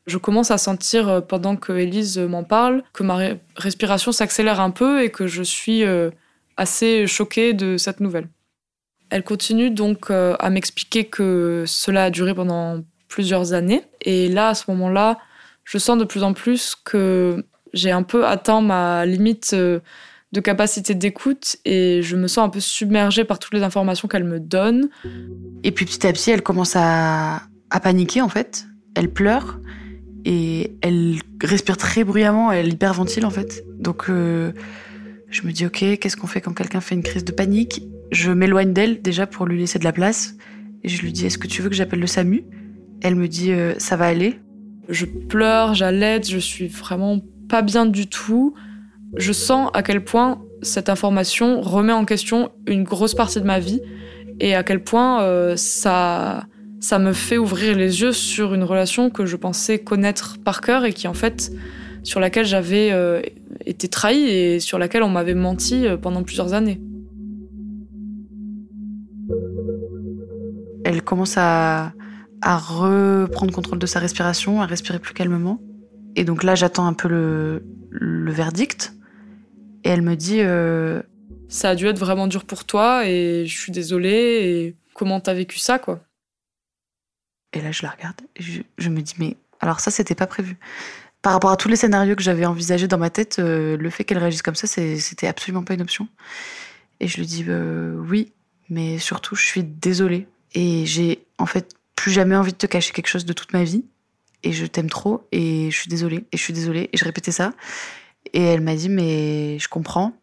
je 0.05 0.17
commence 0.17 0.49
à 0.49 0.57
sentir, 0.57 1.25
pendant 1.27 1.57
que 1.57 1.73
Elise 1.73 2.17
m'en 2.17 2.45
parle, 2.45 2.83
que 2.93 3.03
ma 3.03 3.17
respiration 3.57 4.13
s'accélère 4.13 4.61
un 4.61 4.71
peu 4.71 5.03
et 5.03 5.11
que 5.11 5.27
je 5.27 5.43
suis 5.43 5.83
assez 6.55 7.07
choquée 7.07 7.53
de 7.53 7.75
cette 7.75 7.99
nouvelle. 7.99 8.29
Elle 9.09 9.23
continue 9.23 9.69
donc 9.69 10.09
à 10.09 10.49
m'expliquer 10.49 11.05
que 11.05 11.65
cela 11.67 12.05
a 12.05 12.09
duré 12.09 12.33
pendant 12.33 12.81
plusieurs 13.09 13.51
années. 13.51 13.83
Et 14.01 14.29
là, 14.29 14.49
à 14.49 14.53
ce 14.53 14.71
moment-là, 14.71 15.17
je 15.65 15.77
sens 15.77 15.97
de 15.97 16.05
plus 16.05 16.23
en 16.23 16.33
plus 16.33 16.75
que 16.75 17.43
j'ai 17.73 17.91
un 17.91 18.03
peu 18.03 18.25
atteint 18.25 18.61
ma 18.61 19.05
limite 19.05 19.55
de 20.33 20.41
capacité 20.41 20.93
d'écoute 20.93 21.57
et 21.65 22.01
je 22.01 22.15
me 22.15 22.27
sens 22.27 22.45
un 22.45 22.49
peu 22.49 22.59
submergée 22.59 23.23
par 23.23 23.39
toutes 23.39 23.53
les 23.53 23.63
informations 23.63 24.07
qu'elle 24.07 24.25
me 24.25 24.39
donne. 24.39 24.89
Et 25.63 25.71
puis 25.71 25.85
petit 25.85 26.05
à 26.05 26.13
petit, 26.13 26.31
elle 26.31 26.43
commence 26.43 26.75
à, 26.75 27.43
à 27.69 27.79
paniquer 27.79 28.21
en 28.21 28.29
fait. 28.29 28.67
Elle 28.95 29.09
pleure 29.09 29.59
et 30.25 30.75
elle 30.81 31.15
respire 31.41 31.77
très 31.77 32.03
bruyamment, 32.03 32.51
elle 32.51 32.73
hyperventile 32.73 33.25
en 33.25 33.29
fait. 33.29 33.63
Donc 33.79 34.09
euh, 34.09 34.51
je 35.29 35.43
me 35.43 35.51
dis 35.51 35.65
ok, 35.65 35.97
qu'est-ce 35.99 36.17
qu'on 36.17 36.27
fait 36.27 36.41
quand 36.41 36.53
quelqu'un 36.53 36.81
fait 36.81 36.95
une 36.95 37.03
crise 37.03 37.23
de 37.23 37.31
panique? 37.31 37.83
Je 38.11 38.31
m'éloigne 38.31 38.73
d'elle 38.73 39.01
déjà 39.01 39.27
pour 39.27 39.45
lui 39.45 39.59
laisser 39.59 39.79
de 39.79 39.85
la 39.85 39.93
place 39.93 40.35
et 40.83 40.89
je 40.89 41.01
lui 41.01 41.13
dis 41.13 41.25
est-ce 41.25 41.37
que 41.37 41.47
tu 41.47 41.61
veux 41.61 41.69
que 41.69 41.75
j'appelle 41.75 41.99
le 41.99 42.07
SAMU? 42.07 42.43
Elle 43.01 43.15
me 43.15 43.27
dit 43.27 43.51
euh, 43.51 43.75
ça 43.77 43.95
va 43.95 44.07
aller. 44.07 44.39
Je 44.89 45.05
pleure, 45.05 45.73
j'allaite, 45.73 46.29
je 46.29 46.37
suis 46.37 46.67
vraiment 46.67 47.21
pas 47.47 47.61
bien 47.61 47.85
du 47.85 48.07
tout 48.07 48.53
je 49.15 49.31
sens 49.31 49.69
à 49.73 49.83
quel 49.83 50.03
point 50.03 50.41
cette 50.61 50.89
information 50.89 51.61
remet 51.61 51.93
en 51.93 52.05
question 52.05 52.49
une 52.67 52.83
grosse 52.83 53.13
partie 53.13 53.39
de 53.39 53.45
ma 53.45 53.59
vie 53.59 53.81
et 54.39 54.55
à 54.55 54.63
quel 54.63 54.83
point 54.83 55.23
euh, 55.23 55.55
ça, 55.55 56.45
ça 56.79 56.99
me 56.99 57.13
fait 57.13 57.37
ouvrir 57.37 57.75
les 57.75 58.01
yeux 58.01 58.11
sur 58.11 58.53
une 58.53 58.63
relation 58.63 59.09
que 59.09 59.25
je 59.25 59.35
pensais 59.35 59.79
connaître 59.79 60.37
par 60.43 60.61
cœur 60.61 60.85
et 60.85 60.93
qui 60.93 61.07
en 61.07 61.13
fait 61.13 61.51
sur 62.03 62.19
laquelle 62.19 62.45
j'avais 62.45 62.91
euh, 62.91 63.21
été 63.65 63.87
trahi 63.87 64.29
et 64.29 64.59
sur 64.59 64.77
laquelle 64.77 65.03
on 65.03 65.09
m'avait 65.09 65.35
menti 65.35 65.87
euh, 65.87 65.97
pendant 65.97 66.23
plusieurs 66.23 66.53
années. 66.53 66.81
Elle 70.85 71.01
commence 71.01 71.35
à, 71.37 71.91
à 72.41 72.57
reprendre 72.57 73.53
contrôle 73.53 73.79
de 73.79 73.85
sa 73.85 73.99
respiration, 73.99 74.61
à 74.61 74.65
respirer 74.65 74.99
plus 74.99 75.13
calmement. 75.13 75.59
Et 76.17 76.25
donc 76.25 76.43
là, 76.43 76.55
j'attends 76.55 76.87
un 76.87 76.93
peu 76.93 77.07
le, 77.07 77.63
le 77.91 78.31
verdict. 78.31 78.93
Et 79.83 79.89
elle 79.89 80.01
me 80.01 80.15
dit 80.15 80.39
euh, 80.41 81.01
Ça 81.47 81.69
a 81.69 81.75
dû 81.75 81.85
être 81.85 81.99
vraiment 81.99 82.27
dur 82.27 82.43
pour 82.43 82.65
toi 82.65 83.07
et 83.07 83.45
je 83.45 83.57
suis 83.57 83.71
désolée. 83.71 84.09
Et 84.09 84.75
comment 84.93 85.21
t'as 85.21 85.35
vécu 85.35 85.59
ça, 85.59 85.79
quoi? 85.79 86.01
Et 87.53 87.61
là, 87.61 87.71
je 87.71 87.83
la 87.83 87.91
regarde 87.91 88.19
et 88.35 88.43
je, 88.77 88.89
me 88.89 89.01
dis 89.01 89.13
Mais 89.19 89.37
alors, 89.59 89.79
ça, 89.79 89.91
c'était 89.91 90.15
pas 90.15 90.27
prévu. 90.27 90.57
Par 91.21 91.33
rapport 91.33 91.51
à 91.51 91.55
tous 91.55 91.69
les 91.69 91.75
scénarios 91.75 92.15
que 92.15 92.23
j'avais 92.23 92.47
envisagés 92.47 92.87
dans 92.87 92.97
ma 92.97 93.11
tête, 93.11 93.37
euh, 93.37 93.77
le 93.77 93.89
fait 93.91 94.03
qu'elle 94.03 94.17
réagisse 94.17 94.41
comme 94.41 94.55
ça, 94.55 94.65
c'était 94.67 95.27
absolument 95.27 95.63
pas 95.63 95.75
une 95.75 95.81
option. 95.81 96.07
Et 96.99 97.07
je 97.07 97.17
lui 97.17 97.27
dis 97.27 97.45
euh, 97.47 97.95
Oui, 97.95 98.33
mais 98.69 98.97
surtout, 98.97 99.35
je 99.35 99.45
suis 99.45 99.63
désolée. 99.63 100.27
Et 100.55 100.87
j'ai 100.87 101.25
en 101.37 101.45
fait 101.45 101.75
plus 101.95 102.11
jamais 102.11 102.35
envie 102.35 102.53
de 102.53 102.57
te 102.57 102.65
cacher 102.65 102.91
quelque 102.91 103.07
chose 103.07 103.25
de 103.25 103.33
toute 103.33 103.53
ma 103.53 103.63
vie. 103.63 103.85
Et 104.43 104.51
je 104.51 104.65
t'aime 104.65 104.89
trop 104.89 105.27
et 105.31 105.69
je 105.71 105.77
suis 105.77 105.89
désolée. 105.89 106.25
Et 106.31 106.37
je 106.37 106.41
suis 106.41 106.53
désolée. 106.53 106.89
Et 106.93 106.97
je 106.97 107.03
répétais 107.03 107.31
ça. 107.31 107.53
Et 108.33 108.43
elle 108.43 108.61
m'a 108.61 108.75
dit, 108.75 108.89
mais 108.89 109.57
je 109.59 109.67
comprends. 109.67 110.13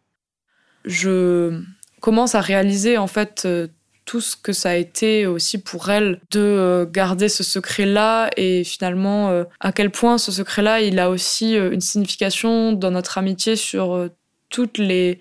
Je 0.84 1.62
commence 2.00 2.34
à 2.34 2.40
réaliser 2.40 2.98
en 2.98 3.06
fait 3.06 3.44
euh, 3.46 3.68
tout 4.04 4.20
ce 4.20 4.36
que 4.36 4.52
ça 4.52 4.70
a 4.70 4.74
été 4.74 5.26
aussi 5.26 5.62
pour 5.62 5.90
elle 5.90 6.20
de 6.30 6.40
euh, 6.40 6.86
garder 6.86 7.30
ce 7.30 7.42
secret-là 7.42 8.28
et 8.36 8.62
finalement 8.62 9.30
euh, 9.30 9.44
à 9.60 9.72
quel 9.72 9.90
point 9.90 10.18
ce 10.18 10.30
secret-là, 10.30 10.82
il 10.82 10.98
a 10.98 11.08
aussi 11.08 11.54
une 11.54 11.80
signification 11.80 12.72
dans 12.72 12.90
notre 12.90 13.16
amitié 13.16 13.56
sur 13.56 14.10
toutes 14.50 14.76
les 14.76 15.20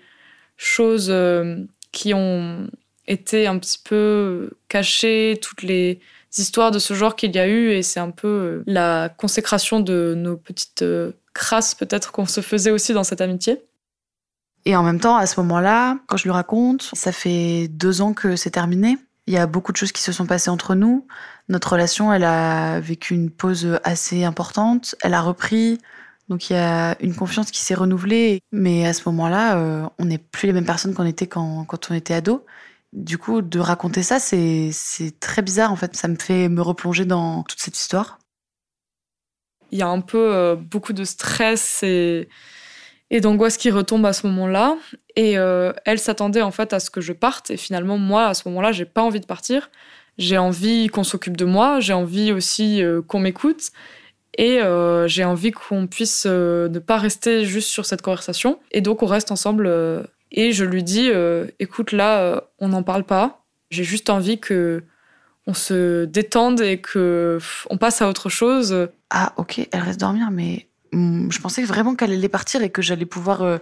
choses 0.58 1.12
qui 1.90 2.12
ont 2.12 2.68
été 3.06 3.46
un 3.46 3.58
petit 3.58 3.80
peu 3.82 4.50
cachées, 4.68 5.38
toutes 5.40 5.62
les 5.62 6.00
histoires 6.38 6.70
de 6.70 6.78
ce 6.78 6.94
genre 6.94 7.16
qu'il 7.16 7.34
y 7.34 7.38
a 7.38 7.46
eu 7.46 7.70
et 7.70 7.82
c'est 7.82 8.00
un 8.00 8.10
peu 8.10 8.62
la 8.66 9.08
consécration 9.08 9.80
de 9.80 10.14
nos 10.16 10.36
petites 10.36 10.84
crasse 11.34 11.74
peut-être 11.74 12.12
qu'on 12.12 12.26
se 12.26 12.40
faisait 12.40 12.70
aussi 12.70 12.94
dans 12.94 13.04
cette 13.04 13.20
amitié. 13.20 13.62
Et 14.64 14.74
en 14.76 14.82
même 14.82 15.00
temps, 15.00 15.16
à 15.16 15.26
ce 15.26 15.38
moment-là, 15.40 15.98
quand 16.06 16.16
je 16.16 16.24
lui 16.24 16.30
raconte, 16.30 16.90
ça 16.94 17.12
fait 17.12 17.68
deux 17.68 18.00
ans 18.00 18.14
que 18.14 18.34
c'est 18.36 18.50
terminé. 18.50 18.96
Il 19.26 19.34
y 19.34 19.36
a 19.36 19.46
beaucoup 19.46 19.72
de 19.72 19.76
choses 19.76 19.92
qui 19.92 20.02
se 20.02 20.12
sont 20.12 20.26
passées 20.26 20.48
entre 20.48 20.74
nous. 20.74 21.06
Notre 21.50 21.72
relation, 21.72 22.12
elle 22.12 22.24
a 22.24 22.80
vécu 22.80 23.14
une 23.14 23.30
pause 23.30 23.78
assez 23.84 24.24
importante. 24.24 24.94
Elle 25.02 25.12
a 25.12 25.20
repris. 25.20 25.78
Donc 26.30 26.48
il 26.48 26.54
y 26.54 26.56
a 26.56 26.96
une 27.02 27.14
confiance 27.14 27.50
qui 27.50 27.60
s'est 27.60 27.74
renouvelée. 27.74 28.40
Mais 28.52 28.86
à 28.86 28.94
ce 28.94 29.02
moment-là, 29.06 29.58
euh, 29.58 29.86
on 29.98 30.06
n'est 30.06 30.18
plus 30.18 30.46
les 30.46 30.54
mêmes 30.54 30.64
personnes 30.64 30.94
qu'on 30.94 31.04
était 31.04 31.26
quand, 31.26 31.64
quand 31.66 31.90
on 31.90 31.94
était 31.94 32.14
ado. 32.14 32.46
Du 32.94 33.18
coup, 33.18 33.42
de 33.42 33.58
raconter 33.58 34.02
ça, 34.02 34.18
c'est 34.18 34.72
très 35.20 35.42
bizarre 35.42 35.72
en 35.72 35.76
fait. 35.76 35.94
Ça 35.94 36.08
me 36.08 36.16
fait 36.16 36.48
me 36.48 36.62
replonger 36.62 37.04
dans 37.04 37.42
toute 37.42 37.60
cette 37.60 37.76
histoire 37.76 38.18
il 39.74 39.78
y 39.78 39.82
a 39.82 39.88
un 39.88 40.00
peu 40.00 40.32
euh, 40.32 40.54
beaucoup 40.54 40.92
de 40.92 41.02
stress 41.02 41.82
et, 41.82 42.28
d'angoisse 43.20 43.56
qui 43.56 43.70
retombe 43.72 44.06
à 44.06 44.12
ce 44.12 44.26
moment-là. 44.28 44.76
Et 45.16 45.36
euh, 45.36 45.72
elle 45.84 45.98
s'attendait 45.98 46.42
en 46.42 46.52
fait 46.52 46.72
à 46.72 46.78
ce 46.78 46.90
que 46.90 47.00
je 47.00 47.12
parte. 47.12 47.50
Et 47.50 47.56
finalement, 47.56 47.98
moi, 47.98 48.26
à 48.26 48.34
ce 48.34 48.48
moment-là, 48.48 48.70
j'ai 48.70 48.84
pas 48.84 49.02
envie 49.02 49.20
de 49.20 49.26
partir. 49.26 49.70
J'ai 50.16 50.38
envie 50.38 50.86
qu'on 50.86 51.02
s'occupe 51.02 51.36
de 51.36 51.44
moi. 51.44 51.80
J'ai 51.80 51.92
envie 51.92 52.30
aussi 52.30 52.82
euh, 52.82 53.02
qu'on 53.02 53.18
m'écoute. 53.18 53.70
Et 54.38 54.58
j'ai 55.06 55.22
envie 55.22 55.52
qu'on 55.52 55.86
puisse 55.86 56.26
ne 56.26 56.78
pas 56.80 56.98
rester 56.98 57.44
juste 57.44 57.68
sur 57.68 57.86
cette 57.86 58.02
conversation. 58.02 58.58
Et 58.72 58.80
donc, 58.80 59.04
on 59.04 59.06
reste 59.06 59.30
ensemble. 59.30 59.68
Et 60.34 60.52
je 60.52 60.64
lui 60.64 60.82
dis, 60.82 61.10
écoute, 61.58 61.92
là, 61.92 62.44
on 62.58 62.68
n'en 62.68 62.82
parle 62.82 63.04
pas. 63.04 63.44
J'ai 63.70 63.84
juste 63.84 64.10
envie 64.10 64.38
que 64.38 64.84
on 65.46 65.54
se 65.54 66.04
détende 66.04 66.60
et 66.60 66.80
que 66.80 67.38
on 67.70 67.76
passe 67.76 68.02
à 68.02 68.08
autre 68.08 68.28
chose. 68.28 68.88
Ah 69.10 69.32
ok, 69.36 69.66
elle 69.70 69.80
reste 69.80 70.00
dormir, 70.00 70.30
mais 70.30 70.68
hmm, 70.92 71.30
je 71.30 71.38
pensais 71.40 71.62
vraiment 71.64 71.94
qu'elle 71.94 72.12
allait 72.12 72.28
partir 72.28 72.62
et 72.62 72.70
que 72.70 72.82
j'allais 72.82 73.04
pouvoir 73.04 73.42
euh, 73.42 73.58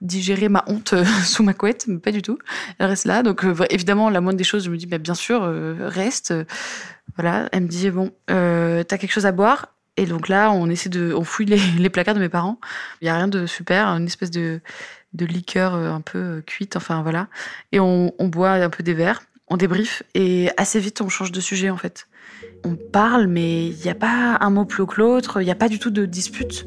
digérer 0.00 0.48
ma 0.48 0.64
honte 0.66 0.92
euh, 0.92 1.04
sous 1.24 1.42
ma 1.42 1.54
couette, 1.54 1.86
mais 1.88 1.98
pas 1.98 2.12
du 2.12 2.22
tout. 2.22 2.38
Elle 2.78 2.86
reste 2.86 3.06
là, 3.06 3.22
donc 3.22 3.44
euh, 3.44 3.54
évidemment 3.70 4.10
la 4.10 4.20
moindre 4.20 4.38
des 4.38 4.44
choses, 4.44 4.64
je 4.64 4.70
me 4.70 4.76
dis 4.76 4.86
bah, 4.86 4.98
bien 4.98 5.14
sûr 5.14 5.42
reste. 5.80 6.34
voilà, 7.16 7.48
elle 7.52 7.62
me 7.62 7.68
dit 7.68 7.90
bon, 7.90 8.12
t'as 8.26 8.84
quelque 8.84 9.12
chose 9.12 9.26
à 9.26 9.32
boire? 9.32 9.74
Et 9.98 10.06
donc 10.06 10.28
là 10.28 10.50
on 10.50 10.68
essaie 10.70 10.88
de, 10.88 11.12
on 11.14 11.24
fouille 11.24 11.46
les, 11.46 11.90
placards 11.90 12.14
de 12.14 12.20
mes 12.20 12.28
parents. 12.28 12.58
Il 13.00 13.06
y 13.06 13.08
a 13.08 13.16
rien 13.16 13.28
de 13.28 13.46
super, 13.46 13.88
une 13.88 14.06
espèce 14.06 14.30
de 14.30 14.60
de 15.14 15.26
liqueur 15.26 15.74
un 15.74 16.00
peu 16.00 16.42
cuite, 16.46 16.76
enfin 16.76 17.02
voilà, 17.02 17.28
et 17.72 17.80
on, 17.80 18.12
boit 18.20 18.52
un 18.52 18.70
peu 18.70 18.82
des 18.82 18.94
verres 18.94 19.22
on 19.52 19.56
débrief 19.58 20.02
et 20.14 20.48
assez 20.56 20.80
vite 20.80 21.02
on 21.02 21.10
change 21.10 21.30
de 21.30 21.40
sujet 21.40 21.68
en 21.68 21.76
fait. 21.76 22.08
On 22.64 22.74
parle 22.74 23.26
mais 23.26 23.66
il 23.66 23.76
n'y 23.76 23.90
a 23.90 23.94
pas 23.94 24.38
un 24.40 24.50
mot 24.50 24.64
plus 24.64 24.86
que 24.86 24.98
l'autre, 24.98 25.42
il 25.42 25.44
n'y 25.44 25.50
a 25.50 25.56
pas 25.56 25.68
du 25.68 25.78
tout 25.78 25.90
de 25.90 26.06
dispute. 26.06 26.66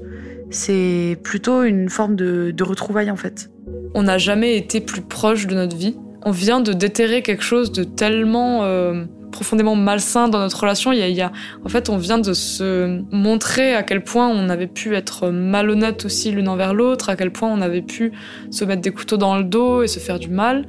C'est 0.51 1.17
plutôt 1.23 1.63
une 1.63 1.89
forme 1.89 2.15
de, 2.15 2.53
retrouvaille 2.62 3.10
en 3.10 3.15
fait. 3.15 3.49
On 3.95 4.03
n'a 4.03 4.19
jamais 4.19 4.55
été 4.55 4.81
plus 4.81 5.01
proche 5.01 5.47
de 5.47 5.55
notre 5.55 5.75
vie. 5.75 5.97
On 6.23 6.31
vient 6.31 6.60
de 6.60 6.73
déterrer 6.73 7.23
quelque 7.23 7.43
chose 7.43 7.71
de 7.71 7.84
tellement 7.84 8.63
euh, 8.63 9.05
profondément 9.36 9.76
malsain 9.76 10.30
dans 10.30 10.39
notre 10.39 10.58
relation. 10.58 10.93
Il 10.93 11.00
y, 11.00 11.21
a, 11.21 11.32
en 11.65 11.69
fait, 11.69 11.89
on 11.89 11.98
vient 11.98 12.17
de 12.17 12.32
se 12.32 13.02
montrer 13.12 13.76
à 13.76 13.84
quel 13.84 14.02
point 14.02 14.30
on 14.30 14.48
avait 14.48 14.67
pu 14.67 14.95
être 14.95 15.30
malhonnête 15.30 16.06
aussi 16.06 16.32
l'une 16.32 16.48
envers 16.48 16.74
l'autre, 16.74 17.10
à 17.10 17.17
quel 17.17 17.32
point 17.32 17.50
on 17.50 17.62
avait 17.62 17.82
pu 17.82 18.13
se 18.50 18.63
mettre 18.63 18.82
des 18.82 18.91
couteaux 18.91 19.17
dans 19.17 19.38
le 19.38 19.43
dos 19.43 19.84
et 19.84 19.88
se 19.88 20.00
faire 20.00 20.19
du 20.19 20.30
mal. 20.30 20.65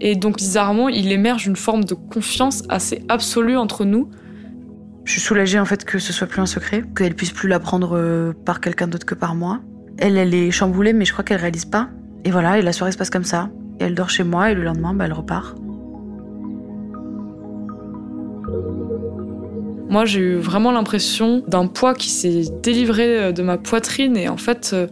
Et 0.00 0.14
donc 0.14 0.36
bizarrement, 0.36 0.88
il 0.88 1.10
émerge 1.10 1.46
une 1.46 1.56
forme 1.56 1.84
de 1.84 1.94
confiance 1.94 2.62
assez 2.68 3.02
absolue 3.08 3.56
entre 3.56 3.84
nous. 3.84 4.08
Je 5.04 5.12
suis 5.12 5.20
soulagée 5.20 5.58
en 5.58 5.64
fait 5.64 5.84
que 5.84 5.98
ce 5.98 6.12
soit 6.12 6.28
plus 6.28 6.40
un 6.40 6.46
secret, 6.46 6.84
qu'elle 6.96 7.14
puisse 7.14 7.32
plus 7.32 7.48
l'apprendre 7.48 7.96
euh, 7.96 8.32
par 8.44 8.60
quelqu'un 8.60 8.86
d'autre 8.86 9.06
que 9.06 9.14
par 9.16 9.34
moi. 9.34 9.60
Elle, 9.98 10.16
elle 10.16 10.34
est 10.34 10.52
chamboulée, 10.52 10.92
mais 10.92 11.04
je 11.04 11.12
crois 11.12 11.24
qu'elle 11.24 11.40
réalise 11.40 11.64
pas. 11.64 11.88
Et 12.24 12.30
voilà, 12.30 12.58
et 12.58 12.62
la 12.62 12.72
soirée 12.72 12.92
se 12.92 12.98
passe 12.98 13.10
comme 13.10 13.24
ça. 13.24 13.50
Et 13.80 13.84
elle 13.84 13.94
dort 13.94 14.10
chez 14.10 14.24
moi, 14.24 14.50
et 14.50 14.54
le 14.54 14.62
lendemain, 14.62 14.94
bah, 14.94 15.06
elle 15.06 15.12
repart. 15.12 15.56
Moi, 19.88 20.04
j'ai 20.04 20.20
eu 20.20 20.36
vraiment 20.36 20.72
l'impression 20.72 21.44
d'un 21.46 21.68
poids 21.68 21.94
qui 21.94 22.08
s'est 22.08 22.44
délivré 22.62 23.18
euh, 23.18 23.32
de 23.32 23.42
ma 23.42 23.56
poitrine, 23.56 24.16
et 24.16 24.28
en 24.28 24.36
fait, 24.36 24.72
euh, 24.72 24.88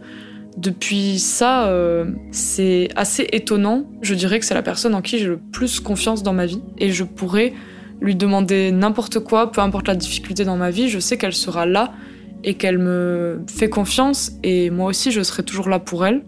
depuis 0.57 1.19
ça, 1.19 1.67
euh, 1.67 2.05
c'est 2.31 2.87
assez 2.95 3.27
étonnant. 3.33 3.85
Je 4.01 4.15
dirais 4.15 4.39
que 4.39 4.45
c'est 4.45 4.53
la 4.53 4.63
personne 4.63 4.95
en 4.95 5.01
qui 5.01 5.19
j'ai 5.19 5.25
le 5.25 5.37
plus 5.37 5.81
confiance 5.81 6.23
dans 6.23 6.33
ma 6.33 6.45
vie. 6.45 6.61
Et 6.77 6.91
je 6.91 7.03
pourrais 7.03 7.53
lui 7.99 8.15
demander 8.15 8.71
n'importe 8.71 9.19
quoi, 9.19 9.51
peu 9.51 9.61
importe 9.61 9.87
la 9.87 9.95
difficulté 9.95 10.45
dans 10.45 10.55
ma 10.55 10.69
vie. 10.69 10.87
Je 10.87 10.99
sais 10.99 11.17
qu'elle 11.17 11.33
sera 11.33 11.65
là 11.65 11.91
et 12.45 12.53
qu'elle 12.53 12.77
me 12.77 13.41
fait 13.47 13.69
confiance. 13.69 14.31
Et 14.43 14.69
moi 14.69 14.87
aussi, 14.87 15.11
je 15.11 15.21
serai 15.23 15.43
toujours 15.43 15.67
là 15.67 15.79
pour 15.79 16.05
elle. 16.05 16.23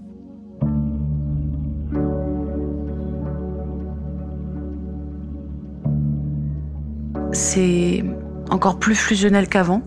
C'est 7.31 8.03
encore 8.49 8.79
plus 8.79 8.95
fusionnelle 8.95 9.47
qu'avant. 9.47 9.81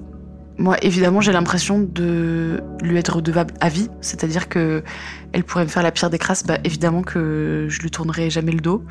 Moi, 0.59 0.77
évidemment, 0.83 1.23
j'ai 1.23 1.33
l'impression 1.33 1.81
de 1.81 2.63
lui 2.83 2.99
être 2.99 3.17
redevable 3.17 3.55
à 3.61 3.71
vie, 3.71 3.89
c'est-à-dire 4.03 4.49
que 4.49 4.83
elle 5.33 5.43
pourrait 5.43 5.65
me 5.65 5.71
faire 5.71 5.83
la 5.83 5.91
pire 5.91 6.11
des 6.11 6.19
crasses, 6.19 6.45
bah 6.45 6.59
évidemment 6.65 7.03
que 7.03 7.67
je 7.71 7.81
lui 7.81 7.91
tournerai 7.91 8.29
jamais 8.29 8.53
le 8.53 8.61
dos. 8.61 8.85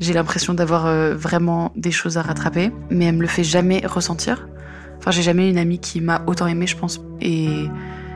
J'ai 0.00 0.14
l'impression 0.14 0.52
d'avoir 0.52 0.86
euh, 0.86 1.14
vraiment 1.14 1.70
des 1.76 1.92
choses 1.92 2.18
à 2.18 2.22
rattraper, 2.22 2.72
mais 2.90 3.04
elle 3.04 3.14
me 3.14 3.20
le 3.20 3.28
fait 3.28 3.44
jamais 3.44 3.86
ressentir. 3.86 4.48
Enfin, 4.98 5.12
j'ai 5.12 5.22
jamais 5.22 5.48
une 5.48 5.58
amie 5.58 5.78
qui 5.78 6.00
m'a 6.00 6.22
autant 6.26 6.48
aimé, 6.48 6.66
je 6.66 6.76
pense, 6.76 7.00
et 7.20 7.66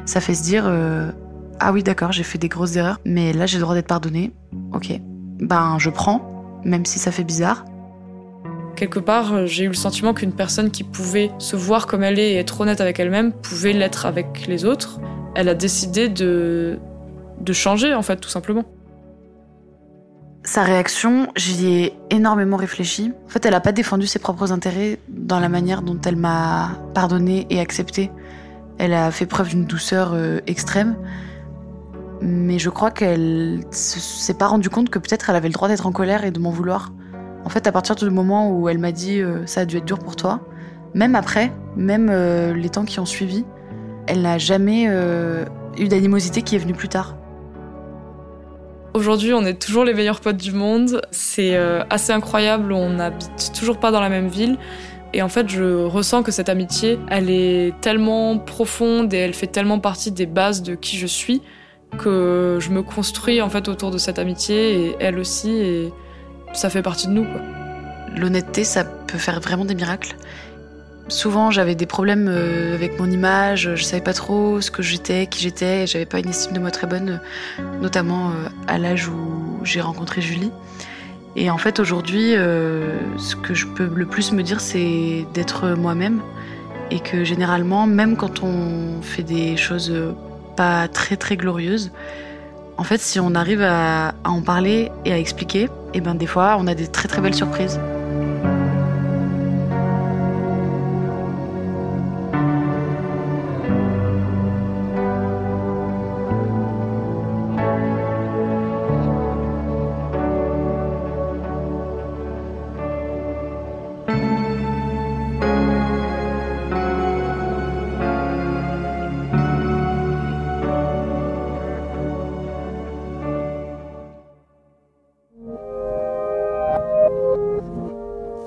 ça 0.05 0.21
fait 0.21 0.35
se 0.35 0.43
dire 0.43 0.65
euh, 0.67 1.13
ah 1.61 1.73
oui, 1.73 1.85
d'accord, 1.85 2.11
j'ai 2.11 2.25
fait 2.25 2.39
des 2.39 2.49
grosses 2.49 2.75
erreurs, 2.75 2.99
mais 3.05 3.33
là 3.33 3.47
j'ai 3.47 3.59
le 3.59 3.63
droit 3.63 3.75
d'être 3.75 3.87
pardonné. 3.87 4.33
Ok, 4.73 4.93
ben 5.39 5.77
je 5.79 5.91
prends, 5.91 6.61
même 6.65 6.85
si 6.85 6.99
ça 6.99 7.13
fait 7.13 7.25
bizarre. 7.25 7.65
Quelque 8.77 8.99
part, 8.99 9.33
euh, 9.33 9.47
j'ai 9.47 9.65
eu 9.65 9.69
le 9.69 9.75
sentiment 9.75 10.13
qu'une 10.13 10.33
personne 10.33 10.71
qui 10.71 10.85
pouvait 10.85 11.31
se 11.39 11.57
voir 11.57 11.87
comme 11.87 12.03
elle 12.03 12.19
est 12.19 12.33
et 12.33 12.37
être 12.37 12.61
honnête 12.61 12.83
avec 12.83 13.01
elle-même 13.01 13.33
pouvait 13.33 13.73
l'être 13.73 14.05
avec 14.05 14.47
les 14.47 14.67
autres. 14.67 15.01
Elle 15.35 15.49
a 15.49 15.55
décidé 15.55 16.11
de, 16.11 16.79
de 17.41 17.53
changer, 17.55 17.95
en 17.95 18.03
fait, 18.03 18.17
tout 18.19 18.29
simplement. 18.29 18.65
Sa 20.45 20.63
réaction, 20.63 21.29
j'y 21.37 21.67
ai 21.67 21.93
énormément 22.11 22.59
réfléchi. 22.59 23.13
En 23.27 23.29
fait, 23.31 23.45
elle 23.47 23.53
n'a 23.53 23.61
pas 23.61 23.73
défendu 23.73 24.07
ses 24.07 24.19
propres 24.19 24.53
intérêts 24.53 24.99
dans 25.09 25.41
la 25.41 25.49
manière 25.49 25.81
dont 25.81 25.99
elle 26.05 26.17
m'a 26.17 26.79
pardonné 26.95 27.47
et 27.51 27.59
accepté. 27.61 28.13
Elle 28.79 28.93
a 28.93 29.11
fait 29.11 29.27
preuve 29.27 29.49
d'une 29.49 29.65
douceur 29.65 30.13
euh, 30.13 30.41
extrême. 30.47 30.97
Mais 32.21 32.59
je 32.59 32.71
crois 32.71 32.91
qu'elle 32.91 33.61
s'est 33.71 34.35
pas 34.35 34.47
rendue 34.47 34.71
compte 34.71 34.91
que 34.91 34.99
peut-être 34.99 35.31
elle 35.31 35.37
avait 35.37 35.49
le 35.49 35.55
droit 35.55 35.69
d'être 35.69 35.87
en 35.87 35.93
colère 35.93 36.25
et 36.25 36.31
de 36.31 36.39
m'en 36.39 36.51
vouloir. 36.51 36.93
En 37.47 37.49
fait, 37.49 37.69
à 37.69 37.73
partir 37.73 37.95
du 37.95 38.11
moment 38.11 38.51
où 38.51 38.69
elle 38.69 38.79
m'a 38.79 38.91
dit 38.91 39.21
euh, 39.21 39.47
ça 39.47 39.61
a 39.61 39.65
dû 39.67 39.77
être 39.77 39.85
dur 39.85 40.01
pour 40.01 40.17
toi, 40.17 40.41
même 40.95 41.15
après, 41.15 41.53
même 41.77 42.09
euh, 42.11 42.53
les 42.53 42.69
temps 42.71 42.85
qui 42.85 42.99
ont 42.99 43.07
suivi, 43.07 43.45
elle 44.09 44.23
n'a 44.23 44.37
jamais 44.37 44.87
euh, 44.89 45.45
eu 45.79 45.87
d'animosité 45.87 46.43
qui 46.43 46.57
est 46.57 46.59
venue 46.59 46.73
plus 46.73 46.89
tard. 46.89 47.15
Aujourd'hui, 48.95 49.33
on 49.33 49.45
est 49.45 49.63
toujours 49.63 49.85
les 49.85 49.95
meilleurs 49.95 50.19
potes 50.19 50.39
du 50.39 50.51
monde. 50.51 51.03
C'est 51.13 51.55
assez 51.91 52.13
incroyable. 52.13 52.73
On 52.73 52.95
n'habite 52.95 53.53
toujours 53.55 53.79
pas 53.79 53.91
dans 53.91 54.01
la 54.01 54.09
même 54.09 54.29
ville. 54.29 54.57
Et 55.13 55.21
en 55.21 55.29
fait, 55.29 55.51
je 55.51 55.85
ressens 55.85 56.23
que 56.23 56.33
cette 56.33 56.49
amitié, 56.49 56.99
elle 57.11 57.29
est 57.29 57.75
tellement 57.83 58.39
profonde 58.39 59.13
et 59.13 59.19
elle 59.19 59.35
fait 59.35 59.49
tellement 59.49 59.81
partie 59.81 60.13
des 60.13 60.25
bases 60.25 60.63
de 60.63 60.75
qui 60.75 60.97
je 60.97 61.07
suis 61.07 61.43
que 61.99 62.57
je 62.59 62.71
me 62.71 62.83
construis 62.83 63.43
en 63.43 63.51
fait 63.51 63.69
autour 63.69 63.91
de 63.91 63.99
cette 63.99 64.19
amitié 64.19 64.87
et 64.87 64.97
elle 64.99 65.19
aussi. 65.19 65.93
Ça 66.57 66.71
fait 66.71 66.83
partie 66.83 67.07
de 67.07 67.13
nous. 67.13 67.27
L'honnêteté, 68.17 68.65
ça 68.65 68.85
peut 68.85 69.19
faire 69.19 69.41
vraiment 69.41 69.65
des 69.65 69.75
miracles. 69.75 70.17
Souvent, 71.09 71.53
j'avais 71.53 71.77
des 71.77 71.87
problèmes 71.87 72.27
euh, 72.29 72.75
avec 72.75 72.99
mon 72.99 73.09
image, 73.09 73.75
je 73.77 73.83
savais 73.85 74.03
pas 74.03 74.15
trop 74.15 74.61
ce 74.61 74.73
que 74.73 74.83
j'étais, 74.83 75.29
qui 75.29 75.41
j'étais, 75.41 75.87
j'avais 75.87 76.07
pas 76.07 76.19
une 76.19 76.31
estime 76.31 76.53
de 76.53 76.59
moi 76.59 76.73
très 76.73 76.89
bonne, 76.89 77.21
notamment 77.81 78.31
euh, 78.31 78.49
à 78.67 78.79
l'âge 78.79 79.07
où 79.07 79.61
j'ai 79.63 79.81
rencontré 79.81 80.21
Julie. 80.21 80.51
Et 81.37 81.49
en 81.51 81.59
fait, 81.59 81.79
aujourd'hui, 81.79 82.35
euh, 82.35 82.97
ce 83.19 83.37
que 83.37 83.55
je 83.55 83.67
peux 83.67 83.89
le 83.95 84.07
plus 84.07 84.33
me 84.33 84.43
dire, 84.43 84.61
c'est 84.61 85.27
d'être 85.35 85.77
moi-même. 85.77 86.23
Et 86.91 87.01
que 87.01 87.25
généralement, 87.25 87.87
même 87.87 88.17
quand 88.17 88.43
on 88.43 89.03
fait 89.03 89.25
des 89.25 89.57
choses 89.57 89.93
pas 90.57 90.89
très 90.89 91.17
très 91.17 91.37
glorieuses, 91.37 91.91
en 92.79 92.85
fait, 92.85 93.01
si 93.01 93.21
on 93.21 93.35
arrive 93.35 93.63
à, 93.63 94.15
en 94.25 94.43
parler 94.43 94.91
et 95.05 95.13
à 95.13 95.19
expliquer, 95.19 95.69
eh 95.95 96.01
ben 96.01 96.15
des 96.15 96.27
fois, 96.27 96.57
on 96.59 96.67
a 96.67 96.75
des 96.75 96.89
très 96.89 97.21
belles 97.21 97.35
surprises. 97.35 97.81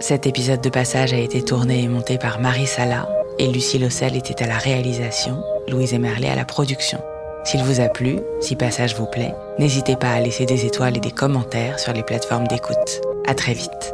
Cet 0.10 0.26
épisode 0.26 0.62
de 0.62 0.70
Passage 0.70 1.14
a 1.14 1.20
été 1.20 1.44
tourné 1.44 1.84
et 1.84 1.88
monté 1.88 2.18
par 2.18 2.40
Marie 2.40 2.66
Sala 2.66 3.08
et 3.38 3.46
Lucie 3.46 3.78
Lossel 3.78 4.16
était 4.16 4.44
à 4.44 4.48
la 4.48 4.58
réalisation, 4.58 5.44
Louise 5.68 5.94
Emerlet 5.94 6.30
à 6.30 6.36
la 6.36 6.46
production. 6.46 7.00
S'il 7.44 7.62
vous 7.62 7.80
a 7.80 7.90
plu, 7.90 8.18
si 8.42 8.56
Passage 8.56 8.96
vous 8.96 9.06
plaît, 9.06 9.36
n'hésitez 9.60 9.96
pas 9.96 10.10
à 10.10 10.20
laisser 10.20 10.48
des 10.48 10.66
étoiles 10.66 10.98
et 10.98 11.00
des 11.00 11.12
commentaires 11.12 11.78
sur 11.78 11.94
les 11.94 12.02
plateformes 12.02 12.48
d'écoute. 12.48 13.02
À 13.28 13.36
très 13.36 13.54
vite. 13.54 13.94